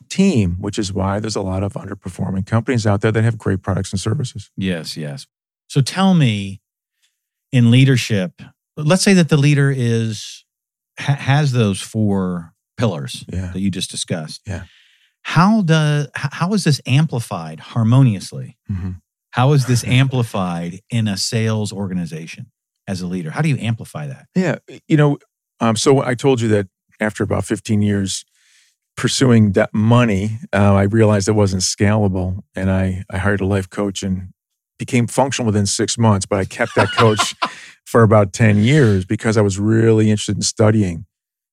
team, 0.09 0.57
which 0.61 0.79
is 0.79 0.93
why 0.93 1.19
there's 1.19 1.37
a 1.37 1.43
lot 1.43 1.65
of 1.65 1.73
underperforming 1.73 2.47
companies 2.47 2.87
out 2.87 3.01
there 3.01 3.11
that 3.11 3.25
have 3.25 3.37
great 3.37 3.63
products 3.63 3.93
and 3.93 4.01
services. 4.01 4.51
Yes, 4.57 4.97
yes. 4.97 5.27
So 5.67 5.81
tell 5.81 6.15
me 6.15 6.61
in 7.55 7.71
leadership, 7.71 8.43
let's 8.77 9.03
say 9.03 9.15
that 9.15 9.29
the 9.29 9.37
leader 9.37 9.71
is 9.75 10.45
ha- 10.99 11.15
has 11.15 11.53
those 11.53 11.81
four 11.81 12.53
pillars 12.77 13.25
Yeah. 13.33 13.51
that 13.53 13.61
you 13.61 13.71
just 13.71 13.91
discussed. 13.91 14.41
Yeah. 14.47 14.65
How 15.23 15.63
does 15.63 16.09
how 16.15 16.53
is 16.53 16.65
this 16.65 16.81
amplified 16.87 17.61
harmoniously? 17.61 18.59
Mhm. 18.71 19.01
How 19.31 19.53
is 19.53 19.67
this 19.67 19.85
amplified 19.85 20.81
in 20.91 21.07
a 21.09 21.17
sales 21.17 21.73
organization 21.73 22.47
as 22.87 23.01
a 23.01 23.07
leader? 23.07 23.31
How 23.31 23.41
do 23.43 23.49
you 23.49 23.57
amplify 23.59 24.07
that? 24.09 24.27
Yeah, 24.35 24.57
you 24.89 24.97
know, 24.97 25.19
um, 25.61 25.77
so 25.77 26.03
I 26.03 26.15
told 26.15 26.41
you 26.41 26.49
that 26.49 26.67
after 27.01 27.23
about 27.25 27.45
15 27.45 27.83
years 27.83 28.25
pursuing 28.97 29.53
that 29.53 29.73
money, 29.75 30.39
uh, 30.53 30.75
I 30.75 30.83
realized 30.83 31.29
it 31.29 31.33
wasn't 31.33 31.63
scalable, 31.63 32.43
and 32.55 32.71
I 32.71 33.05
I 33.11 33.19
hired 33.19 33.41
a 33.41 33.47
life 33.47 33.69
coach 33.71 34.03
and 34.03 34.29
became 34.79 35.07
functional 35.07 35.47
within 35.47 35.67
six 35.67 35.97
months. 35.99 36.27
But 36.27 36.39
I 36.39 36.45
kept 36.45 36.75
that 36.77 36.89
coach 36.93 37.35
for 37.85 38.03
about 38.03 38.33
10 38.33 38.59
years 38.59 39.05
because 39.05 39.37
I 39.37 39.41
was 39.41 39.59
really 39.59 40.11
interested 40.11 40.37
in 40.37 40.43
studying. 40.43 41.07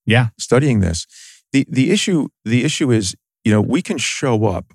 Yeah. 0.06 0.30
studying 0.40 0.80
this. 0.80 1.06
the 1.54 1.66
the 1.70 1.92
issue 1.92 2.30
The 2.44 2.64
issue 2.64 2.92
is, 2.92 3.16
you 3.44 3.52
know, 3.52 3.62
we 3.62 3.82
can 3.82 3.98
show 3.98 4.46
up 4.46 4.74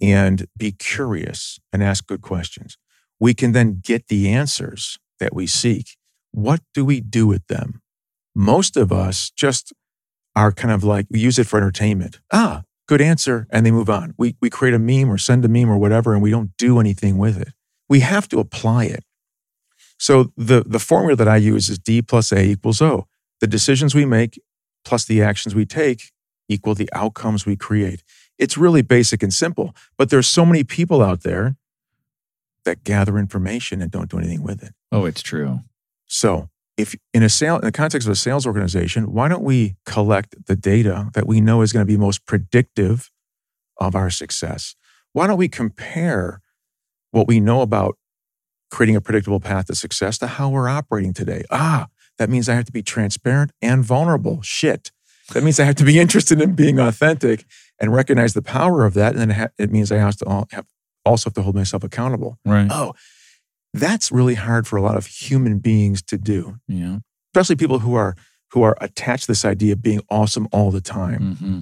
and 0.00 0.46
be 0.56 0.72
curious 0.72 1.58
and 1.72 1.82
ask 1.82 2.06
good 2.06 2.22
questions. 2.22 2.76
We 3.18 3.34
can 3.34 3.52
then 3.52 3.80
get 3.82 4.08
the 4.08 4.30
answers 4.30 4.98
that 5.18 5.34
we 5.34 5.46
seek. 5.46 5.96
What 6.32 6.60
do 6.74 6.84
we 6.84 7.00
do 7.00 7.26
with 7.26 7.46
them? 7.48 7.80
Most 8.34 8.76
of 8.76 8.92
us 8.92 9.30
just 9.30 9.72
are 10.36 10.52
kind 10.52 10.72
of 10.72 10.84
like, 10.84 11.06
we 11.10 11.20
use 11.20 11.38
it 11.38 11.46
for 11.46 11.58
entertainment. 11.58 12.20
Ah, 12.32 12.62
good 12.86 13.00
answer. 13.00 13.46
And 13.50 13.66
they 13.66 13.70
move 13.70 13.90
on. 13.90 14.14
We, 14.16 14.36
we 14.40 14.48
create 14.48 14.74
a 14.74 14.78
meme 14.78 15.10
or 15.10 15.18
send 15.18 15.44
a 15.44 15.48
meme 15.48 15.70
or 15.70 15.76
whatever, 15.76 16.14
and 16.14 16.22
we 16.22 16.30
don't 16.30 16.52
do 16.56 16.78
anything 16.80 17.18
with 17.18 17.40
it. 17.40 17.52
We 17.90 18.00
have 18.00 18.26
to 18.28 18.38
apply 18.38 18.84
it. 18.84 19.04
So 19.98 20.32
the, 20.36 20.62
the 20.66 20.78
formula 20.78 21.16
that 21.16 21.28
I 21.28 21.36
use 21.36 21.68
is 21.68 21.78
D 21.78 22.00
plus 22.00 22.32
A 22.32 22.42
equals 22.42 22.80
O. 22.80 23.06
The 23.40 23.46
decisions 23.46 23.94
we 23.94 24.06
make 24.06 24.40
plus 24.84 25.04
the 25.04 25.22
actions 25.22 25.54
we 25.54 25.66
take 25.66 26.12
equal 26.48 26.74
the 26.74 26.88
outcomes 26.92 27.44
we 27.44 27.56
create. 27.56 28.02
It's 28.38 28.56
really 28.56 28.80
basic 28.80 29.22
and 29.22 29.32
simple, 29.32 29.74
but 29.98 30.08
there's 30.08 30.26
so 30.26 30.46
many 30.46 30.64
people 30.64 31.02
out 31.02 31.22
there 31.22 31.56
that 32.64 32.84
gather 32.84 33.18
information 33.18 33.82
and 33.82 33.90
don't 33.90 34.10
do 34.10 34.18
anything 34.18 34.42
with 34.42 34.62
it. 34.62 34.72
Oh, 34.90 35.04
it's 35.04 35.22
true. 35.22 35.60
So, 36.06 36.48
if 36.76 36.94
in 37.12 37.22
a 37.22 37.28
sale 37.28 37.56
in 37.56 37.64
the 37.64 37.72
context 37.72 38.08
of 38.08 38.12
a 38.12 38.16
sales 38.16 38.46
organization, 38.46 39.12
why 39.12 39.28
don't 39.28 39.44
we 39.44 39.76
collect 39.84 40.46
the 40.46 40.56
data 40.56 41.10
that 41.14 41.26
we 41.26 41.40
know 41.40 41.60
is 41.60 41.72
going 41.72 41.86
to 41.86 41.90
be 41.92 41.98
most 41.98 42.24
predictive 42.24 43.10
of 43.76 43.94
our 43.94 44.08
success? 44.08 44.74
Why 45.12 45.26
don't 45.26 45.36
we 45.36 45.48
compare 45.48 46.40
what 47.10 47.26
we 47.28 47.40
know 47.40 47.60
about 47.62 47.96
creating 48.70 48.96
a 48.96 49.00
predictable 49.00 49.40
path 49.40 49.66
to 49.66 49.74
success 49.74 50.18
to 50.18 50.26
how 50.26 50.48
we're 50.48 50.68
operating 50.68 51.12
today? 51.12 51.44
Ah, 51.50 51.88
that 52.18 52.30
means 52.30 52.48
I 52.48 52.54
have 52.54 52.66
to 52.66 52.72
be 52.72 52.82
transparent 52.82 53.50
and 53.62 53.84
vulnerable. 53.84 54.42
Shit. 54.42 54.92
That 55.32 55.42
means 55.42 55.58
I 55.60 55.64
have 55.64 55.76
to 55.76 55.84
be 55.84 55.98
interested 56.04 56.40
in 56.40 56.54
being 56.54 56.78
authentic 56.78 57.44
and 57.80 57.92
recognize 57.92 58.34
the 58.34 58.42
power 58.42 58.84
of 58.84 58.94
that. 58.94 59.12
And 59.12 59.20
then 59.20 59.30
it, 59.30 59.36
ha- 59.36 59.48
it 59.58 59.70
means 59.70 59.90
I 59.90 59.96
have 59.98 60.16
to 60.18 60.24
all 60.26 60.46
have, 60.52 60.66
also 61.04 61.30
have 61.30 61.34
to 61.34 61.42
hold 61.42 61.54
myself 61.54 61.82
accountable. 61.82 62.38
Right. 62.44 62.68
Oh, 62.70 62.94
that's 63.72 64.10
really 64.12 64.34
hard 64.34 64.66
for 64.66 64.76
a 64.76 64.82
lot 64.82 64.96
of 64.96 65.06
human 65.06 65.58
beings 65.58 66.02
to 66.02 66.18
do, 66.18 66.56
Yeah. 66.68 66.98
especially 67.32 67.56
people 67.56 67.78
who 67.80 67.94
are 67.94 68.16
who 68.52 68.62
are 68.64 68.76
attached 68.80 69.26
to 69.26 69.30
this 69.30 69.44
idea 69.44 69.74
of 69.74 69.80
being 69.82 70.00
awesome 70.10 70.48
all 70.50 70.72
the 70.72 70.80
time. 70.80 71.36
hmm 71.36 71.60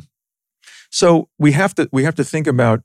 So 0.90 1.28
we 1.38 1.52
have 1.52 1.74
to 1.74 1.88
we 1.92 2.04
have 2.04 2.14
to 2.16 2.24
think 2.24 2.46
about 2.46 2.82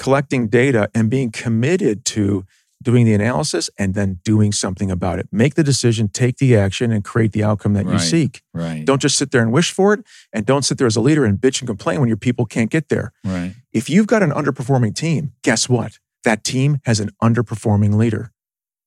collecting 0.00 0.48
data 0.48 0.88
and 0.94 1.10
being 1.10 1.30
committed 1.30 2.06
to 2.06 2.46
doing 2.82 3.04
the 3.04 3.12
analysis 3.12 3.68
and 3.78 3.92
then 3.92 4.18
doing 4.24 4.50
something 4.50 4.90
about 4.90 5.18
it. 5.18 5.28
Make 5.30 5.56
the 5.56 5.62
decision, 5.62 6.08
take 6.08 6.38
the 6.38 6.56
action, 6.56 6.90
and 6.90 7.04
create 7.04 7.32
the 7.32 7.44
outcome 7.44 7.74
that 7.74 7.84
you 7.84 7.98
seek. 7.98 8.40
Right. 8.54 8.82
Don't 8.86 9.02
just 9.02 9.18
sit 9.18 9.30
there 9.30 9.42
and 9.42 9.52
wish 9.52 9.72
for 9.72 9.92
it, 9.92 10.00
and 10.32 10.46
don't 10.46 10.62
sit 10.62 10.78
there 10.78 10.86
as 10.86 10.96
a 10.96 11.02
leader 11.02 11.26
and 11.26 11.38
bitch 11.38 11.60
and 11.60 11.68
complain 11.68 12.00
when 12.00 12.08
your 12.08 12.16
people 12.16 12.46
can't 12.46 12.70
get 12.70 12.88
there. 12.88 13.12
Right. 13.22 13.54
If 13.74 13.90
you've 13.90 14.06
got 14.06 14.22
an 14.22 14.30
underperforming 14.30 14.94
team, 14.94 15.34
guess 15.42 15.68
what? 15.68 15.98
That 16.24 16.44
team 16.44 16.78
has 16.86 16.98
an 16.98 17.10
underperforming 17.22 17.96
leader. 17.96 18.32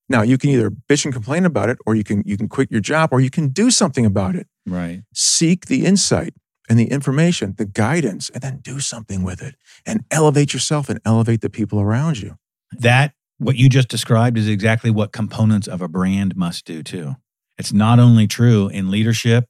Now 0.10 0.24
you 0.24 0.40
can 0.40 0.50
either 0.50 0.72
bitch 0.72 1.06
and 1.06 1.14
complain 1.14 1.46
about 1.46 1.70
it, 1.70 1.78
or 1.86 1.94
you 1.94 2.04
can 2.04 2.24
you 2.26 2.38
can 2.38 2.50
quit 2.50 2.72
your 2.72 2.82
job, 2.82 3.10
or 3.12 3.22
you 3.22 3.30
can 3.30 3.50
do 3.50 3.70
something 3.70 4.06
about 4.08 4.36
it. 4.36 4.48
Right. 4.66 5.04
Seek 5.14 5.68
the 5.68 5.86
insight 5.86 6.34
and 6.70 6.80
the 6.80 6.86
information, 6.92 7.56
the 7.58 7.66
guidance, 7.66 8.30
and 8.30 8.42
then 8.42 8.60
do 8.62 8.80
something 8.80 9.24
with 9.24 9.42
it. 9.42 9.56
And 9.86 10.06
elevate 10.12 10.54
yourself 10.54 10.90
and 10.90 11.00
elevate 11.06 11.42
the 11.42 11.50
people 11.50 11.80
around 11.80 12.22
you. 12.22 12.38
That 12.72 13.14
what 13.38 13.56
you 13.58 13.70
just 13.70 13.90
described 13.90 14.38
is 14.38 14.48
exactly 14.48 14.90
what 14.90 15.12
components 15.12 15.68
of 15.68 15.82
a 15.82 15.88
brand 15.88 16.36
must 16.36 16.66
do 16.66 16.82
too. 16.84 17.16
It's 17.58 17.74
not 17.74 18.00
only 18.00 18.28
true 18.28 18.68
in 18.70 18.90
leadership 18.90 19.46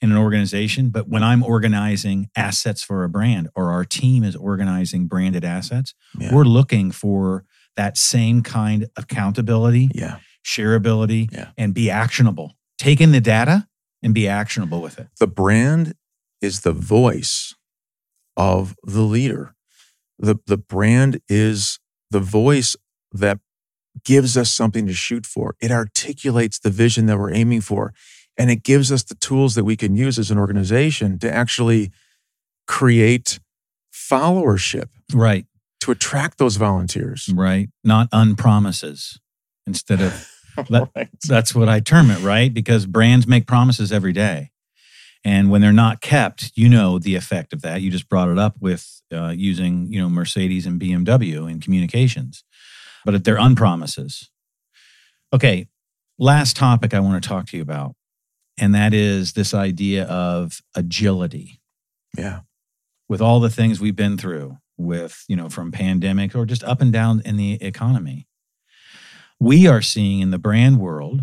in 0.00 0.10
an 0.10 0.18
organization, 0.18 0.90
but 0.90 1.08
when 1.08 1.22
I'm 1.22 1.42
organizing 1.42 2.28
assets 2.36 2.82
for 2.82 3.04
a 3.04 3.08
brand 3.08 3.48
or 3.54 3.70
our 3.70 3.84
team 3.84 4.24
is 4.24 4.34
organizing 4.34 5.06
branded 5.06 5.44
assets, 5.44 5.94
Yeah. 6.18 6.34
we're 6.34 6.44
looking 6.44 6.90
for 6.90 7.44
that 7.76 7.96
same 7.96 8.42
kind 8.42 8.84
of 8.84 8.90
accountability, 8.96 9.90
yeah. 9.94 10.18
shareability, 10.44 11.30
Yeah. 11.32 11.48
and 11.56 11.74
be 11.74 11.90
actionable. 11.90 12.54
Take 12.78 13.00
in 13.00 13.12
the 13.12 13.20
data 13.20 13.66
and 14.02 14.14
be 14.14 14.28
actionable 14.28 14.80
with 14.82 14.98
it. 14.98 15.08
The 15.18 15.26
brand 15.26 15.94
is 16.44 16.60
the 16.60 16.72
voice 16.72 17.54
of 18.36 18.76
the 18.84 19.02
leader. 19.02 19.54
The, 20.18 20.36
the 20.46 20.56
brand 20.56 21.20
is 21.28 21.78
the 22.10 22.20
voice 22.20 22.76
that 23.12 23.38
gives 24.04 24.36
us 24.36 24.50
something 24.52 24.86
to 24.86 24.92
shoot 24.92 25.26
for. 25.26 25.56
It 25.60 25.70
articulates 25.70 26.58
the 26.58 26.70
vision 26.70 27.06
that 27.06 27.18
we're 27.18 27.32
aiming 27.34 27.62
for. 27.62 27.92
And 28.36 28.50
it 28.50 28.62
gives 28.64 28.90
us 28.90 29.04
the 29.04 29.14
tools 29.14 29.54
that 29.54 29.64
we 29.64 29.76
can 29.76 29.94
use 29.96 30.18
as 30.18 30.30
an 30.30 30.38
organization 30.38 31.18
to 31.20 31.32
actually 31.32 31.92
create 32.66 33.38
followership, 33.92 34.88
Right. 35.12 35.46
to 35.80 35.90
attract 35.92 36.38
those 36.38 36.56
volunteers. 36.56 37.28
Right. 37.32 37.68
Not 37.84 38.08
unpromises 38.12 39.18
instead 39.66 40.00
of 40.00 40.28
Let- 40.70 40.88
Right. 40.96 41.08
That's 41.26 41.54
what 41.54 41.68
I 41.68 41.80
term 41.80 42.10
it, 42.10 42.20
right? 42.22 42.52
Because 42.52 42.86
brands 42.86 43.26
make 43.26 43.46
promises 43.46 43.92
every 43.92 44.12
day. 44.12 44.50
And 45.24 45.50
when 45.50 45.62
they're 45.62 45.72
not 45.72 46.02
kept, 46.02 46.52
you 46.54 46.68
know 46.68 46.98
the 46.98 47.14
effect 47.14 47.52
of 47.52 47.62
that. 47.62 47.80
You 47.80 47.90
just 47.90 48.08
brought 48.08 48.28
it 48.28 48.38
up 48.38 48.56
with 48.60 49.00
uh, 49.12 49.30
using, 49.34 49.90
you 49.90 50.00
know, 50.00 50.10
Mercedes 50.10 50.66
and 50.66 50.80
BMW 50.80 51.50
in 51.50 51.60
communications, 51.60 52.44
but 53.04 53.24
they're 53.24 53.40
unpromises. 53.40 54.30
Okay, 55.32 55.68
last 56.18 56.56
topic 56.56 56.92
I 56.92 57.00
want 57.00 57.22
to 57.22 57.28
talk 57.28 57.46
to 57.48 57.56
you 57.56 57.62
about, 57.62 57.94
and 58.58 58.74
that 58.74 58.92
is 58.92 59.32
this 59.32 59.54
idea 59.54 60.04
of 60.04 60.60
agility. 60.74 61.60
Yeah. 62.16 62.40
With 63.08 63.20
all 63.20 63.40
the 63.40 63.50
things 63.50 63.80
we've 63.80 63.96
been 63.96 64.18
through, 64.18 64.58
with 64.76 65.24
you 65.28 65.36
know, 65.36 65.48
from 65.48 65.72
pandemic 65.72 66.34
or 66.34 66.44
just 66.44 66.64
up 66.64 66.80
and 66.80 66.92
down 66.92 67.22
in 67.24 67.36
the 67.36 67.54
economy, 67.62 68.26
we 69.40 69.66
are 69.66 69.82
seeing 69.82 70.20
in 70.20 70.30
the 70.30 70.38
brand 70.38 70.78
world 70.78 71.22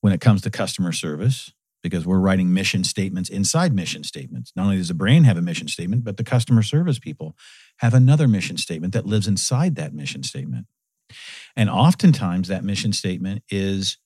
when 0.00 0.12
it 0.12 0.20
comes 0.20 0.42
to 0.42 0.50
customer 0.50 0.92
service 0.92 1.52
because 1.88 2.06
we're 2.06 2.18
writing 2.18 2.52
mission 2.52 2.84
statements 2.84 3.28
inside 3.30 3.72
mission 3.72 4.04
statements. 4.04 4.52
Not 4.54 4.64
only 4.64 4.76
does 4.76 4.88
the 4.88 4.94
brand 4.94 5.26
have 5.26 5.36
a 5.36 5.42
mission 5.42 5.68
statement, 5.68 6.04
but 6.04 6.16
the 6.16 6.24
customer 6.24 6.62
service 6.62 6.98
people 6.98 7.36
have 7.78 7.94
another 7.94 8.28
mission 8.28 8.56
statement 8.56 8.92
that 8.92 9.06
lives 9.06 9.26
inside 9.26 9.76
that 9.76 9.94
mission 9.94 10.22
statement. 10.22 10.66
And 11.56 11.70
oftentimes 11.70 12.48
that 12.48 12.64
mission 12.64 12.92
statement 12.92 13.42
is 13.48 13.98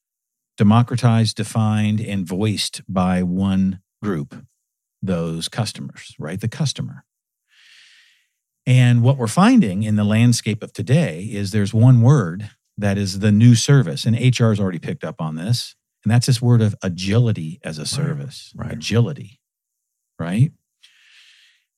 democratized, 0.56 1.36
defined, 1.36 2.00
and 2.00 2.26
voiced 2.26 2.82
by 2.88 3.22
one 3.22 3.80
group, 4.02 4.46
those 5.02 5.48
customers, 5.48 6.14
right? 6.18 6.40
The 6.40 6.48
customer. 6.48 7.04
And 8.64 9.02
what 9.02 9.16
we're 9.16 9.26
finding 9.26 9.82
in 9.82 9.96
the 9.96 10.04
landscape 10.04 10.62
of 10.62 10.72
today 10.72 11.28
is 11.32 11.50
there's 11.50 11.74
one 11.74 12.00
word 12.00 12.50
that 12.78 12.96
is 12.96 13.18
the 13.18 13.32
new 13.32 13.54
service, 13.54 14.04
and 14.04 14.16
HR 14.16 14.50
has 14.50 14.60
already 14.60 14.78
picked 14.78 15.04
up 15.04 15.20
on 15.20 15.34
this, 15.34 15.74
and 16.04 16.10
that's 16.10 16.26
this 16.26 16.42
word 16.42 16.62
of 16.62 16.74
agility 16.82 17.60
as 17.62 17.78
a 17.78 17.86
service. 17.86 18.52
right. 18.56 18.72
Agility, 18.72 19.40
right? 20.18 20.52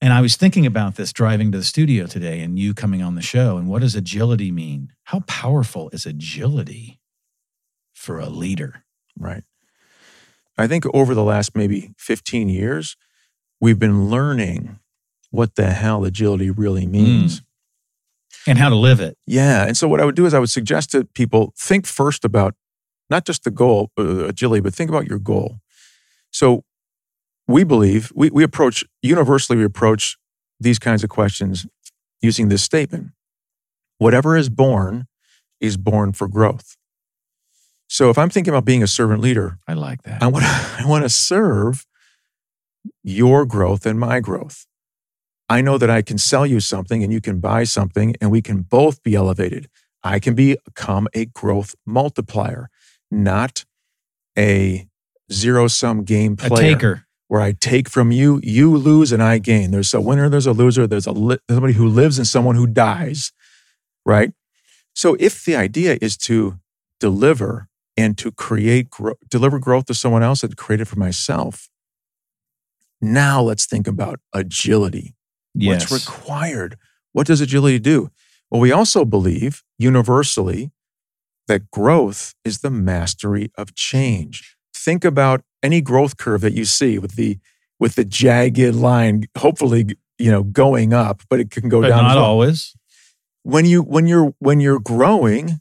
And 0.01 0.13
I 0.13 0.21
was 0.21 0.37
thinking 0.37 0.67
about 0.67 0.97
this 0.97 1.13
driving 1.13 1.51
to 1.53 1.59
the 1.59 1.65
studio 1.65 2.07
today 2.07 2.41
and 2.41 2.59
you 2.59 2.75
coming 2.75 3.03
on 3.03 3.15
the 3.15 3.23
show. 3.23 3.57
And 3.57 3.69
what 3.69 3.81
does 3.81 3.95
agility 3.95 4.51
mean? 4.51 4.93
How 5.05 5.21
powerful 5.21 5.89
is 5.91 6.05
agility 6.05 7.01
for 7.95 8.19
a 8.19 8.29
leader? 8.29 8.85
Right. 9.19 9.45
I 10.59 10.67
think 10.67 10.85
over 10.95 11.15
the 11.15 11.25
last 11.25 11.57
maybe 11.57 11.95
15 11.99 12.49
years, 12.49 12.97
we've 13.61 13.79
been 13.79 14.11
learning 14.11 14.79
what 15.31 15.55
the 15.55 15.71
hell 15.71 16.05
agility 16.05 16.51
really 16.51 16.85
hmm. 16.85 16.93
means. 16.93 17.43
And 18.47 18.59
how 18.59 18.69
to 18.69 18.77
live 18.77 19.01
it. 19.01 19.17
Yeah. 19.27 19.65
And 19.65 19.75
so 19.75 19.89
what 19.89 20.01
I 20.01 20.05
would 20.05 20.15
do 20.15 20.27
is 20.27 20.35
I 20.35 20.39
would 20.39 20.51
suggest 20.51 20.91
to 20.91 21.05
people 21.05 21.55
think 21.57 21.87
first 21.87 22.27
about 22.27 22.55
not 23.11 23.25
just 23.25 23.45
the 23.45 23.51
goal, 23.51 23.91
uh, 23.99 24.27
agility, 24.27 24.61
but 24.61 24.75
think 24.75 24.91
about 24.91 25.07
your 25.07 25.19
goal. 25.19 25.59
So 26.31 26.65
we 27.47 27.65
believe, 27.65 28.13
we, 28.15 28.31
we 28.31 28.43
approach, 28.43 28.85
universally, 29.03 29.59
we 29.59 29.65
approach 29.65 30.17
these 30.59 30.79
kinds 30.79 31.05
of 31.05 31.11
questions 31.11 31.67
using 32.21 32.49
this 32.49 32.63
statement 32.63 33.11
whatever 33.99 34.37
is 34.37 34.49
born 34.49 35.07
is 35.61 35.77
born 35.77 36.13
for 36.13 36.29
growth. 36.29 36.77
So 37.87 38.11
if 38.11 38.19
I'm 38.19 38.29
thinking 38.29 38.53
about 38.53 38.65
being 38.65 38.83
a 38.83 38.87
servant 38.87 39.21
leader, 39.21 39.59
I 39.69 39.75
like 39.75 40.03
that. 40.03 40.23
I 40.23 40.27
want 40.27 40.45
to, 40.45 40.51
I 40.81 40.83
want 40.87 41.05
to 41.05 41.09
serve 41.09 41.87
your 43.03 43.47
growth 43.47 43.87
and 43.87 43.99
my 43.99 44.21
growth. 44.21 44.67
I 45.49 45.61
know 45.61 45.79
that 45.79 45.91
I 45.91 46.03
can 46.03 46.19
sell 46.19 46.47
you 46.47 46.61
something 46.61 47.03
and 47.03 47.13
you 47.13 47.21
can 47.21 47.39
buy 47.39 47.65
something 47.65 48.15
and 48.21 48.31
we 48.31 48.43
can 48.43 48.63
both 48.63 49.03
be 49.03 49.15
elevated. 49.15 49.69
I 50.03 50.19
can 50.19 50.35
become 50.35 51.09
a 51.15 51.27
growth 51.27 51.75
multiplier, 51.87 52.69
not 53.23 53.65
a 54.37 54.89
zero 55.33 55.69
sum 55.69 56.05
game 56.05 56.37
player. 56.37 56.53
A 56.53 56.75
taker. 56.75 57.07
Where 57.29 57.41
I 57.41 57.53
take 57.53 57.89
from 57.89 58.13
you, 58.13 58.39
you 58.43 58.77
lose 58.77 59.11
and 59.11 59.23
I 59.23 59.39
gain. 59.39 59.71
There's 59.71 59.95
a 59.95 60.01
winner, 60.01 60.29
there's 60.29 60.47
a 60.47 60.53
loser, 60.53 60.87
there's 60.87 61.07
a 61.07 61.13
li- 61.13 61.39
somebody 61.51 61.73
who 61.73 61.89
lives 61.89 62.19
and 62.19 62.27
someone 62.27 62.55
who 62.55 62.67
dies, 62.67 63.33
right? 64.05 64.33
So 64.95 65.17
if 65.19 65.45
the 65.45 65.57
idea 65.57 65.99
is 66.01 66.17
to 66.19 66.61
deliver 67.01 67.69
and 67.97 68.17
to 68.19 68.31
create, 68.31 68.91
gro- 68.91 69.15
deliver 69.29 69.59
growth 69.59 69.87
to 69.87 69.95
someone 69.95 70.23
else 70.23 70.43
and 70.45 70.57
create 70.57 70.81
it 70.81 70.85
for 70.85 70.99
myself, 70.99 71.71
now 73.01 73.41
let's 73.43 73.67
think 73.67 73.87
about 73.87 74.21
agility. 74.33 75.15
Yes. 75.55 75.91
What's 75.91 76.07
required? 76.07 76.77
What 77.13 77.27
does 77.27 77.41
agility 77.41 77.79
do? 77.79 78.11
Well, 78.51 78.61
we 78.61 78.71
also 78.71 79.05
believe 79.05 79.63
universally 79.79 80.71
that 81.49 81.71
growth 81.71 82.35
is 82.45 82.59
the 82.59 82.71
mastery 82.71 83.51
of 83.57 83.75
change. 83.75 84.57
Think 84.75 85.05
about 85.05 85.43
any 85.63 85.81
growth 85.81 86.17
curve 86.17 86.41
that 86.43 86.53
you 86.53 86.65
see 86.65 86.99
with 86.99 87.17
the 87.17 87.39
with 87.81 87.97
the 87.97 88.05
jagged 88.05 88.75
line, 88.75 89.25
hopefully, 89.37 89.97
you 90.19 90.31
know, 90.31 90.43
going 90.43 90.93
up, 90.93 91.23
but 91.29 91.41
it 91.41 91.51
can 91.51 91.69
go 91.69 91.81
but 91.83 91.89
down. 91.89 92.05
Not 92.05 92.19
always. 92.19 92.75
When 93.43 93.67
you 93.67 93.83
when 93.83 94.07
you're 94.07 94.35
when 94.39 94.61
you're 94.61 94.81
growing, 94.81 95.61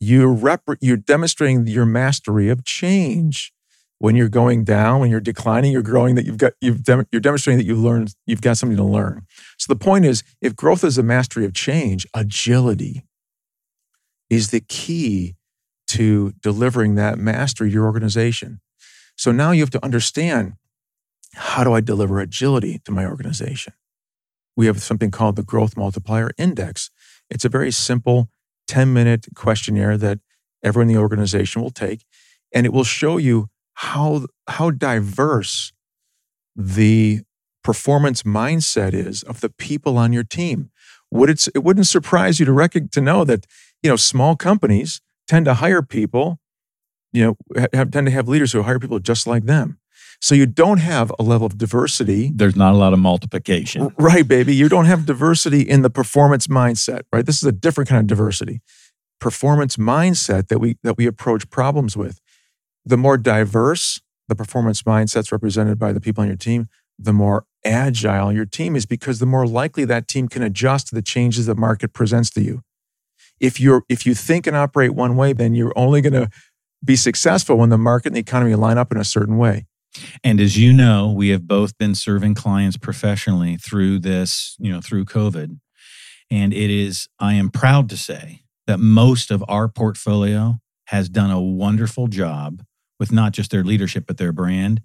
you're 0.00 0.32
rep- 0.32 0.62
you're 0.80 0.96
demonstrating 0.96 1.66
your 1.66 1.86
mastery 1.86 2.48
of 2.48 2.64
change 2.64 3.52
when 3.98 4.16
you're 4.16 4.30
going 4.30 4.64
down, 4.64 4.98
when 4.98 5.10
you're 5.10 5.20
declining, 5.20 5.72
you're 5.72 5.82
growing. 5.82 6.14
That 6.14 6.24
you've 6.24 6.38
got 6.38 6.54
you've 6.60 6.82
dem- 6.82 7.06
you're 7.12 7.20
demonstrating 7.20 7.58
that 7.58 7.66
you 7.66 7.76
learned 7.76 8.14
you've 8.26 8.40
got 8.40 8.56
something 8.56 8.76
to 8.76 8.84
learn. 8.84 9.26
So 9.58 9.72
the 9.72 9.78
point 9.78 10.06
is, 10.06 10.24
if 10.40 10.56
growth 10.56 10.82
is 10.82 10.98
a 10.98 11.02
mastery 11.02 11.44
of 11.44 11.52
change, 11.54 12.06
agility 12.14 13.04
is 14.30 14.50
the 14.50 14.60
key 14.60 15.34
to 15.88 16.32
delivering 16.40 16.94
that 16.94 17.18
mastery 17.18 17.68
to 17.68 17.74
your 17.74 17.84
organization. 17.84 18.60
So 19.16 19.32
now 19.32 19.50
you 19.50 19.60
have 19.60 19.70
to 19.70 19.84
understand 19.84 20.54
how 21.34 21.64
do 21.64 21.72
I 21.72 21.80
deliver 21.80 22.20
agility 22.20 22.80
to 22.84 22.92
my 22.92 23.04
organization? 23.04 23.74
We 24.56 24.66
have 24.66 24.80
something 24.80 25.10
called 25.10 25.36
the 25.36 25.42
Growth 25.42 25.76
Multiplier 25.76 26.30
Index. 26.38 26.90
It's 27.28 27.44
a 27.44 27.48
very 27.48 27.70
simple 27.70 28.28
10 28.68 28.92
minute 28.92 29.26
questionnaire 29.34 29.96
that 29.98 30.20
everyone 30.62 30.88
in 30.88 30.94
the 30.94 31.00
organization 31.00 31.60
will 31.60 31.70
take, 31.70 32.04
and 32.52 32.66
it 32.66 32.72
will 32.72 32.84
show 32.84 33.16
you 33.16 33.48
how, 33.74 34.26
how 34.46 34.70
diverse 34.70 35.72
the 36.54 37.20
performance 37.62 38.22
mindset 38.22 38.92
is 38.94 39.22
of 39.22 39.40
the 39.40 39.50
people 39.50 39.98
on 39.98 40.12
your 40.12 40.24
team. 40.24 40.70
Would 41.10 41.30
it, 41.30 41.48
it 41.54 41.64
wouldn't 41.64 41.86
surprise 41.86 42.38
you 42.38 42.46
to, 42.46 42.52
rec- 42.52 42.90
to 42.90 43.00
know 43.00 43.24
that 43.24 43.46
you 43.82 43.90
know 43.90 43.96
small 43.96 44.36
companies 44.36 45.00
tend 45.28 45.44
to 45.46 45.54
hire 45.54 45.82
people, 45.82 46.38
you 47.12 47.36
know, 47.54 47.66
have, 47.72 47.90
tend 47.90 48.06
to 48.06 48.10
have 48.12 48.28
leaders 48.28 48.52
who 48.52 48.62
hire 48.62 48.78
people 48.78 48.98
just 48.98 49.26
like 49.26 49.44
them. 49.44 49.78
So 50.20 50.34
you 50.34 50.44
don't 50.44 50.78
have 50.78 51.10
a 51.18 51.22
level 51.22 51.46
of 51.46 51.56
diversity. 51.56 52.30
There's 52.34 52.56
not 52.56 52.74
a 52.74 52.76
lot 52.76 52.92
of 52.92 52.98
multiplication. 52.98 53.94
Right, 53.98 54.26
baby. 54.26 54.54
You 54.54 54.68
don't 54.68 54.84
have 54.84 55.06
diversity 55.06 55.62
in 55.62 55.82
the 55.82 55.88
performance 55.88 56.46
mindset, 56.46 57.02
right? 57.12 57.24
This 57.24 57.36
is 57.36 57.44
a 57.44 57.52
different 57.52 57.88
kind 57.88 58.00
of 58.00 58.06
diversity. 58.06 58.60
Performance 59.18 59.76
mindset 59.76 60.48
that 60.48 60.58
we 60.58 60.76
that 60.82 60.96
we 60.96 61.06
approach 61.06 61.48
problems 61.50 61.96
with 61.96 62.20
the 62.84 62.96
more 62.96 63.16
diverse 63.16 64.00
the 64.30 64.36
performance 64.36 64.82
mindset's 64.82 65.32
represented 65.32 65.78
by 65.78 65.92
the 65.92 66.00
people 66.00 66.22
on 66.22 66.28
your 66.28 66.36
team, 66.36 66.68
the 66.98 67.12
more 67.12 67.44
agile 67.64 68.32
your 68.32 68.46
team 68.46 68.76
is 68.76 68.86
because 68.86 69.18
the 69.18 69.26
more 69.26 69.46
likely 69.46 69.84
that 69.84 70.08
team 70.08 70.28
can 70.28 70.42
adjust 70.42 70.86
to 70.86 70.94
the 70.94 71.02
changes 71.02 71.46
the 71.46 71.54
market 71.54 71.92
presents 71.92 72.30
to 72.30 72.40
you. 72.40 72.62
If 73.40 73.58
you're 73.58 73.84
if 73.88 74.06
you 74.06 74.14
think 74.14 74.46
and 74.46 74.56
operate 74.56 74.94
one 74.94 75.16
way, 75.16 75.32
then 75.32 75.54
you're 75.54 75.72
only 75.76 76.00
going 76.00 76.12
to 76.12 76.30
be 76.84 76.96
successful 76.96 77.56
when 77.56 77.70
the 77.70 77.78
market 77.78 78.08
and 78.08 78.16
the 78.16 78.20
economy 78.20 78.54
line 78.54 78.78
up 78.78 78.92
in 78.92 78.98
a 78.98 79.04
certain 79.04 79.38
way. 79.38 79.66
And 80.22 80.40
as 80.40 80.56
you 80.56 80.72
know, 80.72 81.10
we 81.10 81.30
have 81.30 81.48
both 81.48 81.76
been 81.78 81.94
serving 81.94 82.34
clients 82.34 82.76
professionally 82.76 83.56
through 83.56 83.98
this, 83.98 84.56
you 84.58 84.70
know, 84.70 84.80
through 84.80 85.04
COVID. 85.06 85.58
And 86.30 86.52
it 86.52 86.70
is, 86.70 87.08
I 87.18 87.34
am 87.34 87.50
proud 87.50 87.88
to 87.90 87.96
say 87.96 88.42
that 88.66 88.78
most 88.78 89.30
of 89.30 89.44
our 89.48 89.68
portfolio 89.68 90.60
has 90.86 91.08
done 91.08 91.30
a 91.30 91.40
wonderful 91.40 92.06
job 92.06 92.62
with 93.00 93.10
not 93.10 93.32
just 93.32 93.50
their 93.50 93.64
leadership, 93.64 94.04
but 94.06 94.16
their 94.16 94.32
brand 94.32 94.82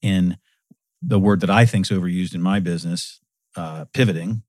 in 0.00 0.38
the 1.02 1.18
word 1.18 1.40
that 1.40 1.50
I 1.50 1.66
think 1.66 1.86
is 1.86 1.96
overused 1.96 2.34
in 2.34 2.40
my 2.40 2.60
business, 2.60 3.20
uh, 3.56 3.84
pivoting. 3.92 4.42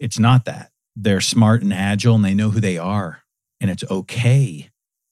It's 0.00 0.18
not 0.18 0.44
that. 0.46 0.70
They're 1.00 1.20
smart 1.20 1.62
and 1.62 1.72
agile 1.72 2.16
and 2.16 2.24
they 2.24 2.34
know 2.34 2.50
who 2.50 2.60
they 2.60 2.76
are. 2.76 3.22
And 3.60 3.70
it's 3.70 3.84
okay 3.88 4.70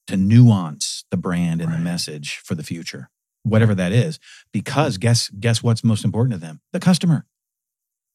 to 0.08 0.16
nuance 0.16 1.04
the 1.10 1.16
brand 1.16 1.60
and 1.60 1.70
Right. 1.70 1.78
the 1.78 1.84
message 1.84 2.40
for 2.44 2.54
the 2.56 2.62
future, 2.64 3.08
whatever 3.44 3.74
that 3.74 3.92
is. 3.92 4.18
Because 4.52 4.98
guess 4.98 5.28
guess 5.28 5.62
what's 5.62 5.84
most 5.84 6.04
important 6.04 6.32
to 6.34 6.38
them? 6.38 6.60
The 6.72 6.80
customer. 6.80 7.24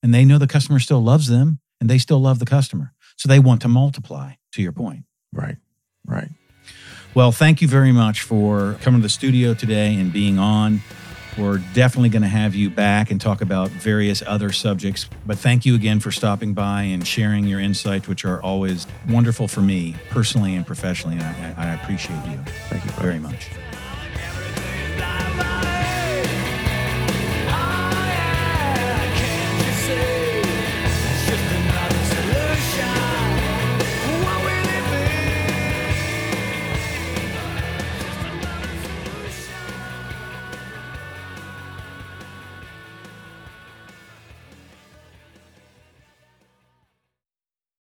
And 0.04 0.14
they 0.14 0.26
know 0.26 0.38
the 0.38 0.48
customer 0.48 0.80
still 0.80 1.02
loves 1.02 1.28
them 1.28 1.60
and 1.80 1.90
they 1.90 1.98
still 1.98 2.20
love 2.20 2.40
the 2.40 2.46
customer. 2.46 2.94
So 3.18 3.30
they 3.30 3.40
want 3.40 3.62
to 3.62 3.68
multiply, 3.68 4.34
to 4.54 4.62
your 4.62 4.72
point. 4.72 5.06
Right. 5.32 5.58
Right. 6.06 6.30
Well, 7.14 7.32
thank 7.32 7.62
you 7.62 7.68
very 7.68 7.92
much 7.92 8.22
for 8.22 8.78
coming 8.82 9.02
to 9.02 9.04
the 9.04 9.10
studio 9.10 9.54
today 9.54 9.96
and 9.96 10.12
being 10.12 10.40
on. 10.40 10.82
We're 11.38 11.60
definitely 11.74 12.10
going 12.10 12.24
to 12.24 12.28
have 12.28 12.56
you 12.56 12.70
back 12.70 13.12
and 13.12 13.20
talk 13.20 13.42
about 13.42 13.70
various 13.70 14.22
other 14.26 14.52
subjects. 14.52 15.08
But 15.26 15.38
thank 15.38 15.66
you 15.66 15.76
again 15.76 16.00
for 16.00 16.12
stopping 16.12 16.54
by 16.54 16.84
and 16.84 17.08
sharing 17.08 17.46
your 17.46 17.60
insights, 17.60 18.08
which 18.08 18.26
are 18.26 18.42
always 18.42 18.86
wonderful 19.10 19.48
for 19.48 19.62
me 19.62 19.96
personally 20.10 20.56
and 20.56 20.66
professionally. 20.68 21.18
And 21.18 21.24
I, 21.58 21.70
I 21.70 21.74
appreciate 21.76 22.26
you. 22.26 22.38
Thank 22.70 22.84
you 22.84 22.92
very 22.92 23.20
much. 23.20 23.50